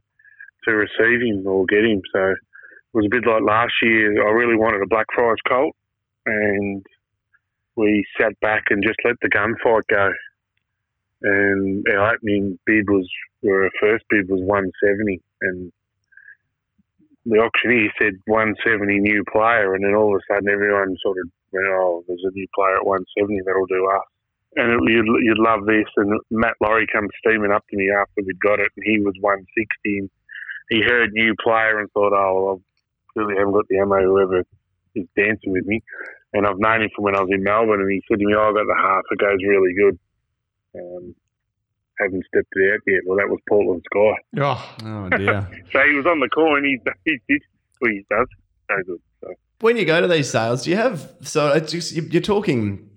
to 0.66 0.72
receive 0.72 1.22
him 1.22 1.46
or 1.48 1.66
get 1.66 1.84
him. 1.84 2.02
So 2.14 2.20
it 2.32 2.38
was 2.94 3.06
a 3.06 3.10
bit 3.10 3.26
like 3.26 3.42
last 3.42 3.74
year. 3.82 4.28
I 4.28 4.32
really 4.32 4.56
wanted 4.56 4.82
a 4.82 4.88
Blackfriars 4.88 5.42
Colt, 5.48 5.76
and 6.26 6.86
we 7.76 8.06
sat 8.20 8.40
back 8.42 8.66
and 8.70 8.84
just 8.84 9.00
let 9.06 9.16
the 9.22 9.30
gunfight 9.30 9.84
go. 9.90 10.12
And 11.24 11.86
our 11.94 12.14
opening 12.14 12.60
bid 12.66 12.90
was, 12.90 13.10
or 13.44 13.64
our 13.64 13.72
first 13.80 14.06
bid 14.10 14.30
was 14.30 14.42
170, 14.42 15.22
and 15.42 15.72
the 17.30 17.40
auctioneer 17.40 17.92
said 18.00 18.16
170 18.26 19.00
new 19.00 19.24
player, 19.32 19.76
and 19.76 19.84
then 19.84 19.96
all 19.96 20.16
of 20.16 20.22
a 20.22 20.34
sudden 20.34 20.50
everyone 20.50 20.96
sort 21.02 21.18
of 21.18 21.30
went, 21.52 21.68
"Oh, 21.68 22.04
there's 22.08 22.24
a 22.26 22.32
new 22.32 22.48
player 22.56 22.78
at 22.78 22.86
170 22.86 23.42
that'll 23.46 23.66
do 23.68 23.86
us." 23.88 24.08
And 24.56 24.72
it, 24.72 24.80
you'd, 24.92 25.06
you'd 25.24 25.44
love 25.44 25.66
this. 25.66 25.88
And 25.98 26.20
Matt 26.32 26.56
Laurie 26.62 26.88
comes 26.88 27.10
steaming 27.20 27.52
up 27.52 27.66
to 27.70 27.78
me 27.78 27.92
after 27.92 28.24
we'd 28.26 28.40
got 28.40 28.60
it, 28.60 28.72
and 28.76 28.86
he 28.86 29.00
was 29.00 29.14
160. 29.20 30.00
And 30.00 30.10
he 30.70 30.82
heard 30.82 31.12
new 31.14 31.36
player 31.44 31.80
and 31.80 31.92
thought, 31.92 32.14
"Oh, 32.14 32.34
well, 32.44 32.62
I 32.62 33.14
clearly 33.14 33.36
haven't 33.38 33.54
got 33.54 33.68
the 33.70 33.80
ammo. 33.80 34.02
Whoever 34.02 34.44
is 34.96 35.08
dancing 35.16 35.52
with 35.52 35.66
me." 35.66 35.82
and 36.34 36.46
I've 36.46 36.60
known 36.60 36.84
him 36.84 36.90
from 36.96 37.06
when 37.06 37.16
I 37.16 37.22
was 37.22 37.32
in 37.32 37.44
Melbourne, 37.44 37.82
and 37.82 37.92
he 37.92 38.04
said 38.08 38.20
to 38.20 38.26
me, 38.26 38.36
"Oh, 38.36 38.50
I 38.50 38.54
got 38.54 38.68
the 38.68 38.76
half. 38.76 39.04
It 39.12 39.20
goes 39.20 39.40
really 39.48 39.74
good." 39.74 40.00
Um, 40.76 41.16
haven't 42.00 42.24
stepped 42.28 42.48
it 42.54 42.74
out 42.74 42.80
yet. 42.88 43.02
Well, 43.06 43.18
that 43.18 43.30
was 43.30 43.40
Portland 43.50 43.84
Sky. 43.92 44.16
Oh, 44.40 44.76
Oh 44.86 45.10
dear. 45.18 45.48
So 45.72 45.80
he 45.84 45.96
was 45.96 46.06
on 46.06 46.20
the 46.20 46.30
coin. 46.30 46.64
He 46.64 46.80
he 47.06 47.20
did. 47.28 47.42
Well, 47.82 47.92
he 47.92 48.06
does 48.10 48.28
so 48.70 48.76
good. 48.86 49.02
So 49.22 49.34
when 49.62 49.78
you 49.78 49.86
go 49.86 50.02
to 50.02 50.08
these 50.08 50.30
sales, 50.30 50.64
do 50.64 50.70
you 50.72 50.76
have 50.78 51.12
so 51.22 51.52
it's 51.54 51.72
just, 51.72 51.94
you're 51.94 52.22
talking 52.22 52.90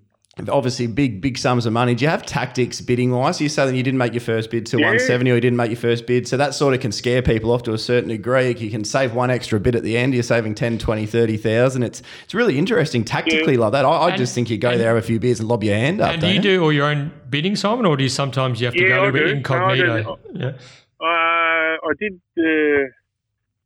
obviously 0.49 0.87
big 0.87 1.21
big 1.21 1.37
sums 1.37 1.65
of 1.65 1.73
money. 1.73 1.95
Do 1.95 2.03
you 2.05 2.09
have 2.09 2.25
tactics 2.25 2.81
bidding 2.81 3.11
wise? 3.11 3.39
You 3.41 3.49
say 3.49 3.65
that 3.65 3.75
you 3.75 3.83
didn't 3.83 3.97
make 3.97 4.13
your 4.13 4.21
first 4.21 4.49
bid 4.49 4.65
to 4.67 4.77
Yeah. 4.77 4.85
170 4.87 5.31
or 5.31 5.35
you 5.35 5.41
didn't 5.41 5.57
make 5.57 5.69
your 5.69 5.77
first 5.79 6.07
bid. 6.07 6.27
So 6.27 6.37
that 6.37 6.53
sort 6.53 6.73
of 6.73 6.79
can 6.79 6.91
scare 6.91 7.21
people 7.21 7.51
off 7.51 7.63
to 7.63 7.73
a 7.73 7.77
certain 7.77 8.09
degree. 8.09 8.55
You 8.55 8.71
can 8.71 8.83
save 8.83 9.13
one 9.13 9.29
extra 9.29 9.59
bit 9.59 9.75
at 9.75 9.83
the 9.83 9.97
end. 9.97 10.13
You're 10.13 10.23
saving 10.23 10.55
10, 10.55 10.77
20, 10.77 11.05
30,000. 11.05 11.83
It's 11.83 12.01
it's 12.23 12.33
really 12.33 12.57
interesting 12.57 13.03
tactically 13.03 13.57
like 13.57 13.71
that. 13.73 13.85
I, 13.85 13.89
I 13.89 14.09
And- 14.09 14.17
just 14.17 14.33
think 14.35 14.49
you 14.49 14.57
go 14.57 14.69
and- 14.69 14.79
there, 14.79 14.89
have 14.89 14.97
a 14.97 15.01
few 15.01 15.19
beers 15.19 15.39
and 15.39 15.49
lob 15.49 15.63
your 15.63 15.75
hand 15.75 16.01
up. 16.01 16.11
And 16.13 16.21
do 16.21 16.27
don't 16.27 16.35
you 16.35 16.41
do 16.41 16.63
all 16.63 16.71
your 16.73 16.85
own 16.87 17.11
bidding, 17.29 17.55
Simon, 17.55 17.85
or 17.85 17.95
do 17.97 18.03
you 18.03 18.09
sometimes 18.09 18.59
you 18.61 18.65
have 18.65 18.73
to 18.75 18.81
Yeah, 18.81 18.87
go 18.89 18.93
a 18.95 18.97
I 18.97 19.05
little 19.11 19.19
bit 19.19 19.29
incognito? 19.37 20.03
No, 20.03 20.19
I 20.35 20.39
yeah. 20.39 20.51
Uh, 20.99 21.77
I 21.89 21.93
did 21.99 22.19
the 22.35 22.89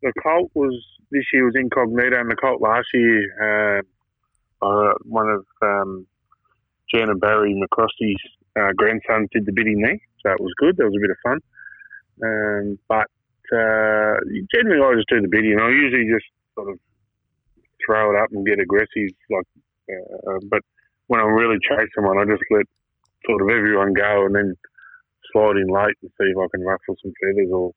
the 0.02 0.14
Colt 0.22 0.52
was 0.54 0.74
this 1.12 1.24
year 1.34 1.46
was 1.46 1.56
incognito, 1.56 2.20
and 2.20 2.30
the 2.30 2.36
colt 2.36 2.62
last 2.62 2.88
year, 2.94 3.82
uh, 4.62 4.66
uh, 4.66 4.94
one 5.04 5.30
of 5.30 5.46
um, 5.62 6.06
And 7.02 7.20
Barry 7.20 7.54
McCrosty's 7.54 8.22
uh, 8.56 8.72
grandsons 8.76 9.30
did 9.32 9.46
the 9.46 9.52
bidding 9.52 9.82
there, 9.82 10.00
so 10.24 10.32
it 10.32 10.40
was 10.40 10.54
good. 10.58 10.78
That 10.78 10.86
was 10.86 10.96
a 10.96 11.02
bit 11.04 11.12
of 11.12 11.18
fun. 11.24 11.40
Um, 12.24 12.80
but 12.88 13.12
uh, 13.52 14.16
generally, 14.54 14.82
I 14.82 14.96
just 14.96 15.10
do 15.10 15.22
the 15.22 15.28
bidding. 15.28 15.60
I 15.60 15.70
usually 15.70 16.08
just 16.08 16.26
sort 16.56 16.72
of 16.72 16.80
throw 17.86 18.16
it 18.16 18.22
up 18.22 18.30
and 18.32 18.46
get 18.46 18.60
aggressive, 18.60 19.12
like. 19.30 19.48
Uh, 19.92 20.40
but 20.50 20.62
when 21.08 21.20
I'm 21.20 21.34
really 21.34 21.60
chasing 21.62 22.04
one, 22.04 22.18
I 22.18 22.26
just 22.26 22.42
let 22.50 22.66
sort 23.28 23.42
of 23.42 23.50
everyone 23.50 23.94
go, 23.94 24.26
and 24.26 24.36
then 24.36 24.56
slide 25.32 25.58
in 25.58 25.68
late 25.68 26.00
and 26.02 26.12
see 26.18 26.32
if 26.32 26.38
I 26.38 26.48
can 26.50 26.64
ruffle 26.66 26.96
some 27.02 27.14
feathers 27.22 27.50
or 27.52 27.72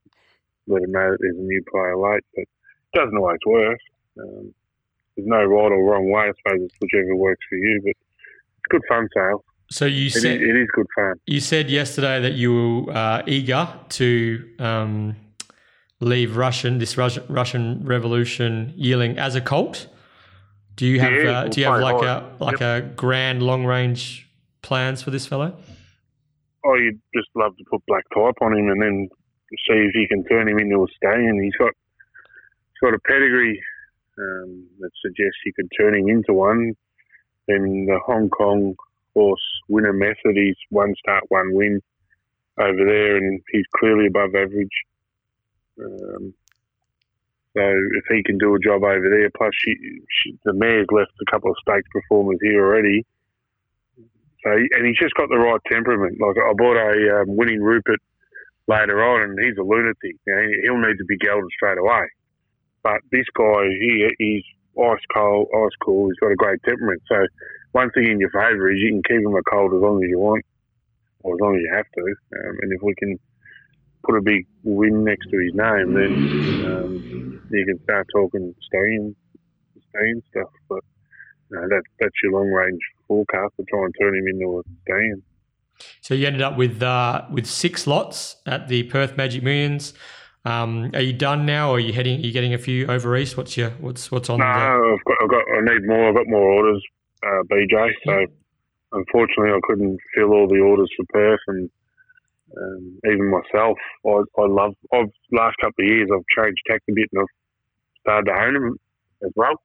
let 0.69 0.83
them 0.83 0.93
know 0.93 1.11
that 1.11 1.19
there's 1.21 1.37
a 1.37 1.43
new 1.43 1.63
player 1.71 1.97
late. 1.97 2.25
But 2.35 2.43
it 2.43 2.95
doesn't 2.95 3.19
always 3.19 3.43
work. 3.45 3.79
Um, 4.21 4.55
there's 5.17 5.29
no 5.29 5.45
right 5.45 5.73
or 5.73 5.83
wrong 5.83 6.11
way. 6.11 6.31
I 6.31 6.33
suppose 6.39 6.65
it's 6.65 6.79
whichever 6.81 7.17
works 7.17 7.45
for 7.49 7.57
you. 7.57 7.83
But 7.85 7.97
good 8.69 8.83
fun 8.89 9.09
sale. 9.15 9.45
So 9.71 9.85
you 9.85 10.07
It 10.07 10.17
is, 10.17 10.23
said 10.23 10.41
it 10.41 10.57
is 10.57 10.69
good 10.75 10.87
fun. 10.95 11.15
you 11.27 11.41
said 11.41 11.69
yesterday 11.71 12.21
that 12.21 12.33
you 12.33 12.85
were 12.87 12.93
uh, 12.93 13.23
eager 13.27 13.69
to 13.91 14.49
um, 14.59 15.17
leave 16.01 16.37
Russian 16.37 16.79
this 16.79 16.97
Russian, 16.97 17.25
Russian 17.29 17.85
Revolution 17.85 18.73
yearling 18.77 19.19
as 19.19 19.35
a 19.35 19.41
colt. 19.41 19.89
Do 20.77 20.87
you 20.87 21.01
have 21.01 21.13
Yeah, 21.13 21.31
uh, 21.31 21.43
we'll 21.43 21.51
do 21.51 21.61
you 21.61 21.67
have 21.67 21.81
like 21.81 22.03
a 22.03 22.33
like 22.39 22.61
a 22.61 22.91
grand 22.97 23.43
long 23.43 23.65
range 23.67 24.29
plans 24.63 25.03
for 25.03 25.11
this 25.11 25.27
fellow? 25.27 25.57
Oh, 26.65 26.75
you'd 26.75 27.01
just 27.15 27.29
love 27.35 27.57
to 27.57 27.65
put 27.71 27.83
black 27.87 28.05
type 28.15 28.35
on 28.41 28.57
him 28.57 28.69
and 28.69 28.81
then 28.81 29.09
see 29.51 29.75
if 29.75 29.95
you 29.95 30.07
can 30.09 30.25
turn 30.25 30.49
him 30.49 30.59
into 30.59 30.77
a 30.83 30.87
stallion. 30.97 31.43
He's 31.43 31.55
got 31.57 31.73
he's 31.75 32.81
got 32.81 32.95
a 32.95 32.99
pedigree 33.01 33.61
um, 34.19 34.67
that 34.81 34.91
suggests 35.03 35.39
you 35.45 35.53
could 35.55 35.69
turn 35.79 35.95
him 35.95 36.09
into 36.09 36.33
one. 36.33 36.75
Then 37.49 37.87
the 37.87 37.99
Hong 38.07 38.29
Kong 38.29 38.77
horse 39.15 39.41
winner 39.69 39.93
method, 39.93 40.37
he's 40.37 40.57
one 40.71 40.95
start, 40.99 41.25
one 41.29 41.55
win 41.55 41.81
over 42.61 42.85
there, 42.85 43.17
and 43.17 43.41
he's 43.51 43.65
clearly 43.79 44.07
above 44.07 44.35
average. 44.35 44.69
Um, 45.81 46.35
so 47.57 47.63
if 47.65 48.05
he 48.09 48.23
can 48.23 48.39
do 48.39 48.55
a 48.55 48.61
job 48.61 48.85
over 48.85 49.09
there, 49.11 49.31
plus 49.37 49.51
she, 49.65 49.75
she, 50.11 50.39
the 50.45 50.53
mare's 50.53 50.87
left 50.93 51.13
a 51.21 51.31
couple 51.31 51.51
of 51.51 51.57
stakes 51.63 51.89
performers 51.93 52.39
here 52.43 52.65
already. 52.65 53.05
So 54.45 54.51
and 54.53 54.87
he's 54.87 54.99
just 54.99 55.15
got 55.15 55.29
the 55.29 55.39
right 55.39 55.61
temperament. 55.67 56.21
Like 56.21 56.37
I 56.37 56.53
bought 56.53 56.77
a 56.77 57.23
um, 57.23 57.37
winning 57.37 57.61
Rupert 57.61 58.01
later 58.69 59.03
on, 59.03 59.23
and 59.23 59.39
he's 59.43 59.59
a 59.59 59.63
lunatic. 59.63 60.17
You 60.27 60.35
know, 60.35 60.49
he'll 60.63 60.89
need 60.89 60.99
to 60.99 61.05
be 61.05 61.17
gelded 61.17 61.51
straight 61.57 61.79
away. 61.79 62.07
But 62.85 63.01
this 63.11 63.27
guy, 63.35 63.67
he 63.69 64.09
he's 64.19 64.45
ice 64.79 65.05
colt, 65.13 65.49
ice 65.55 65.77
cool. 65.85 66.09
He's 66.09 66.19
got 66.19 66.33
a 66.33 66.37
great 66.37 66.63
temperament. 66.65 67.03
So 67.09 67.27
one 67.73 67.91
thing 67.91 68.11
in 68.11 68.21
your 68.21 68.31
favour 68.31 68.71
is 68.71 68.81
you 68.81 68.91
can 68.91 69.03
keep 69.03 69.25
him 69.25 69.35
a 69.35 69.43
cold 69.51 69.75
as 69.75 69.81
long 69.81 70.03
as 70.03 70.09
you 70.09 70.19
want, 70.19 70.45
or 71.21 71.35
as 71.35 71.41
long 71.41 71.57
as 71.57 71.63
you 71.63 71.73
have 71.75 71.87
to. 71.95 72.03
Um, 72.03 72.59
and 72.63 72.73
if 72.73 72.83
we 72.83 72.95
can 72.95 73.19
put 74.05 74.17
a 74.17 74.23
big 74.23 74.47
win 74.63 75.05
next 75.05 75.27
to 75.31 75.39
his 75.39 75.55
name, 75.55 75.95
then 75.95 76.13
um, 76.67 77.43
you 77.51 77.65
can 77.67 77.83
start 77.83 78.07
talking 78.15 78.55
stallion, 78.67 79.15
stallion 79.91 80.23
stuff. 80.31 80.51
But 80.69 80.85
no, 81.51 81.61
that 81.69 81.83
that's 82.01 82.15
your 82.23 82.33
long 82.33 82.49
range 82.49 82.81
forecast 83.07 83.55
to 83.57 83.65
try 83.65 83.85
and 83.85 83.95
turn 84.01 84.17
him 84.17 84.27
into 84.29 84.59
a 84.59 84.63
stallion. 84.83 85.23
So 86.01 86.15
you 86.15 86.27
ended 86.27 86.43
up 86.43 86.57
with 86.57 86.83
uh, 86.83 87.25
with 87.31 87.47
six 87.47 87.87
lots 87.87 88.37
at 88.47 88.69
the 88.69 88.85
Perth 88.85 89.17
Magic 89.17 89.43
Millions. 89.43 89.95
Um, 90.49 90.91
are 90.95 91.03
you 91.03 91.13
done 91.13 91.45
now, 91.45 91.69
or 91.69 91.77
are 91.77 91.81
you 91.81 91.93
heading? 91.93 92.21
Are 92.21 92.23
you 92.25 92.33
getting 92.33 92.55
a 92.55 92.59
few 92.59 92.87
over 92.87 93.15
east? 93.19 93.37
What's 93.37 93.55
your 93.59 93.69
what's 93.85 94.11
what's 94.11 94.31
on? 94.31 94.39
No, 94.39 94.47
the, 94.47 94.97
I've 94.99 95.05
got, 95.05 95.17
I've 95.23 95.31
got, 95.31 95.43
I 95.43 95.61
need 95.75 95.87
more. 95.87 96.09
I've 96.09 96.15
got 96.15 96.27
more 96.27 96.41
orders, 96.41 96.83
uh, 97.23 97.43
BJ. 97.53 97.91
So 98.07 98.27
unfortunately, 98.93 99.51
I 99.51 99.61
couldn't 99.65 99.99
fill 100.15 100.33
all 100.33 100.49
the 100.49 100.61
orders 100.61 100.91
for 100.97 101.05
Perth, 101.13 101.41
and 101.49 101.71
um, 102.57 102.99
even 103.05 103.31
myself, 103.31 103.77
I, 104.07 104.23
I 104.41 104.47
love. 104.47 104.75
I've 104.91 105.13
last 105.33 105.57
couple 105.61 105.85
of 105.85 105.91
years, 105.91 106.09
I've 106.11 106.25
changed 106.43 106.63
tack 106.67 106.81
a 106.89 106.93
bit, 106.95 107.11
and 107.13 107.21
I've 107.21 108.01
started 108.01 108.33
to 108.33 108.41
own 108.41 108.55
them 108.55 108.77
as 109.27 109.33
well. 109.37 109.61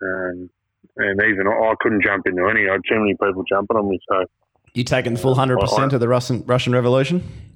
Um, 0.00 0.48
and 0.96 1.20
even 1.22 1.48
I, 1.48 1.70
I 1.70 1.74
couldn't 1.80 2.04
jump 2.04 2.28
into 2.28 2.46
any. 2.46 2.68
I 2.68 2.74
had 2.74 2.82
too 2.88 3.00
many 3.00 3.16
people 3.20 3.42
jumping 3.48 3.76
on 3.76 3.88
me. 3.88 3.98
So 4.08 4.26
You 4.74 4.84
taking 4.84 5.14
the 5.14 5.18
full 5.18 5.34
100% 5.34 5.92
of 5.92 5.98
the 5.98 6.06
Russian, 6.06 6.44
Russian 6.46 6.72
Revolution? 6.72 7.53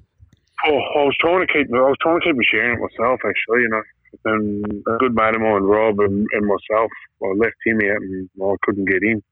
Oh, 0.69 0.77
I 0.77 1.03
was 1.03 1.15
trying 1.19 1.45
to 1.45 1.51
keep. 1.51 1.67
I 1.73 1.81
was 1.81 1.97
trying 2.01 2.19
to 2.21 2.25
keep 2.25 2.35
sharing 2.51 2.77
it 2.77 2.81
myself, 2.81 3.19
actually. 3.25 3.61
You 3.63 3.69
know, 3.69 3.81
and 4.25 4.83
a 4.87 4.97
good 4.97 5.15
mate 5.15 5.35
of 5.35 5.41
mine, 5.41 5.63
Rob, 5.63 5.99
and, 5.99 6.27
and 6.31 6.45
myself, 6.45 6.91
I 7.23 7.27
left 7.35 7.55
him 7.65 7.77
out, 7.77 8.01
and 8.01 8.29
I 8.41 8.55
couldn't 8.63 8.85
get 8.85 9.01
in. 9.01 9.23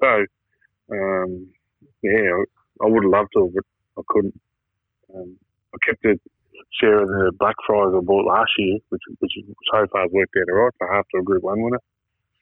So, 0.00 0.24
um, 0.92 1.48
yeah, 2.02 2.30
I 2.82 2.86
would 2.86 3.04
have 3.04 3.10
loved 3.10 3.30
to, 3.34 3.50
but 3.54 3.64
I 3.98 4.02
couldn't. 4.08 4.40
Um, 5.14 5.36
I 5.74 5.78
kept 5.86 6.04
a 6.04 6.18
share 6.80 7.02
of 7.02 7.08
the 7.08 7.32
Blackfriars 7.38 7.94
I 7.96 8.00
bought 8.00 8.26
last 8.26 8.50
year, 8.58 8.78
which 8.90 9.02
which 9.18 9.32
so 9.72 9.86
far 9.92 10.02
has 10.02 10.10
worked 10.12 10.34
out 10.38 10.52
all 10.52 10.64
right 10.64 10.72
for 10.78 10.92
half 10.92 11.06
to 11.14 11.20
a 11.20 11.22
Group 11.22 11.42
One 11.42 11.62
winner. 11.62 11.80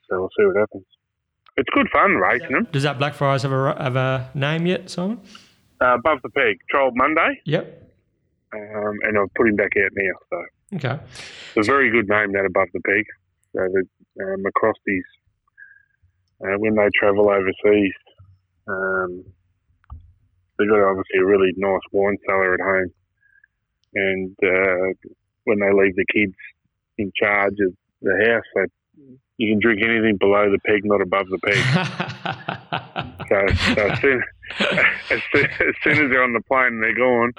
So 0.09 0.21
we'll 0.21 0.31
see 0.39 0.45
what 0.45 0.57
happens. 0.57 0.85
It's 1.57 1.71
good 1.73 1.89
fun 1.93 2.17
racing 2.17 2.53
them. 2.53 2.69
Does 2.73 2.83
that 2.83 2.99
Blackfriars 2.99 3.43
have 3.43 3.53
a 3.53 3.83
have 3.83 3.97
a 3.97 4.31
name 4.35 4.67
yet, 4.67 4.91
Simon? 4.91 5.21
Uh, 5.81 5.95
above 5.95 6.19
the 6.23 6.31
peg, 6.31 6.59
Troll 6.71 6.93
Monday, 6.95 7.41
Yep. 7.45 7.83
Um, 8.55 8.99
and 9.03 9.19
I've 9.19 9.33
put 9.35 9.49
him 9.49 9.57
back 9.57 9.73
out 9.77 9.91
now. 9.97 10.13
So. 10.31 10.77
Okay. 10.77 11.03
It's 11.57 11.69
a 11.69 11.71
very 11.71 11.91
good 11.91 12.09
name, 12.09 12.33
that 12.33 12.45
above 12.47 12.69
the 12.73 12.81
peak. 12.81 13.07
So 13.53 13.61
the 13.61 13.85
uh, 14.21 14.37
McCrosties, 14.37 15.07
uh, 16.43 16.59
when 16.59 16.75
they 16.75 16.89
travel 16.99 17.31
overseas, 17.31 17.93
um, 18.67 19.25
they've 20.59 20.69
got 20.69 20.89
obviously 20.89 21.21
a 21.21 21.27
really 21.27 21.53
nice 21.57 21.81
wine 21.93 22.17
cellar 22.27 22.55
at 22.55 22.61
home. 22.61 22.93
And 23.95 24.37
uh, 24.43 25.11
when 25.45 25.61
they 25.61 25.73
leave 25.73 25.95
the 25.95 26.07
kids 26.13 26.35
in 26.99 27.13
charge 27.15 27.55
of 27.61 27.75
the 28.03 28.25
house, 28.27 28.43
they, 28.57 29.15
you 29.37 29.53
can 29.53 29.61
drink 29.61 29.83
anything 29.83 30.17
below 30.19 30.51
the 30.51 30.59
peg, 30.67 30.81
not 30.85 31.01
above 31.01 31.27
the 31.29 31.39
peg. 31.39 32.81
So, 33.29 33.47
so 33.75 33.87
as, 33.89 34.01
soon, 34.01 34.23
as, 34.61 35.21
soon, 35.33 35.45
as 35.45 35.75
soon 35.83 36.05
as 36.05 36.11
they're 36.11 36.23
on 36.23 36.35
the 36.35 36.43
plane 36.47 36.75
and 36.75 36.83
they're 36.83 36.95
gone, 36.95 37.33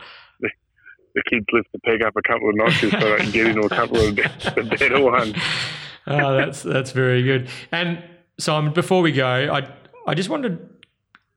the, 1.15 1.23
kids 1.29 1.45
lift 1.51 1.71
the 1.71 1.79
peg 1.79 2.03
up 2.03 2.13
a 2.15 2.21
couple 2.21 2.49
of 2.49 2.55
notches 2.55 2.91
so 2.91 2.99
they 2.99 3.17
can 3.17 3.31
get 3.31 3.47
into 3.47 3.61
a 3.61 3.69
couple 3.69 3.97
of 3.97 4.15
the 4.15 4.75
better 4.77 5.01
ones. 5.01 5.35
oh, 6.07 6.35
that's 6.35 6.61
that's 6.61 6.91
very 6.91 7.23
good. 7.23 7.49
And 7.71 8.03
Simon, 8.37 8.73
before 8.73 9.01
we 9.01 9.11
go, 9.11 9.25
I 9.25 9.67
I 10.05 10.13
just 10.13 10.29
wanted 10.29 10.57
to 10.57 10.75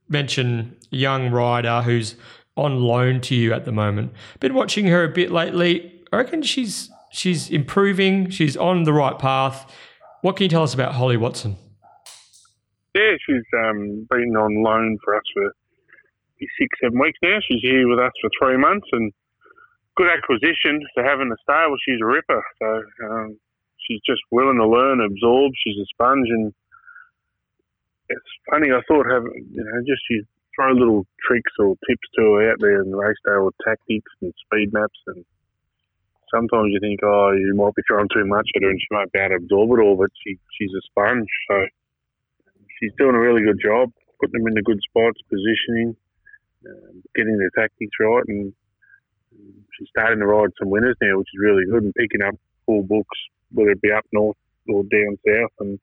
mention 0.09 0.77
young 0.91 1.31
rider 1.31 1.83
who's 1.83 2.17
on 2.57 2.83
loan 2.83 3.21
to 3.23 3.35
you 3.35 3.53
at 3.53 3.65
the 3.65 3.73
moment. 3.73 4.13
Been 4.41 4.55
watching 4.55 4.87
her 4.87 5.05
a 5.05 5.09
bit 5.09 5.31
lately. 5.31 5.93
I 6.13 6.17
reckon 6.17 6.43
she's 6.43 6.91
she's 7.11 7.51
improving. 7.51 8.31
She's 8.31 8.57
on 8.57 8.85
the 8.85 8.93
right 8.93 9.19
path. 9.19 9.71
What 10.23 10.37
can 10.37 10.45
you 10.45 10.51
tell 10.51 10.65
us 10.65 10.75
about 10.75 10.95
Holly 10.95 11.17
Watson? 11.17 11.57
Yeah, 12.95 13.15
she's 13.25 13.45
um, 13.65 14.07
been 14.11 14.35
on 14.37 14.63
loan 14.65 14.99
for 15.05 15.15
us 15.15 15.23
for 15.33 15.53
six, 16.59 16.69
seven 16.83 16.99
weeks 16.99 17.19
now. 17.23 17.39
She's 17.49 17.61
here 17.63 17.89
with 17.89 18.01
us 18.01 18.13
for 18.21 18.31
three 18.41 18.57
months 18.57 18.89
and 18.93 19.13
good 19.99 20.15
acquisition 20.15 20.79
to 20.95 21.03
have 21.03 21.21
in 21.21 21.29
the 21.29 21.37
stable. 21.43 21.75
She's 21.83 21.99
a 22.01 22.07
ripper. 22.07 22.43
So 22.63 22.69
um, 23.11 23.37
she's 23.83 24.01
just 24.07 24.23
willing 24.31 24.63
to 24.63 24.69
learn, 24.69 25.03
absorb. 25.03 25.53
She's 25.59 25.75
a 25.75 25.87
sponge. 25.91 26.31
And 26.31 26.55
it's 28.09 28.33
funny, 28.49 28.71
I 28.71 28.79
thought 28.87 29.11
having, 29.11 29.51
you 29.51 29.65
know, 29.67 29.83
just 29.83 30.07
you 30.09 30.25
throw 30.55 30.71
little 30.71 31.05
tricks 31.27 31.53
or 31.59 31.75
tips 31.91 32.09
to 32.15 32.23
her 32.39 32.53
out 32.53 32.63
there 32.63 32.81
in 32.81 32.91
the 32.91 32.97
race 32.97 33.19
day 33.27 33.35
or 33.35 33.51
tactics 33.67 34.13
and 34.23 34.33
speed 34.47 34.73
maps. 34.73 35.03
And 35.09 35.27
sometimes 36.31 36.71
you 36.71 36.79
think, 36.79 37.01
oh, 37.03 37.35
you 37.35 37.53
might 37.59 37.75
be 37.75 37.83
throwing 37.83 38.09
too 38.15 38.25
much 38.25 38.47
at 38.55 38.63
her 38.63 38.71
and 38.71 38.81
she 38.81 38.95
might 38.95 39.11
be 39.11 39.19
able 39.19 39.35
to 39.35 39.43
absorb 39.43 39.71
it 39.75 39.83
all, 39.83 39.97
but 39.99 40.15
she, 40.23 40.39
she's 40.55 40.71
a 40.79 40.83
sponge. 40.95 41.29
So 41.51 41.67
she's 42.79 42.95
doing 42.99 43.19
a 43.19 43.21
really 43.21 43.43
good 43.43 43.59
job, 43.59 43.91
putting 44.23 44.39
them 44.39 44.47
in 44.47 44.55
the 44.55 44.63
good 44.63 44.79
spots, 44.87 45.19
positioning, 45.27 45.99
um, 46.71 47.03
getting 47.19 47.35
their 47.35 47.51
tactics 47.59 47.99
right, 47.99 48.23
and 48.29 48.55
she's 49.79 49.89
starting 49.91 50.19
to 50.19 50.27
ride 50.27 50.51
some 50.59 50.71
winners 50.71 50.97
now, 51.01 51.19
which 51.19 51.29
is 51.33 51.41
really 51.41 51.65
good, 51.71 51.85
and 51.85 51.95
picking 51.95 52.23
up 52.23 52.35
full 52.67 52.83
books, 52.83 53.19
whether 53.53 53.71
it 53.71 53.81
be 53.81 53.93
up 53.93 54.05
north 54.13 54.37
or 54.69 54.83
down 54.85 55.17
south, 55.27 55.53
and 55.61 55.79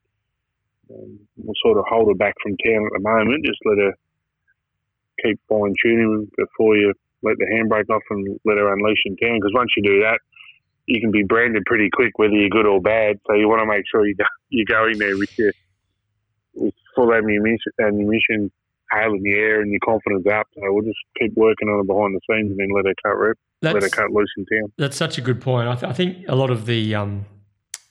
um, 0.91 1.20
we'll 1.38 1.56
sort 1.64 1.78
of 1.78 1.86
hold 1.89 2.10
her 2.10 2.16
back 2.16 2.36
from 2.43 2.56
town 2.58 2.86
at 2.86 2.93
the 2.93 3.00
moment. 3.00 3.46
Just 3.46 3.60
let 3.66 3.78
her 3.78 3.93
keep 5.24 5.39
fine 5.50 5.74
tuning 5.84 6.30
before 6.38 6.76
you 6.78 6.93
let 7.24 7.38
the 7.39 7.46
handbrake 7.46 7.89
off 7.89 8.04
and 8.12 8.39
let 8.46 8.58
her 8.58 8.72
unleash 8.72 9.02
in 9.06 9.18
town. 9.18 9.39
Because 9.39 9.54
once 9.56 9.72
you 9.76 9.84
do 9.84 10.02
that, 10.02 10.20
you 10.86 11.02
can 11.02 11.12
be 11.12 11.24
branded 11.24 11.64
pretty 11.66 11.89
quick 11.91 12.18
whether 12.20 12.34
you're 12.34 12.50
good 12.50 12.68
or 12.68 12.80
bad. 12.80 13.20
So 13.28 13.34
you 13.34 13.48
want 13.48 13.62
to 13.62 13.66
make 13.66 13.86
sure 13.91 14.06
you 14.06 14.16
go, 14.16 14.26
you 14.50 14.66
go 14.66 14.88
in 14.88 15.00
there 15.00 15.18
with 15.18 15.38
your 15.39 15.54
with 16.54 16.76
full 16.96 17.14
ammunition, 17.14 17.72
ammunition 17.82 18.52
hail 18.96 19.14
in 19.14 19.24
the 19.24 19.34
air 19.34 19.62
and 19.62 19.72
your 19.72 19.80
confidence 19.84 20.26
up. 20.32 20.48
So 20.56 20.62
we'll 20.74 20.84
just 20.84 20.98
keep 21.20 21.34
working 21.36 21.68
on 21.70 21.82
it 21.82 21.88
behind 21.88 22.16
the 22.16 22.22
scenes 22.30 22.52
and 22.52 22.60
then 22.60 22.70
let 22.76 22.86
her 22.86 22.93
cut 23.04 23.18
rep, 23.18 23.38
let 23.62 23.82
her 23.82 23.89
cut 23.89 24.12
loose 24.12 24.32
in 24.38 24.46
town. 24.46 24.72
That's 24.78 24.98
such 24.98 25.18
a 25.18 25.22
good 25.22 25.41
point. 25.41 25.68
I, 25.68 25.76
th- 25.76 25.89
I 25.89 25.93
think 25.93 26.26
a 26.28 26.36
lot 26.36 26.50
of 26.50 26.66
the 26.66 26.96
um, 26.96 27.26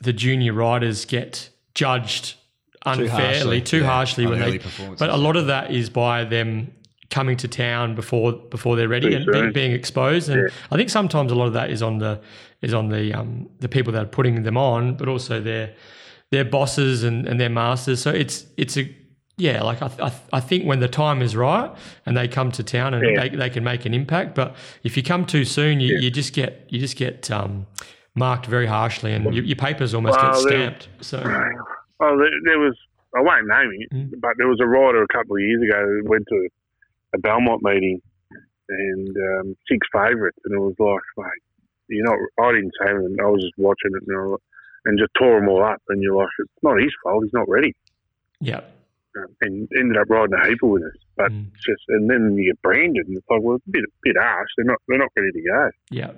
the 0.01 0.13
junior 0.13 0.53
riders 0.53 1.05
get 1.05 1.51
judged 1.75 2.37
unfairly, 2.85 3.09
too 3.09 3.17
harshly, 3.17 3.61
too 3.61 3.81
yeah, 3.81 3.87
harshly 3.87 4.27
when 4.27 4.41
they. 4.41 4.61
But 4.99 5.11
a 5.11 5.17
lot 5.17 5.37
of 5.37 5.47
that 5.47 5.71
is 5.71 5.91
by 5.91 6.25
them 6.25 6.73
coming 7.11 7.37
to 7.37 7.49
town 7.49 7.95
before 7.95 8.33
before 8.33 8.77
they're 8.77 8.89
ready 8.89 9.15
and 9.15 9.27
being, 9.31 9.53
being, 9.53 9.73
exposed. 9.73 10.29
And 10.29 10.43
yeah. 10.43 10.55
I 10.71 10.77
think 10.77 10.91
sometimes 10.91 11.31
a 11.31 11.35
lot 11.35 11.47
of 11.47 11.53
that 11.53 11.71
is 11.71 11.83
on 11.83 11.99
the 11.99 12.21
is 12.63 12.75
on 12.75 12.89
the 12.89 13.13
um, 13.13 13.49
the 13.61 13.69
people 13.69 13.93
that 13.93 14.03
are 14.03 14.09
putting 14.09 14.43
them 14.43 14.57
on, 14.57 14.97
but 14.97 15.09
also 15.09 15.41
their 15.41 15.75
their 16.31 16.45
bosses 16.45 17.05
and, 17.05 17.27
and 17.27 17.41
their 17.41 17.51
masters. 17.51 18.03
So 18.03 18.11
it's 18.11 18.47
it's 18.57 18.77
a 18.77 18.95
yeah, 19.37 19.63
like 19.63 19.83
I, 19.83 19.91
I, 20.01 20.13
I 20.35 20.41
think 20.41 20.65
when 20.65 20.79
the 20.79 20.89
time 20.89 21.21
is 21.21 21.35
right 21.35 21.75
and 22.07 22.17
they 22.17 22.29
come 22.29 22.53
to 22.53 22.63
town 22.63 22.95
and 22.95 23.05
yeah. 23.05 23.23
they, 23.23 23.37
they 23.37 23.51
can 23.51 23.65
make 23.65 23.85
an 23.85 23.93
impact. 23.93 24.35
But 24.35 24.55
if 24.85 24.97
you 24.97 25.03
come 25.03 25.27
too 25.27 25.45
soon, 25.45 25.81
you, 25.81 25.95
yeah. 25.95 26.01
you 26.01 26.11
just 26.11 26.35
get 26.35 26.67
you 26.69 26.79
just 26.79 26.97
get 26.97 27.31
um, 27.33 27.67
marked 28.15 28.47
very 28.47 28.67
harshly, 28.67 29.13
and 29.13 29.35
your, 29.35 29.45
your 29.45 29.57
papers 29.57 29.93
almost 29.93 30.19
well, 30.19 30.33
get 30.33 30.41
stamped. 30.41 30.89
There, 30.95 31.03
so, 31.03 31.19
well, 31.99 32.17
there, 32.17 32.31
there, 32.45 32.59
was 32.61 32.77
I 33.17 33.23
won't 33.23 33.49
name 33.49 33.71
it, 33.81 33.93
mm. 33.93 34.21
but 34.21 34.33
there 34.39 34.47
was 34.47 34.61
a 34.61 34.67
rider 34.67 35.03
a 35.03 35.09
couple 35.09 35.37
of 35.37 35.43
years 35.43 35.63
ago 35.63 35.81
that 35.81 36.09
went 36.09 36.27
to 36.29 36.49
a 37.15 37.19
Belmont 37.19 37.63
meeting 37.63 38.01
and 38.69 39.17
um, 39.17 39.57
six 39.69 39.85
favourites, 39.93 40.39
and 40.45 40.55
it 40.55 40.61
was 40.61 40.75
like, 40.79 41.27
mate, 41.27 41.43
you 41.89 42.05
know, 42.05 42.15
I 42.41 42.53
didn't 42.53 42.73
say 42.81 42.91
anything. 42.91 43.17
I 43.21 43.27
was 43.27 43.43
just 43.43 43.59
watching 43.59 43.91
it, 44.01 44.03
and, 44.07 44.37
and 44.85 44.99
just 44.99 45.11
tore 45.19 45.41
them 45.41 45.49
all 45.49 45.65
up. 45.65 45.83
And 45.89 46.01
you're 46.01 46.15
like, 46.15 46.29
it's 46.39 46.63
not 46.63 46.81
his 46.81 46.93
fault. 47.03 47.25
He's 47.25 47.33
not 47.33 47.49
ready. 47.49 47.75
Yeah 48.41 48.61
and 49.41 49.69
ended 49.77 49.97
up 49.97 50.09
riding 50.09 50.35
a 50.35 50.49
heaper 50.49 50.67
with 50.67 50.83
us. 50.83 50.99
But 51.17 51.33
mm. 51.33 51.53
just 51.55 51.83
and 51.89 52.11
then 52.11 52.37
you 52.37 52.53
get 52.53 52.63
branded, 52.63 53.07
and 53.07 53.17
it's 53.17 53.27
like, 53.31 53.41
well, 53.43 53.57
it's 53.57 53.67
a 53.67 53.71
bit, 53.71 53.85
a 53.85 53.93
bit 54.03 54.17
harsh. 54.19 54.49
They're 54.57 54.67
not 54.67 54.79
they're 54.89 54.99
not 54.99 55.13
ready 55.17 55.33
to 55.33 55.43
go. 55.43 55.71
Yeah, 55.91 56.13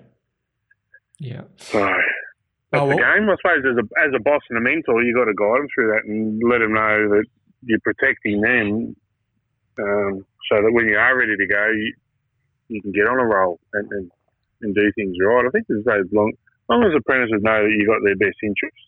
yeah. 1.19 1.43
So 1.57 1.81
that's 1.81 2.83
oh, 2.83 2.87
well, 2.87 2.97
the 2.97 3.03
game. 3.03 3.29
I 3.29 3.37
suppose 3.37 3.65
as 3.65 3.79
a 3.79 3.87
as 4.01 4.13
a 4.15 4.23
boss 4.23 4.43
and 4.51 4.59
a 4.59 4.63
mentor, 4.63 5.03
you 5.03 5.15
got 5.15 5.27
to 5.27 5.35
guide 5.35 5.61
them 5.61 5.69
through 5.75 5.93
that 5.93 6.05
and 6.05 6.41
let 6.49 6.59
them 6.59 6.75
know 6.75 7.09
that 7.17 7.25
you're 7.63 7.81
protecting 7.81 8.41
them, 8.41 8.97
um, 9.81 10.25
so 10.49 10.63
that 10.63 10.73
when 10.73 10.87
you 10.87 10.97
are 10.97 11.19
ready 11.19 11.37
to 11.37 11.47
go, 11.47 11.67
you, 11.71 11.93
you 12.69 12.83
can 12.83 12.93
get 12.93 13.07
on 13.07 13.19
a 13.19 13.25
roll 13.25 13.59
and, 13.73 13.91
and, 13.93 14.11
and 14.63 14.75
do 14.75 14.93
things 14.95 15.17
right. 15.23 15.45
I 15.47 15.51
think 15.51 15.67
as 15.71 15.85
long, 16.13 16.31
as 16.31 16.69
long 16.69 16.85
as 16.85 16.95
apprentices 16.97 17.43
know 17.43 17.63
that 17.63 17.75
you 17.77 17.87
got 17.87 18.03
their 18.05 18.17
best 18.17 18.39
interests 18.43 18.87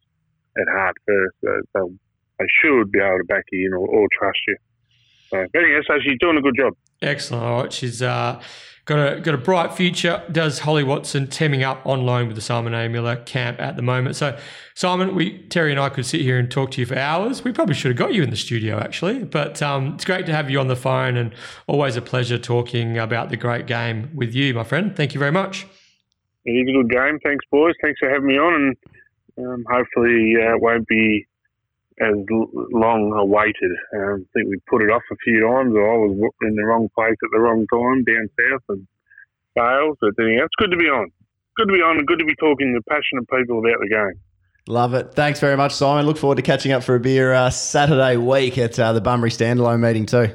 at 0.58 0.68
heart 0.68 0.96
first, 1.06 1.36
they'll 1.74 1.94
they 2.38 2.46
should 2.62 2.90
be 2.92 3.00
able 3.00 3.18
to 3.18 3.24
back 3.24 3.44
you 3.52 3.66
in 3.66 3.72
or, 3.72 3.86
or 3.86 4.08
trust 4.18 4.38
you. 4.46 4.56
So, 5.30 5.46
but 5.52 5.62
anyway, 5.62 5.80
so 5.86 5.94
she's 6.02 6.18
doing 6.20 6.38
a 6.38 6.40
good 6.40 6.56
job. 6.56 6.74
Excellent. 7.02 7.44
All 7.44 7.62
right, 7.62 7.72
she's 7.72 8.02
uh, 8.02 8.40
got 8.86 8.98
a 8.98 9.20
got 9.20 9.34
a 9.34 9.38
bright 9.38 9.74
future. 9.74 10.22
Does 10.32 10.60
Holly 10.60 10.82
Watson 10.82 11.26
teaming 11.26 11.62
up 11.62 11.86
on 11.86 12.06
loan 12.06 12.26
with 12.26 12.34
the 12.34 12.42
Simon 12.42 12.74
A. 12.74 12.88
Miller 12.88 13.16
camp 13.16 13.60
at 13.60 13.76
the 13.76 13.82
moment? 13.82 14.16
So, 14.16 14.36
Simon, 14.74 15.14
we 15.14 15.38
Terry 15.48 15.70
and 15.70 15.78
I 15.78 15.90
could 15.90 16.06
sit 16.06 16.22
here 16.22 16.38
and 16.38 16.50
talk 16.50 16.70
to 16.72 16.80
you 16.80 16.86
for 16.86 16.98
hours. 16.98 17.44
We 17.44 17.52
probably 17.52 17.74
should 17.74 17.90
have 17.90 17.98
got 17.98 18.14
you 18.14 18.22
in 18.22 18.30
the 18.30 18.36
studio 18.36 18.78
actually, 18.78 19.24
but 19.24 19.62
um, 19.62 19.94
it's 19.94 20.04
great 20.04 20.26
to 20.26 20.32
have 20.32 20.50
you 20.50 20.58
on 20.58 20.68
the 20.68 20.76
phone 20.76 21.16
and 21.16 21.34
always 21.66 21.96
a 21.96 22.02
pleasure 22.02 22.38
talking 22.38 22.98
about 22.98 23.28
the 23.28 23.36
great 23.36 23.66
game 23.66 24.10
with 24.14 24.34
you, 24.34 24.54
my 24.54 24.64
friend. 24.64 24.96
Thank 24.96 25.14
you 25.14 25.20
very 25.20 25.32
much. 25.32 25.66
It 26.46 26.52
is 26.52 26.68
a 26.68 26.72
good 26.72 26.90
game. 26.90 27.18
Thanks, 27.22 27.44
boys. 27.52 27.74
Thanks 27.82 28.00
for 28.00 28.08
having 28.08 28.26
me 28.26 28.38
on, 28.38 28.54
and 29.36 29.46
um, 29.46 29.64
hopefully 29.70 30.32
uh, 30.40 30.54
it 30.54 30.62
won't 30.62 30.88
be 30.88 31.27
as 32.00 32.14
long 32.72 33.12
awaited. 33.18 33.72
Um, 33.94 34.24
I 34.24 34.28
think 34.32 34.50
we 34.50 34.58
put 34.68 34.82
it 34.82 34.90
off 34.90 35.02
a 35.10 35.16
few 35.24 35.40
times, 35.40 35.74
or 35.74 35.82
I 35.82 35.96
was 35.96 36.32
in 36.42 36.54
the 36.54 36.64
wrong 36.64 36.88
place 36.94 37.16
at 37.22 37.30
the 37.32 37.40
wrong 37.40 37.66
time 37.72 38.04
down 38.04 38.28
south 38.38 38.62
and 38.68 38.86
failed. 39.54 39.98
But 40.00 40.22
anyhow, 40.22 40.44
it's 40.44 40.58
good 40.58 40.70
to 40.70 40.76
be 40.76 40.86
on. 40.86 41.10
Good 41.56 41.68
to 41.68 41.74
be 41.74 41.82
on 41.82 41.98
and 41.98 42.06
good 42.06 42.18
to 42.20 42.24
be 42.24 42.36
talking 42.36 42.74
to 42.74 42.82
passionate 42.88 43.28
people 43.28 43.58
about 43.58 43.80
the 43.80 43.88
game. 43.88 44.20
Love 44.68 44.94
it. 44.94 45.14
Thanks 45.14 45.40
very 45.40 45.56
much, 45.56 45.72
Simon. 45.72 46.06
Look 46.06 46.18
forward 46.18 46.36
to 46.36 46.42
catching 46.42 46.72
up 46.72 46.82
for 46.82 46.94
a 46.94 47.00
beer 47.00 47.32
uh, 47.32 47.50
Saturday 47.50 48.16
week 48.16 48.58
at 48.58 48.78
uh, 48.78 48.92
the 48.92 49.00
Bunbury 49.00 49.30
Standalone 49.30 49.80
meeting 49.80 50.06
too. 50.06 50.28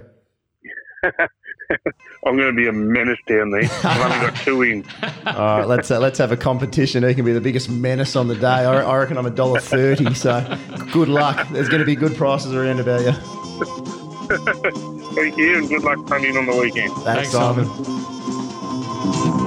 I'm 2.25 2.37
going 2.37 2.49
to 2.49 2.55
be 2.55 2.67
a 2.67 2.71
menace 2.71 3.19
down 3.27 3.51
there. 3.51 3.63
I've 3.83 4.01
only 4.01 4.27
got 4.27 4.35
two 4.37 4.61
in. 4.61 4.85
All 5.25 5.59
right, 5.59 5.67
let's 5.67 5.91
uh, 5.91 5.99
let's 5.99 6.17
have 6.19 6.31
a 6.31 6.37
competition. 6.37 7.03
Who 7.03 7.13
can 7.13 7.25
be 7.25 7.33
the 7.33 7.41
biggest 7.41 7.69
menace 7.69 8.15
on 8.15 8.27
the 8.27 8.35
day? 8.35 8.47
I, 8.47 8.81
I 8.81 8.97
reckon 8.97 9.17
I'm 9.17 9.25
a 9.25 9.29
dollar 9.31 9.59
thirty. 9.59 10.13
So 10.13 10.57
good 10.91 11.09
luck. 11.09 11.47
There's 11.49 11.69
going 11.69 11.81
to 11.81 11.85
be 11.85 11.95
good 11.95 12.15
prices 12.15 12.53
around 12.53 12.79
about 12.79 13.01
you. 13.01 13.11
Thank 15.15 15.37
you, 15.37 15.57
and 15.57 15.69
good 15.69 15.83
luck 15.83 16.07
coming 16.07 16.37
on 16.37 16.45
the 16.45 16.55
weekend. 16.55 16.91
Thanks, 17.03 17.05
Thanks 17.05 17.31
Simon. 17.31 17.67
Simon. 17.67 19.42